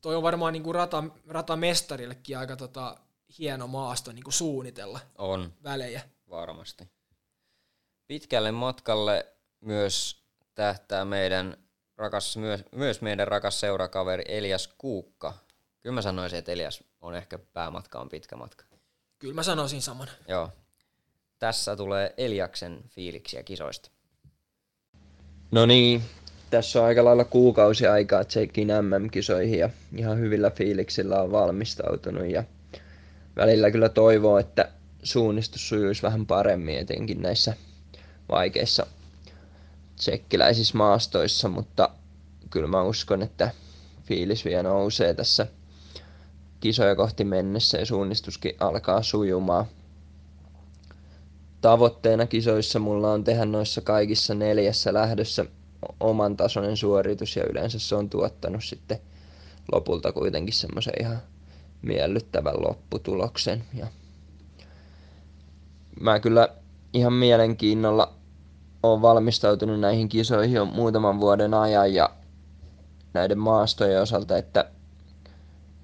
toi 0.00 0.16
on 0.16 0.22
varmaan 0.22 0.52
niin 0.52 0.62
kuin 0.62 0.74
rata, 0.74 1.04
ratamestarillekin 1.26 2.38
aika 2.38 2.56
tota, 2.56 2.96
hieno 3.38 3.66
maasto 3.66 4.12
niin 4.12 4.24
kuin 4.24 4.34
suunnitella 4.34 5.00
on. 5.18 5.52
välejä. 5.62 6.02
Varmasti. 6.30 6.88
Pitkälle 8.06 8.52
matkalle 8.52 9.26
myös 9.60 10.22
tähtää 10.54 11.04
meidän 11.04 11.56
rakas, 11.96 12.36
myös, 12.36 12.64
myös 12.72 13.00
meidän 13.00 13.28
rakas 13.28 13.60
seurakaveri 13.60 14.24
Elias 14.28 14.68
Kuukka. 14.78 15.34
Kyllä 15.80 15.94
mä 15.94 16.02
sanoisin, 16.02 16.38
että 16.38 16.52
Elias 16.52 16.84
on 17.00 17.14
ehkä 17.14 17.38
päämatka 17.38 18.00
on 18.00 18.08
pitkä 18.08 18.36
matka. 18.36 18.64
Kyllä 19.18 19.34
mä 19.34 19.42
sanoisin 19.42 19.82
saman. 19.82 20.08
Joo. 20.28 20.48
Tässä 21.38 21.76
tulee 21.76 22.14
Eliaksen 22.16 22.84
fiiliksiä 22.88 23.42
kisoista. 23.42 23.90
No 25.50 25.66
niin, 25.66 26.02
tässä 26.50 26.80
on 26.80 26.86
aika 26.86 27.04
lailla 27.04 27.24
kuukausi 27.24 27.86
aikaa 27.86 28.24
Tsekin 28.24 28.68
MM-kisoihin 28.68 29.58
ja 29.58 29.70
ihan 29.96 30.18
hyvillä 30.18 30.50
fiiliksillä 30.50 31.22
on 31.22 31.32
valmistautunut 31.32 32.26
ja 32.26 32.44
välillä 33.36 33.70
kyllä 33.70 33.88
toivoo, 33.88 34.38
että 34.38 34.68
suunnistus 35.02 35.68
sujuisi 35.68 36.02
vähän 36.02 36.26
paremmin 36.26 36.78
etenkin 36.78 37.22
näissä 37.22 37.54
vaikeissa 38.28 38.86
tsekkiläisissä 39.96 40.78
maastoissa, 40.78 41.48
mutta 41.48 41.90
kyllä 42.50 42.66
mä 42.66 42.82
uskon, 42.82 43.22
että 43.22 43.50
fiilis 44.04 44.44
vielä 44.44 44.62
nousee 44.62 45.14
tässä 45.14 45.46
kisoja 46.60 46.96
kohti 46.96 47.24
mennessä 47.24 47.78
ja 47.78 47.86
suunnistuskin 47.86 48.54
alkaa 48.60 49.02
sujumaan. 49.02 49.64
Tavoitteena 51.60 52.26
kisoissa 52.26 52.78
mulla 52.78 53.12
on 53.12 53.24
tehdä 53.24 53.44
noissa 53.44 53.80
kaikissa 53.80 54.34
neljässä 54.34 54.94
lähdössä 54.94 55.44
oman 56.00 56.36
tasoinen 56.36 56.76
suoritus 56.76 57.36
ja 57.36 57.44
yleensä 57.50 57.78
se 57.78 57.94
on 57.94 58.10
tuottanut 58.10 58.64
sitten 58.64 58.98
lopulta 59.72 60.12
kuitenkin 60.12 60.54
semmoisen 60.54 60.94
ihan 61.00 61.18
miellyttävän 61.82 62.54
lopputuloksen. 62.68 63.64
Ja 63.74 63.86
mä 66.00 66.20
kyllä 66.20 66.48
ihan 66.92 67.12
mielenkiinnolla 67.12 68.14
olen 68.82 69.02
valmistautunut 69.02 69.80
näihin 69.80 70.08
kisoihin 70.08 70.54
jo 70.54 70.64
muutaman 70.64 71.20
vuoden 71.20 71.54
ajan 71.54 71.94
ja 71.94 72.10
näiden 73.14 73.38
maastojen 73.38 74.02
osalta, 74.02 74.38
että 74.38 74.70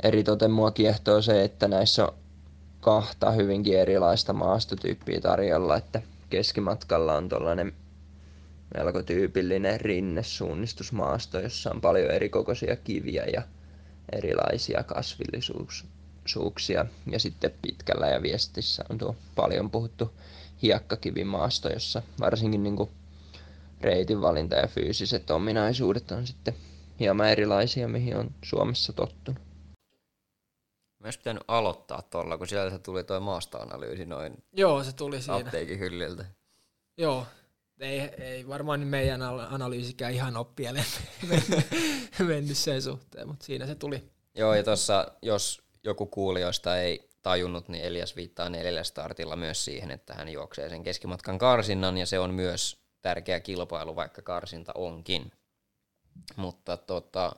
eritoten 0.03 0.51
mua 0.51 0.71
kiehtoo 0.71 1.23
se, 1.23 1.45
että 1.45 1.69
näissä 1.69 2.07
on 2.07 2.15
kahta 2.81 3.31
hyvinkin 3.31 3.79
erilaista 3.79 4.33
maastotyyppiä 4.33 5.21
tarjolla, 5.21 5.77
että 5.77 6.03
keskimatkalla 6.31 7.17
on 7.17 7.29
tuollainen 7.29 7.73
melko 8.75 9.03
tyypillinen 9.03 9.81
rinnesuunnistusmaasto, 9.81 11.41
jossa 11.41 11.71
on 11.71 11.81
paljon 11.81 12.11
erikokoisia 12.11 12.77
kiviä 12.77 13.25
ja 13.25 13.43
erilaisia 14.13 14.83
kasvillisuuksia. 14.83 16.87
Ja 17.11 17.19
sitten 17.19 17.51
pitkällä 17.63 18.07
ja 18.07 18.23
viestissä 18.23 18.85
on 18.91 18.99
tuo 18.99 19.17
paljon 19.35 19.71
puhuttu 19.71 20.13
hiekkakivimaasto, 20.63 21.69
jossa 21.69 22.03
varsinkin 22.21 22.63
niin 22.63 22.77
kuin 22.77 22.91
reitin 23.81 24.21
valinta 24.21 24.57
ja 24.57 24.67
fyysiset 24.67 25.31
ominaisuudet 25.31 26.13
on 26.13 26.27
sitten 26.27 26.55
hieman 27.01 27.29
erilaisia, 27.29 27.89
mihin 27.89 28.17
on 28.17 28.31
Suomessa 28.45 28.93
tottunut. 28.93 29.44
Olisi 31.05 31.19
pitänyt 31.19 31.43
aloittaa 31.49 32.03
tuolla, 32.03 32.39
kun 32.39 32.49
sieltä 32.49 32.79
tuli 32.79 33.05
tuo 33.05 33.21
maastoanalyysi 33.21 34.07
noin 34.07 34.45
Joo, 34.53 34.85
se 34.85 34.93
tuli 34.93 35.23
siinä. 35.23 35.37
apteekin 35.37 35.79
hyllyltä. 35.79 36.25
Joo, 36.99 37.27
ei, 37.81 38.01
ei 38.01 38.49
varmaan 38.49 38.81
meidän 38.81 39.23
analyysikään 39.23 40.13
ihan 40.13 40.37
oppieleen 40.37 40.87
mennyt 42.29 42.59
sen 42.59 42.83
suhteen, 42.83 43.29
mutta 43.29 43.47
siinä 43.47 43.67
se 43.67 43.75
tuli. 43.75 44.11
Joo, 44.35 44.55
ja 44.55 44.63
tuossa, 44.63 45.13
jos 45.23 45.63
joku 45.85 46.07
kuulijoista 46.07 46.79
ei 46.79 47.11
tajunnut, 47.23 47.69
niin 47.69 47.85
Elias 47.85 48.17
viittaa 48.17 48.49
neljällä 48.49 48.85
startilla 48.85 49.37
myös 49.37 49.65
siihen, 49.65 49.91
että 49.91 50.15
hän 50.15 50.29
juoksee 50.29 50.69
sen 50.69 50.83
keskimatkan 50.83 51.39
karsinnan, 51.39 51.99
ja 51.99 52.07
se 52.07 52.19
on 52.19 52.35
myös 52.35 52.85
tärkeä 53.03 53.41
kilpailu, 53.41 53.97
vaikka 53.97 54.23
karsinta 54.23 54.73
onkin. 54.75 55.33
Mutta 56.37 56.77
tota, 56.77 57.33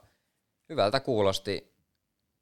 hyvältä 0.68 1.00
kuulosti 1.00 1.76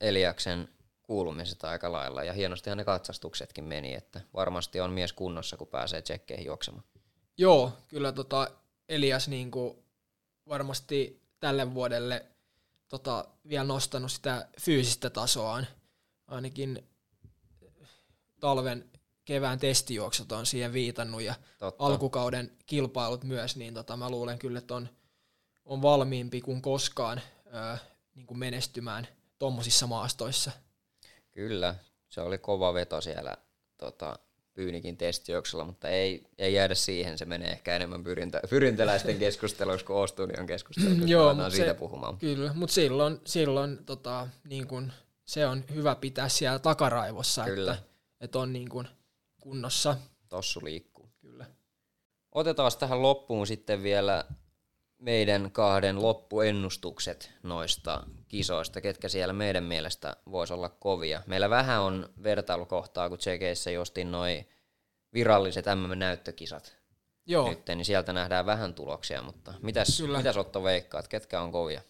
Eliaksen 0.01 0.69
kuulumiset 1.07 1.65
aika 1.65 1.93
lailla, 1.93 2.25
ja 2.25 2.33
hienostihan 2.33 2.79
ne 2.79 2.85
katsastuksetkin 2.85 3.65
meni, 3.65 3.95
että 3.95 4.21
varmasti 4.35 4.81
on 4.81 4.93
mies 4.93 5.13
kunnossa, 5.13 5.57
kun 5.57 5.69
pääsee 5.69 6.03
tsekkeihin 6.03 6.47
juoksemaan. 6.47 6.85
Joo, 7.39 7.73
kyllä 7.89 8.13
tota 8.13 8.51
Elias 8.89 9.29
niin 9.29 9.51
kuin 9.51 9.79
varmasti 10.49 11.23
tälle 11.41 11.75
vuodelle 11.75 12.27
tota, 12.89 13.25
vielä 13.49 13.65
nostanut 13.65 14.13
sitä 14.13 14.49
fyysistä 14.61 15.11
tasoaan. 15.11 15.67
Ainakin 16.27 16.89
talven 18.41 18.91
kevään 19.25 19.59
testijuoksut 19.59 20.33
on 20.33 20.47
siihen 20.47 20.73
viitannut 20.73 21.23
ja 21.23 21.35
Totta. 21.59 21.85
alkukauden 21.85 22.57
kilpailut 22.67 23.25
myös, 23.25 23.57
niin 23.57 23.75
tota, 23.75 23.97
mä 23.97 24.11
luulen 24.11 24.39
kyllä, 24.39 24.59
että 24.59 24.75
on, 24.75 24.89
on 25.65 25.83
valmiimpi 25.83 26.41
kuin 26.41 26.63
koskaan 26.63 27.21
ää, 27.51 27.79
niin 28.15 28.27
kuin 28.27 28.39
menestymään 28.39 29.09
tuommoisissa 29.39 29.87
maastoissa. 29.87 30.51
Kyllä, 31.35 31.75
se 32.09 32.21
oli 32.21 32.39
kova 32.39 32.75
veto 32.75 33.01
siellä 33.01 33.37
tota, 33.79 34.19
Pyynikin 34.55 34.97
testijuoksulla, 34.97 35.65
mutta 35.65 35.89
ei, 35.89 36.27
ei 36.39 36.55
jäädä 36.55 36.75
siihen. 36.75 37.19
Se 37.19 37.25
menee 37.25 37.51
ehkä 37.53 37.77
enemmän 37.77 38.05
pyrintä, 38.05 38.41
pyrintäläisten 38.51 39.19
keskusteluksi 39.19 39.85
kuin 39.85 39.97
Ostudion 39.97 40.47
keskusteluksi. 40.47 41.11
Joo, 41.11 41.35
mutta 41.35 41.51
siitä 41.51 41.71
se, 41.71 41.75
puhumaan. 41.75 42.19
Kyllä, 42.19 42.53
mutta 42.55 42.75
silloin, 42.75 43.21
silloin 43.25 43.85
tota, 43.85 44.29
niin 44.49 44.67
kun, 44.67 44.93
se 45.25 45.47
on 45.47 45.65
hyvä 45.75 45.95
pitää 45.95 46.29
siellä 46.29 46.59
takaraivossa, 46.59 47.45
kyllä. 47.45 47.73
että, 47.73 47.85
että 48.21 48.39
on 48.39 48.53
niin 48.53 48.69
kun, 48.69 48.89
kunnossa. 49.41 49.97
Tossu 50.29 50.61
liikkuu. 50.65 51.09
Kyllä. 51.21 51.47
Otetaan 52.33 52.73
tähän 52.79 53.03
loppuun 53.03 53.47
sitten 53.47 53.83
vielä 53.83 54.25
meidän 55.05 55.51
kahden 55.53 56.03
loppuennustukset 56.03 57.31
noista 57.43 58.07
kisoista, 58.29 58.81
ketkä 58.81 59.09
siellä 59.09 59.33
meidän 59.33 59.65
mielestä 59.65 60.17
voisi 60.31 60.55
olla 60.55 60.69
kovia. 60.69 61.23
Meillä 61.27 61.51
vähän 61.51 61.83
on 61.83 62.09
vertailukohtaa, 62.23 63.09
kun 63.09 63.19
Tsekeissä 63.19 63.71
jostin 63.71 64.13
noin 64.13 64.49
viralliset 65.15 65.67
MM-näyttökisat. 65.67 66.77
Joo. 67.27 67.51
Nyt, 67.51 67.67
niin 67.69 67.85
sieltä 67.85 68.13
nähdään 68.13 68.47
vähän 68.47 68.75
tuloksia, 68.75 69.23
mutta 69.23 69.55
mitäs, 69.63 70.03
mitäs 70.17 70.37
Otto 70.37 70.63
veikkaat, 70.63 71.09
ketkä 71.09 71.41
on 71.41 71.53
kovia? 71.53 71.81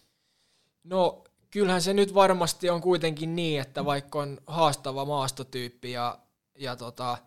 No 0.83 1.23
kyllähän 1.51 1.81
se 1.81 1.93
nyt 1.93 2.13
varmasti 2.13 2.69
on 2.69 2.81
kuitenkin 2.81 3.35
niin, 3.35 3.61
että 3.61 3.85
vaikka 3.85 4.19
on 4.19 4.41
haastava 4.47 5.05
maastotyyppi 5.05 5.91
ja, 5.91 6.19
ja 6.57 6.75
tota, 6.75 7.17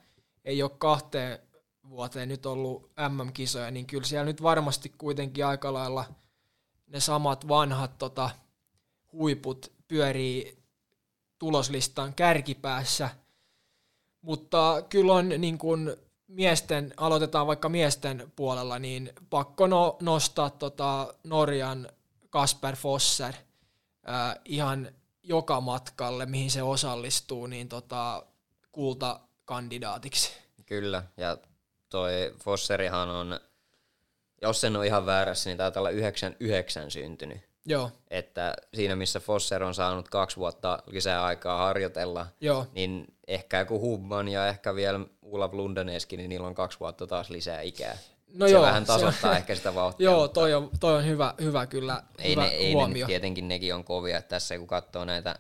ei 0.45 0.63
ole 0.63 0.71
kahteen 0.79 1.39
vuoteen 1.91 2.29
nyt 2.29 2.47
ollut 2.47 2.91
MM-kisoja, 3.09 3.71
niin 3.71 3.87
kyllä 3.87 4.05
siellä 4.05 4.25
nyt 4.25 4.43
varmasti 4.43 4.93
kuitenkin 4.99 5.47
aika 5.47 5.73
lailla 5.73 6.05
ne 6.87 7.01
samat 7.01 7.49
vanhat 7.49 7.99
tota, 7.99 8.31
huiput 9.13 9.73
pyörii 9.89 10.59
tuloslistan 11.39 12.15
kärkipäässä. 12.15 13.11
Mutta 14.23 14.83
kyllä 14.89 15.13
on 15.13 15.29
niin 15.29 15.59
kuin 15.59 15.97
miesten, 16.29 16.95
aloitetaan 16.97 17.47
vaikka 17.47 17.69
miesten 17.69 18.33
puolella, 18.37 18.79
niin 18.79 19.13
pakko 19.31 19.67
no, 19.67 19.97
nostaa 20.01 20.51
tota 20.51 21.15
Norjan 21.25 21.89
Kasper 22.31 22.77
Fosser 22.77 23.35
äh, 24.09 24.39
ihan 24.45 24.93
joka 25.23 25.61
matkalle, 25.61 26.27
mihin 26.27 26.51
se 26.51 26.63
osallistuu, 26.63 27.47
niin 27.47 27.69
tota, 27.69 28.27
kultakandidaatiksi. 28.73 30.31
Kyllä, 30.67 31.03
ja 31.17 31.39
toi 31.91 32.35
Fosserihan 32.45 33.09
on, 33.09 33.41
jos 34.43 34.61
sen 34.61 34.77
on 34.77 34.85
ihan 34.85 35.07
väärässä, 35.07 35.51
niin 35.51 35.59
taitaa 35.59 35.81
olla 35.81 35.91
99 35.91 36.91
syntynyt. 36.91 37.49
Joo. 37.67 37.91
Että 38.11 38.55
siinä, 38.75 38.97
missä 38.97 39.21
Fosser 39.21 39.63
on 39.63 39.75
saanut 39.75 40.09
kaksi 40.09 40.37
vuotta 40.37 40.83
lisää 40.87 41.25
aikaa 41.25 41.59
harjoitella, 41.59 42.27
Joo. 42.41 42.67
niin 42.73 43.07
ehkä 43.27 43.59
joku 43.59 43.81
Hubman 43.81 44.29
ja 44.29 44.49
ehkä 44.49 44.75
vielä 44.75 45.01
Olav 45.23 45.55
Lundaneski, 45.55 46.17
niin 46.17 46.29
niillä 46.29 46.47
on 46.47 46.55
kaksi 46.55 46.81
vuotta 46.81 47.07
taas 47.07 47.31
lisää 47.31 47.61
ikää. 47.61 47.99
No 48.35 48.47
se 48.47 48.53
joo, 48.53 48.63
vähän 48.63 48.83
se 48.83 48.87
tasoittaa 48.87 49.37
ehkä 49.37 49.55
sitä 49.55 49.75
vauhtia. 49.75 50.05
Joo, 50.11 50.29
toi 50.29 50.55
on, 50.55 50.71
toi 50.81 50.97
on 50.97 51.07
hyvä, 51.07 51.35
hyvä 51.41 51.67
kyllä, 51.67 52.03
ei 52.19 52.31
hyvä 52.31 52.43
ne, 52.43 52.49
ei 52.49 52.67
ne 52.67 52.73
huomio. 52.73 52.99
nyt 52.99 53.07
tietenkin 53.07 53.49
nekin 53.49 53.75
on 53.75 53.85
kovia. 53.85 54.19
Että 54.19 54.29
tässä 54.29 54.59
kun 54.59 54.67
katsoo 54.67 55.05
näitä 55.05 55.39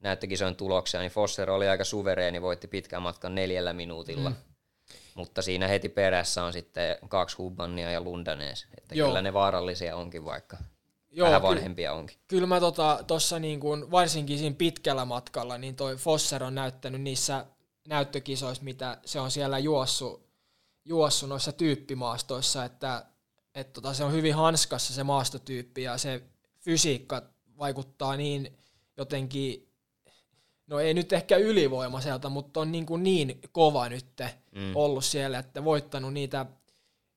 näyttökisojen 0.00 0.56
tuloksia, 0.56 1.00
niin 1.00 1.12
Fosser 1.12 1.50
oli 1.50 1.68
aika 1.68 1.84
suvereeni, 1.84 2.42
voitti 2.42 2.68
pitkän 2.68 3.02
matkan 3.02 3.34
neljällä 3.34 3.72
minuutilla. 3.72 4.30
Mm. 4.30 4.36
Mutta 5.14 5.42
siinä 5.42 5.68
heti 5.68 5.88
perässä 5.88 6.44
on 6.44 6.52
sitten 6.52 6.96
kaksi 7.08 7.36
Hubmania 7.36 7.90
ja 7.90 8.00
Lundanes. 8.00 8.66
Että 8.78 8.94
Joo. 8.94 9.08
kyllä 9.08 9.22
ne 9.22 9.32
vaarallisia 9.32 9.96
onkin, 9.96 10.24
vaikka 10.24 10.56
Joo, 11.10 11.26
vähän 11.26 11.42
vanhempia 11.42 11.92
onkin. 11.92 12.18
Kyllä 12.28 12.46
mä 12.46 12.60
tota, 12.60 13.04
tossa 13.06 13.38
niin 13.38 13.60
kuin, 13.60 13.90
varsinkin 13.90 14.38
siinä 14.38 14.56
pitkällä 14.58 15.04
matkalla, 15.04 15.58
niin 15.58 15.76
toi 15.76 15.96
Fosser 15.96 16.44
on 16.44 16.54
näyttänyt 16.54 17.00
niissä 17.00 17.46
näyttökisoissa, 17.88 18.64
mitä 18.64 18.98
se 19.04 19.20
on 19.20 19.30
siellä 19.30 19.58
juossut, 19.58 20.26
juossut 20.84 21.28
noissa 21.28 21.52
tyyppimaastoissa, 21.52 22.64
että 22.64 23.06
et 23.54 23.72
tota, 23.72 23.94
se 23.94 24.04
on 24.04 24.12
hyvin 24.12 24.34
hanskassa 24.34 24.94
se 24.94 25.02
maastotyyppi 25.02 25.82
ja 25.82 25.98
se 25.98 26.22
fysiikka 26.58 27.22
vaikuttaa 27.58 28.16
niin 28.16 28.58
jotenkin, 28.96 29.71
no 30.72 30.80
ei 30.80 30.94
nyt 30.94 31.12
ehkä 31.12 31.36
ylivoimaiselta, 31.36 32.28
mutta 32.28 32.60
on 32.60 32.72
niin, 32.72 32.86
kuin 32.86 33.02
niin 33.02 33.40
kova 33.52 33.88
nyt 33.88 34.06
mm. 34.54 34.76
ollut 34.76 35.04
siellä, 35.04 35.38
että 35.38 35.64
voittanut 35.64 36.12
niitä 36.12 36.46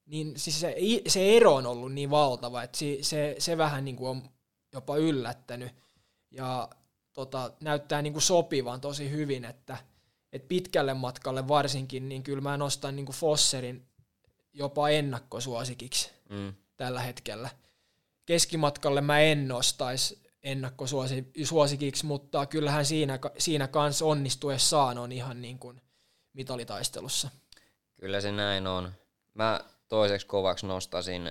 niin 0.06 0.34
siis 0.40 0.60
se, 0.60 0.76
se 1.08 1.38
ero 1.38 1.56
on 1.56 1.66
ollut 1.66 1.94
niin 1.94 2.10
valtava, 2.10 2.64
että 2.64 2.78
se, 2.78 2.98
se, 3.02 3.36
se 3.40 3.58
vähän 3.58 3.86
niin 3.86 3.96
kuin 3.96 4.10
on 4.10 4.24
jopa 4.74 4.98
yllättänyt 4.98 5.72
ja 6.32 6.70
tota, 7.14 7.52
näyttää 7.62 8.02
niin 8.02 8.14
kuin 8.14 8.24
sopivan 8.24 8.82
tosi 8.82 9.12
hyvin, 9.12 9.46
että, 9.46 9.78
että 10.34 10.48
pitkälle 10.48 10.94
matkalle 10.94 11.48
varsinkin, 11.48 12.10
niin 12.10 12.24
kyllä 12.24 12.42
mä 12.42 12.58
nostan 12.58 12.96
niin 12.96 13.06
kuin 13.06 13.16
Fosserin 13.16 13.86
jopa 14.54 14.90
ennakkosuosikiksi 14.90 16.16
Mm. 16.30 16.54
tällä 16.78 17.02
hetkellä. 17.02 17.50
Keskimatkalle 18.26 19.02
mä 19.02 19.20
en 19.20 19.48
nostaisi 19.48 20.25
ennakkosuosikiksi, 20.46 22.06
mutta 22.06 22.46
kyllähän 22.46 22.86
siinä, 22.86 23.20
siinä 23.38 23.68
kanssa 23.68 24.06
onnistuessaan 24.06 24.98
on 24.98 25.12
ihan 25.12 25.42
niin 25.42 25.60
kuin 25.60 25.82
mitalitaistelussa. 26.34 27.30
Kyllä 28.00 28.22
se 28.22 28.32
näin 28.32 28.68
on. 28.68 28.92
Mä 29.34 29.62
toiseksi 29.88 30.28
kovaksi 30.28 30.66
nostasin, 30.66 31.28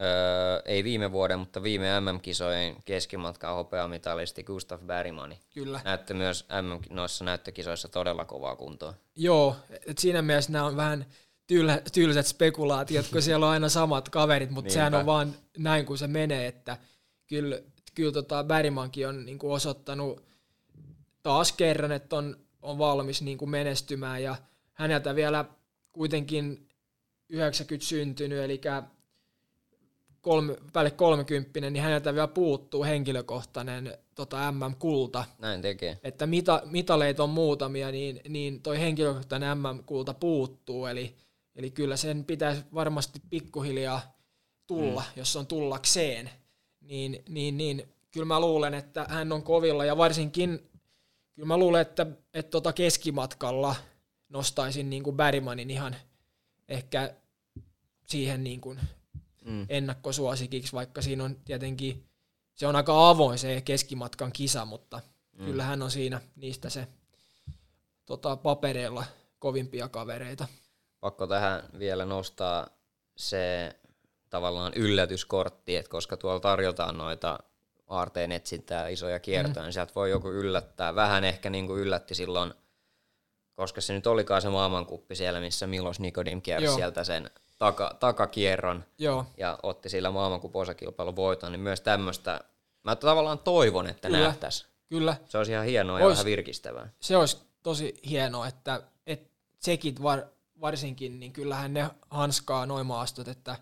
öö, 0.00 0.62
ei 0.64 0.84
viime 0.84 1.12
vuoden, 1.12 1.38
mutta 1.38 1.62
viime 1.62 2.00
MM-kisojen 2.00 2.76
keskimatkan 2.84 3.54
hopeamitalisti 3.54 4.42
Gustav 4.42 4.80
Bergmani. 4.80 5.40
Kyllä. 5.54 5.80
Näytti 5.84 6.14
myös 6.14 6.46
MM, 6.62 6.94
noissa 6.94 7.24
näyttökisoissa 7.24 7.88
todella 7.88 8.24
kovaa 8.24 8.56
kuntoa. 8.56 8.94
Joo, 9.16 9.56
et 9.86 9.98
siinä 9.98 10.22
mielessä 10.22 10.52
nämä 10.52 10.64
on 10.64 10.76
vähän 10.76 11.06
tyl, 11.46 11.68
tylsät 11.92 12.26
spekulaatiot, 12.26 13.06
kun 13.12 13.22
siellä 13.22 13.46
on 13.46 13.52
aina 13.52 13.68
samat 13.68 14.08
kaverit, 14.08 14.50
mutta 14.50 14.72
sehän 14.72 14.94
on 14.94 15.06
vaan 15.06 15.34
näin, 15.58 15.86
kun 15.86 15.98
se 15.98 16.06
menee, 16.06 16.46
että 16.46 16.76
kyllä, 17.26 17.60
kyllä 17.94 18.12
tota 18.12 18.44
Bergmankin 18.44 19.08
on 19.08 19.26
niin 19.26 19.38
kuin 19.38 19.52
osoittanut 19.52 20.24
taas 21.22 21.52
kerran, 21.52 21.92
että 21.92 22.16
on, 22.16 22.36
on 22.62 22.78
valmis 22.78 23.22
niin 23.22 23.38
kuin 23.38 23.50
menestymään 23.50 24.22
ja 24.22 24.36
häneltä 24.72 25.14
vielä 25.14 25.44
kuitenkin 25.92 26.68
90 27.28 27.86
syntynyt, 27.86 28.38
eli 28.38 28.60
kolme, 30.20 30.56
päälle 30.72 30.90
30, 30.90 31.60
niin 31.60 31.82
häneltä 31.82 32.14
vielä 32.14 32.28
puuttuu 32.28 32.84
henkilökohtainen 32.84 33.98
tota 34.14 34.52
MM-kulta, 34.52 35.24
Näin 35.38 35.62
tekee. 35.62 35.98
että 36.02 36.26
mita, 36.26 36.62
mitaleita 36.64 37.22
on 37.22 37.30
muutamia, 37.30 37.90
niin, 37.90 38.20
niin 38.28 38.62
toi 38.62 38.80
henkilökohtainen 38.80 39.58
MM-kulta 39.58 40.14
puuttuu, 40.14 40.86
eli, 40.86 41.14
eli 41.56 41.70
kyllä 41.70 41.96
sen 41.96 42.24
pitäisi 42.24 42.62
varmasti 42.74 43.20
pikkuhiljaa 43.30 44.14
tulla, 44.66 45.00
mm. 45.00 45.12
jos 45.16 45.36
on 45.36 45.46
tullakseen, 45.46 46.30
niin, 46.84 47.24
niin, 47.28 47.56
niin 47.56 47.88
kyllä 48.12 48.26
mä 48.26 48.40
luulen, 48.40 48.74
että 48.74 49.06
hän 49.08 49.32
on 49.32 49.42
kovilla, 49.42 49.84
ja 49.84 49.96
varsinkin 49.96 50.70
kyllä 51.34 51.46
mä 51.46 51.56
luulen, 51.56 51.82
että, 51.82 52.06
että 52.34 52.50
tota 52.50 52.72
keskimatkalla 52.72 53.74
nostaisin 54.28 54.90
niin 54.90 55.02
kuin 55.02 55.16
Bergmanin 55.16 55.70
ihan 55.70 55.96
ehkä 56.68 57.14
siihen 58.06 58.44
niin 58.44 58.60
kuin 58.60 58.80
Mm. 59.44 59.66
ennakkosuosikiksi, 59.68 60.72
vaikka 60.72 61.02
siinä 61.02 61.24
on 61.24 61.36
tietenkin, 61.44 62.06
se 62.54 62.66
on 62.66 62.76
aika 62.76 63.08
avoin 63.08 63.38
se 63.38 63.60
keskimatkan 63.60 64.32
kisa, 64.32 64.64
mutta 64.64 65.00
mm. 65.32 65.44
kyllä 65.44 65.64
hän 65.64 65.82
on 65.82 65.90
siinä 65.90 66.20
niistä 66.36 66.70
se 66.70 66.88
tota, 68.06 68.36
papereilla 68.36 69.04
kovimpia 69.38 69.88
kavereita. 69.88 70.48
Pakko 71.00 71.26
tähän 71.26 71.62
vielä 71.78 72.04
nostaa 72.04 72.68
se 73.16 73.74
tavallaan 74.34 74.72
yllätyskortti, 74.76 75.76
että 75.76 75.90
koska 75.90 76.16
tuolla 76.16 76.40
tarjotaan 76.40 76.98
noita 76.98 77.38
aarteen 77.86 78.32
etsintää 78.32 78.88
isoja 78.88 79.20
kiertoja, 79.20 79.62
mm. 79.62 79.64
niin 79.64 79.72
sieltä 79.72 79.92
voi 79.94 80.10
joku 80.10 80.30
yllättää. 80.30 80.94
Vähän 80.94 81.24
ehkä 81.24 81.50
niin 81.50 81.66
kuin 81.66 81.80
yllätti 81.80 82.14
silloin, 82.14 82.54
koska 83.54 83.80
se 83.80 83.92
nyt 83.92 84.06
olikaan 84.06 84.42
se 84.42 84.48
maailmankuppi 84.48 85.14
siellä, 85.14 85.40
missä 85.40 85.66
Milos 85.66 86.00
Nikodim 86.00 86.42
kiersi 86.42 86.64
Joo. 86.64 86.76
sieltä 86.76 87.04
sen 87.04 87.30
taka, 87.58 87.96
takakierron 88.00 88.84
Joo, 88.98 89.26
ja 89.36 89.58
otti 89.62 89.88
sillä 89.88 90.10
maailmankuppi-osakilpailun 90.10 91.16
voiton, 91.16 91.52
niin 91.52 91.60
myös 91.60 91.80
tämmöistä, 91.80 92.40
mä 92.82 92.96
tavallaan 92.96 93.38
toivon, 93.38 93.86
että 93.86 94.08
Kyllä. 94.08 94.24
nähtäisiin. 94.24 94.70
kyllä. 94.88 95.16
Se 95.24 95.38
olisi 95.38 95.52
ihan 95.52 95.66
hienoa 95.66 95.98
ja 95.98 96.06
Ois. 96.06 96.12
vähän 96.12 96.26
virkistävää. 96.26 96.88
Se 97.00 97.16
olisi 97.16 97.38
tosi 97.62 97.94
hienoa, 98.08 98.46
että, 98.46 98.82
että 99.06 99.30
tsekit 99.58 100.02
var, 100.02 100.22
varsinkin, 100.60 101.20
niin 101.20 101.32
kyllähän 101.32 101.74
ne 101.74 101.90
hanskaa 102.10 102.66
noin 102.66 102.86
maastot, 102.86 103.28
että 103.28 103.56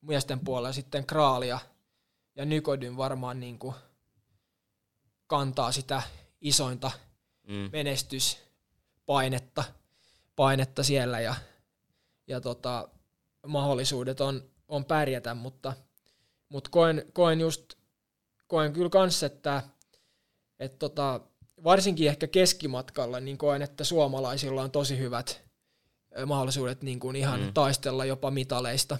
miesten 0.00 0.40
puolella 0.40 0.72
sitten 0.72 1.06
Kraalia 1.06 1.58
ja 2.36 2.44
Nykodyn 2.44 2.96
varmaan 2.96 3.40
niin 3.40 3.58
kuin 3.58 3.74
kantaa 5.26 5.72
sitä 5.72 6.02
isointa 6.40 6.90
Mm. 7.50 7.68
menestyspainetta 7.72 9.64
painetta 10.36 10.82
siellä 10.82 11.20
ja, 11.20 11.34
ja 12.26 12.40
tota, 12.40 12.88
mahdollisuudet 13.46 14.20
on, 14.20 14.50
on 14.68 14.84
pärjätä, 14.84 15.34
mutta, 15.34 15.72
mutta 16.48 16.70
koen, 16.70 17.04
koen 17.12 17.40
just, 17.40 17.74
koen 18.46 18.72
kyllä 18.72 18.90
kans, 18.90 19.22
että, 19.22 19.62
että 20.58 20.78
tota, 20.78 21.20
varsinkin 21.64 22.08
ehkä 22.08 22.26
keskimatkalla 22.26 23.20
niin 23.20 23.38
koen, 23.38 23.62
että 23.62 23.84
suomalaisilla 23.84 24.62
on 24.62 24.70
tosi 24.70 24.98
hyvät 24.98 25.42
mahdollisuudet 26.26 26.82
niin 26.82 27.00
kuin 27.00 27.16
ihan 27.16 27.40
mm. 27.40 27.52
taistella 27.54 28.04
jopa 28.04 28.30
mitaleista 28.30 28.98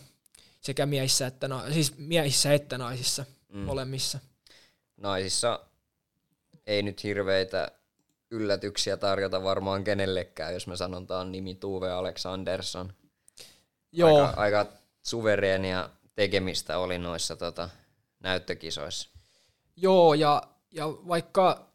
sekä 0.61 0.87
miehissä 0.87 1.27
että, 1.27 1.49
na- 1.49 1.73
siis 1.73 1.99
miehissä 1.99 2.53
että 2.55 2.79
naisissa, 2.79 3.25
Mm. 3.49 3.59
mm. 3.59 3.65
molemmissa. 3.65 4.19
Naisissa 4.97 5.61
ei 6.67 6.83
nyt 6.83 7.05
hirveitä 7.05 7.71
yllätyksiä 8.31 8.97
tarjota 8.97 9.43
varmaan 9.43 9.85
kenellekään, 9.85 10.55
jos 10.55 10.67
mä 10.67 10.77
sanon 10.77 11.07
taan 11.07 11.33
nimi 11.33 11.55
Tuve 11.55 11.91
Alexandersson. 11.91 12.93
Joo, 13.93 14.27
Aika, 14.27 14.41
aika 14.41 14.67
suvereenia 15.03 15.91
tekemistä 16.15 16.79
oli 16.79 16.99
noissa 16.99 17.37
tota, 17.37 17.69
näyttökisoissa. 18.21 19.09
Joo, 19.77 20.15
ja, 20.15 20.43
ja 20.71 20.87
vaikka 20.89 21.67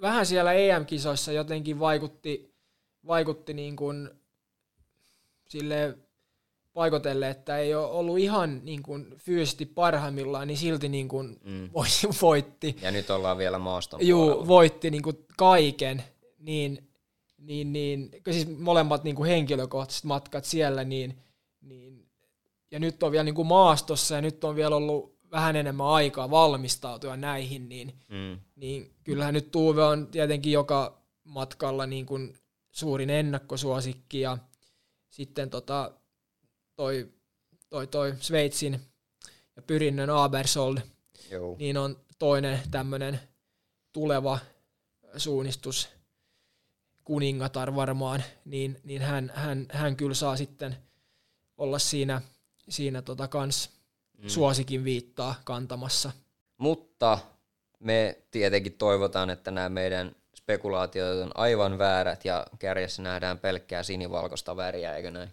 vähän 0.00 0.26
siellä 0.26 0.52
EM-kisoissa 0.52 1.32
jotenkin 1.32 1.78
vaikutti, 1.80 2.54
vaikutti 3.06 3.54
niin 3.54 3.76
kuin 3.76 4.10
sille 5.48 5.98
paikotelle, 6.76 7.30
että 7.30 7.58
ei 7.58 7.74
ole 7.74 7.86
ollut 7.86 8.18
ihan 8.18 8.60
niin 8.64 8.82
kuin, 8.82 9.14
fyysisesti 9.18 9.66
parhaimmillaan, 9.66 10.48
niin 10.48 10.58
silti 10.58 10.88
niin 10.88 11.08
kuin, 11.08 11.40
Mm. 11.44 11.70
voitti. 12.22 12.76
Ja 12.82 12.90
nyt 12.90 13.10
ollaan 13.10 13.38
vielä 13.38 13.58
maaston 13.58 14.06
Juu, 14.06 14.24
puolella. 14.26 14.46
voitti 14.46 14.90
niin 14.90 15.02
kuin 15.02 15.16
kaiken, 15.36 16.04
niin, 16.38 16.88
niin, 17.38 17.72
niin 17.72 18.10
siis 18.30 18.58
molemmat 18.58 19.04
niin 19.04 19.16
kuin 19.16 19.28
henkilökohtaiset 19.28 20.04
matkat 20.04 20.44
siellä, 20.44 20.84
niin, 20.84 21.18
niin, 21.60 22.06
ja 22.70 22.78
nyt 22.78 23.02
on 23.02 23.12
vielä 23.12 23.24
niin 23.24 23.34
kuin 23.34 23.48
maastossa 23.48 24.14
ja 24.14 24.20
nyt 24.22 24.44
on 24.44 24.56
vielä 24.56 24.76
ollut 24.76 25.16
vähän 25.30 25.56
enemmän 25.56 25.86
aikaa 25.86 26.30
valmistautua 26.30 27.16
näihin, 27.16 27.68
niin, 27.68 27.92
Mm. 28.08 28.38
niin 28.56 28.94
kyllähän 29.04 29.34
nyt 29.34 29.50
Tuve 29.50 29.82
on 29.84 30.06
tietenkin 30.06 30.52
joka 30.52 31.02
matkalla 31.24 31.86
niin 31.86 32.06
kuin 32.06 32.34
suurin 32.70 33.10
ennakkosuosikki 33.10 34.20
ja 34.20 34.38
sitten 35.08 35.50
tota, 35.50 35.92
toi, 36.76 37.08
toi, 37.70 37.86
toi 37.86 38.14
Sveitsin 38.20 38.80
ja 39.56 39.62
Pyrinnön 39.62 40.10
Abersold, 40.10 40.78
Joo. 41.30 41.56
niin 41.58 41.76
on 41.76 42.00
toinen 42.18 42.60
tämmöinen 42.70 43.20
tuleva 43.92 44.38
suunnistus 45.16 45.88
kuningatar 47.04 47.74
varmaan, 47.74 48.24
niin, 48.44 48.80
niin 48.84 49.02
hän, 49.02 49.32
hän, 49.34 49.66
hän 49.70 49.96
kyllä 49.96 50.14
saa 50.14 50.36
sitten 50.36 50.76
olla 51.56 51.78
siinä, 51.78 52.22
siinä 52.68 53.02
tota 53.02 53.28
kans 53.28 53.76
Mm. 54.22 54.28
suosikin 54.28 54.84
viittaa 54.84 55.34
kantamassa. 55.44 56.12
Mutta 56.58 57.18
me 57.80 58.18
tietenkin 58.30 58.72
toivotaan, 58.72 59.30
että 59.30 59.50
nämä 59.50 59.68
meidän 59.68 60.16
spekulaatiot 60.36 61.22
on 61.22 61.30
aivan 61.34 61.78
väärät 61.78 62.24
ja 62.24 62.46
kärjessä 62.58 63.02
nähdään 63.02 63.38
pelkkää 63.38 63.82
sinivalkoista 63.82 64.56
väriä, 64.56 64.96
eikö 64.96 65.10
näin? 65.10 65.32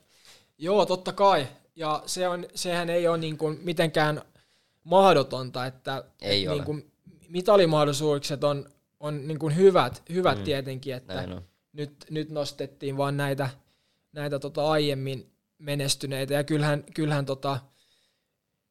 Joo, 0.57 0.85
totta 0.85 1.13
kai. 1.13 1.47
Ja 1.75 2.03
se 2.05 2.27
on, 2.27 2.45
sehän 2.55 2.89
ei 2.89 3.07
ole 3.07 3.17
niin 3.17 3.37
kuin 3.37 3.59
mitenkään 3.63 4.21
mahdotonta, 4.83 5.65
että 5.65 6.03
Ei 6.21 6.47
niin 6.47 6.63
kuin 6.63 6.91
mitalimahdollisuukset 7.29 8.43
on, 8.43 8.69
on 8.99 9.27
niin 9.27 9.39
kuin 9.39 9.55
hyvät, 9.55 10.03
hyvät 10.13 10.37
Mm, 10.37 10.43
tietenkin, 10.43 10.93
että 10.95 11.27
nyt, 11.73 12.05
nyt 12.09 12.29
nostettiin 12.29 12.97
vaan 12.97 13.17
näitä, 13.17 13.49
näitä 14.11 14.39
tota 14.39 14.71
aiemmin 14.71 15.31
menestyneitä, 15.57 16.33
ja 16.33 16.43
kyllähän, 16.43 16.83
kyllähän 16.95 17.25
tota, 17.25 17.59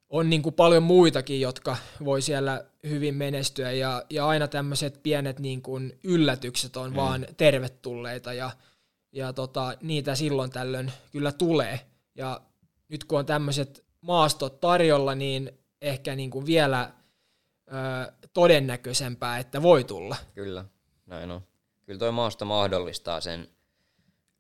on 0.09 0.31
niin 0.31 0.43
kuin 0.43 0.55
paljon 0.55 0.83
muitakin, 0.83 1.41
jotka 1.41 1.77
voi 2.05 2.23
siellä 2.23 2.65
hyvin 2.89 3.15
menestyä, 3.15 3.73
ja, 3.73 4.03
ja 4.11 4.27
aina 4.27 4.49
tämmöiset 4.49 5.03
pienet 5.03 5.39
niin 5.39 5.63
kuin 5.63 5.99
yllätykset 6.05 6.77
on 6.77 6.91
mm. 6.91 6.97
vaan 6.97 7.27
tervetulleita, 7.37 8.33
ja, 8.33 8.51
ja 9.13 9.33
tota, 9.33 9.75
niitä 9.83 10.15
silloin 10.15 10.51
tällöin 10.51 10.93
kyllä 11.13 11.33
tulee. 11.33 11.81
Ja 12.15 12.41
nyt 12.89 13.05
kun 13.05 13.19
on 13.19 13.27
tämmöiset 13.27 13.85
maastot 14.01 14.61
tarjolla, 14.61 15.15
niin 15.15 15.51
ehkä 15.81 16.17
niin 16.17 16.31
kuin 16.31 16.47
vielä 16.47 16.93
ö, 17.69 18.13
todennäköisempää, 18.33 19.39
että 19.39 19.63
voi 19.63 19.85
tulla. 19.85 20.17
Kyllä, 20.35 20.65
näin 21.07 21.31
on. 21.31 21.41
Kyllä 21.87 21.99
toi 21.99 22.13
maasto 22.13 22.45
mahdollistaa 22.45 23.21
sen 23.21 23.49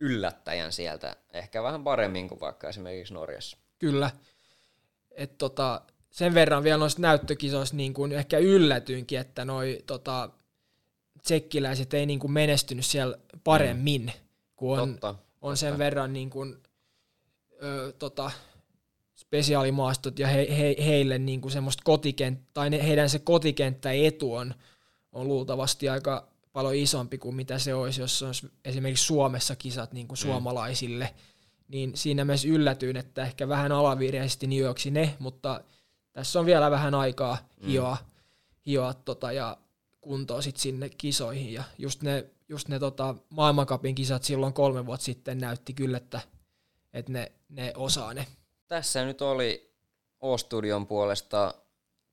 yllättäjän 0.01 0.73
sieltä 0.73 1.16
ehkä 1.33 1.62
vähän 1.62 1.85
paremmin 1.85 2.29
kuin 2.29 2.41
vaikka 2.41 2.68
esimerkiksi 2.68 3.14
Norjassa. 3.14 3.57
Kyllä. 3.79 4.11
Et 5.11 5.39
tota, 5.39 5.83
sen 6.11 6.35
verran 6.35 6.64
vielä 6.64 6.79
noista 6.79 7.03
näyttökisoista 7.03 7.77
niin 7.77 7.95
kuin 7.95 8.12
ehkä 8.12 8.39
yllätyinkin, 8.39 9.18
että 9.18 9.45
noi 9.45 9.83
tota, 9.87 10.31
tsekkiläiset 11.23 11.95
ei 11.95 12.07
niin 12.07 12.18
kuin 12.18 12.33
menestynyt 12.33 12.87
siellä 12.87 13.18
paremmin, 13.45 14.03
mm. 14.03 14.32
Kun 14.63 14.81
on, 14.81 14.91
Totta. 14.91 15.15
on 15.41 15.57
sen 15.57 15.69
totta. 15.71 15.79
verran 15.79 16.13
niin 16.13 16.31
kuin, 16.31 16.57
ö, 17.63 17.93
tota, 17.99 18.31
spesiaalimaastot 19.17 20.19
ja 20.19 20.29
he, 20.29 20.47
he, 20.59 20.77
heille 20.85 21.19
niin 21.19 21.41
kuin 21.41 21.53
semmoista 21.53 21.83
kotikenttä, 21.85 22.45
tai 22.55 22.71
ne, 22.71 22.87
heidän 22.87 23.11
se 23.11 23.19
kotikenttäetu 23.19 24.35
on, 24.35 24.55
on 25.13 25.29
luultavasti 25.29 25.89
aika 25.89 26.29
paljon 26.53 26.75
isompi 26.75 27.19
kuin 27.19 27.35
mitä 27.35 27.59
se 27.59 27.75
olisi, 27.75 28.01
jos 28.01 28.23
olisi 28.23 28.51
esimerkiksi 28.65 29.05
Suomessa 29.05 29.57
kisat 29.57 29.93
niin 29.93 30.09
kuin 30.09 30.19
Mm. 30.19 30.23
suomalaisille. 30.23 31.15
Niin 31.69 31.93
siinä 31.95 32.25
myös 32.25 32.45
yllätyin, 32.45 32.97
että 32.97 33.23
ehkä 33.23 33.49
vähän 33.49 33.73
alavireisesti 33.73 34.47
New 34.47 34.59
Yorksi 34.59 34.91
ne, 34.91 35.17
mutta 35.19 35.61
tässä 36.13 36.41
on 36.41 36.47
vielä 36.47 36.71
vähän 36.71 36.95
aikaa 36.95 37.39
Mm. 37.63 37.69
hioa, 37.69 37.97
hioa 38.67 38.95
tota, 38.95 39.33
ja 39.33 39.57
kuntoa 40.01 40.43
sit 40.43 40.57
sinne 40.57 40.89
kisoihin. 40.89 41.53
Ja 41.53 41.65
just 41.79 42.03
ne, 42.03 42.25
just 42.53 42.68
ne 42.68 42.78
tota, 42.78 43.14
maailmankapin 43.30 43.94
kisat 43.94 44.22
silloin 44.22 44.53
kolme 44.53 44.86
vuotta 44.86 45.05
sitten 45.05 45.38
näytti 45.38 45.74
kyllä, 45.74 45.96
että, 45.96 46.20
että 46.92 47.12
ne, 47.12 47.32
ne 47.48 47.72
osaa 47.76 48.14
ne. 48.14 48.26
Tässä 48.68 49.05
nyt 49.05 49.22
oli 49.22 49.74
O-Studion 50.20 50.86
puolesta 50.86 51.55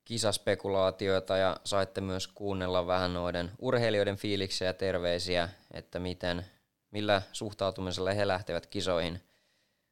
kisaspekulaatioita 0.05 1.37
ja 1.37 1.57
saitte 1.63 2.01
myös 2.01 2.27
kuunnella 2.27 2.87
vähän 2.87 3.13
noiden 3.13 3.51
urheilijoiden 3.59 4.17
fiiliksiä 4.17 4.67
ja 4.67 4.73
terveisiä, 4.73 5.49
että 5.71 5.99
miten, 5.99 6.45
millä 6.91 7.21
suhtautumisella 7.33 8.11
he 8.11 8.27
lähtevät 8.27 8.65
kisoihin. 8.65 9.21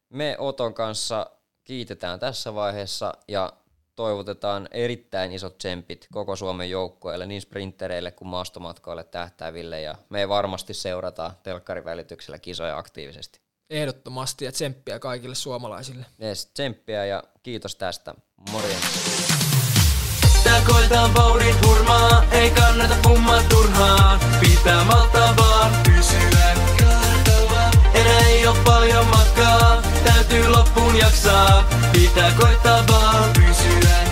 Me 0.08 0.36
Oton 0.38 0.74
kanssa 0.74 1.30
kiitetään 1.64 2.20
tässä 2.20 2.54
vaiheessa 2.54 3.12
ja 3.28 3.52
toivotetaan 3.98 4.68
erittäin 4.70 5.32
isot 5.32 5.58
tsempit 5.58 6.06
koko 6.12 6.36
Suomen 6.36 6.70
joukkueelle, 6.70 7.26
niin 7.26 7.40
sprintereille 7.40 8.10
kuin 8.10 8.28
maastomatkoille 8.28 9.04
tähtääville 9.04 9.80
ja 9.80 9.94
me 10.10 10.28
varmasti 10.28 10.74
seurataan 10.74 11.32
telkkarivälityksellä 11.42 12.38
kisoja 12.38 12.78
aktiivisesti. 12.78 13.40
Ehdottomasti 13.70 14.44
ja 14.44 14.52
tsemppiä 14.52 14.98
kaikille 14.98 15.34
suomalaisille. 15.34 16.06
Yes, 16.22 16.46
tsemppiä 16.46 17.04
ja 17.04 17.22
kiitos 17.42 17.76
tästä. 17.76 18.14
Morjens. 18.50 18.82
Tää 20.44 20.62
koetaan 20.66 21.14
vauhdin 21.14 21.54
hurmaa, 21.66 22.24
ei 22.32 22.50
kannata 22.50 22.94
pummaa 23.02 23.42
turhaan. 23.48 24.20
Pitää 24.40 24.84
maltaa 24.84 25.36
vaan 25.36 25.72
pysyä 25.86 26.54
kartalla. 26.78 27.70
Enää 27.94 28.20
ei 28.20 28.46
oo 28.46 28.56
paljon 28.64 29.06
matkaa, 29.06 29.77
täytyy 30.12 30.48
loppuun 30.48 30.96
jaksaa. 30.96 31.68
Pitää 31.92 32.32
koittaa 32.40 32.84
vaan 32.88 33.30
pysyä 33.32 34.07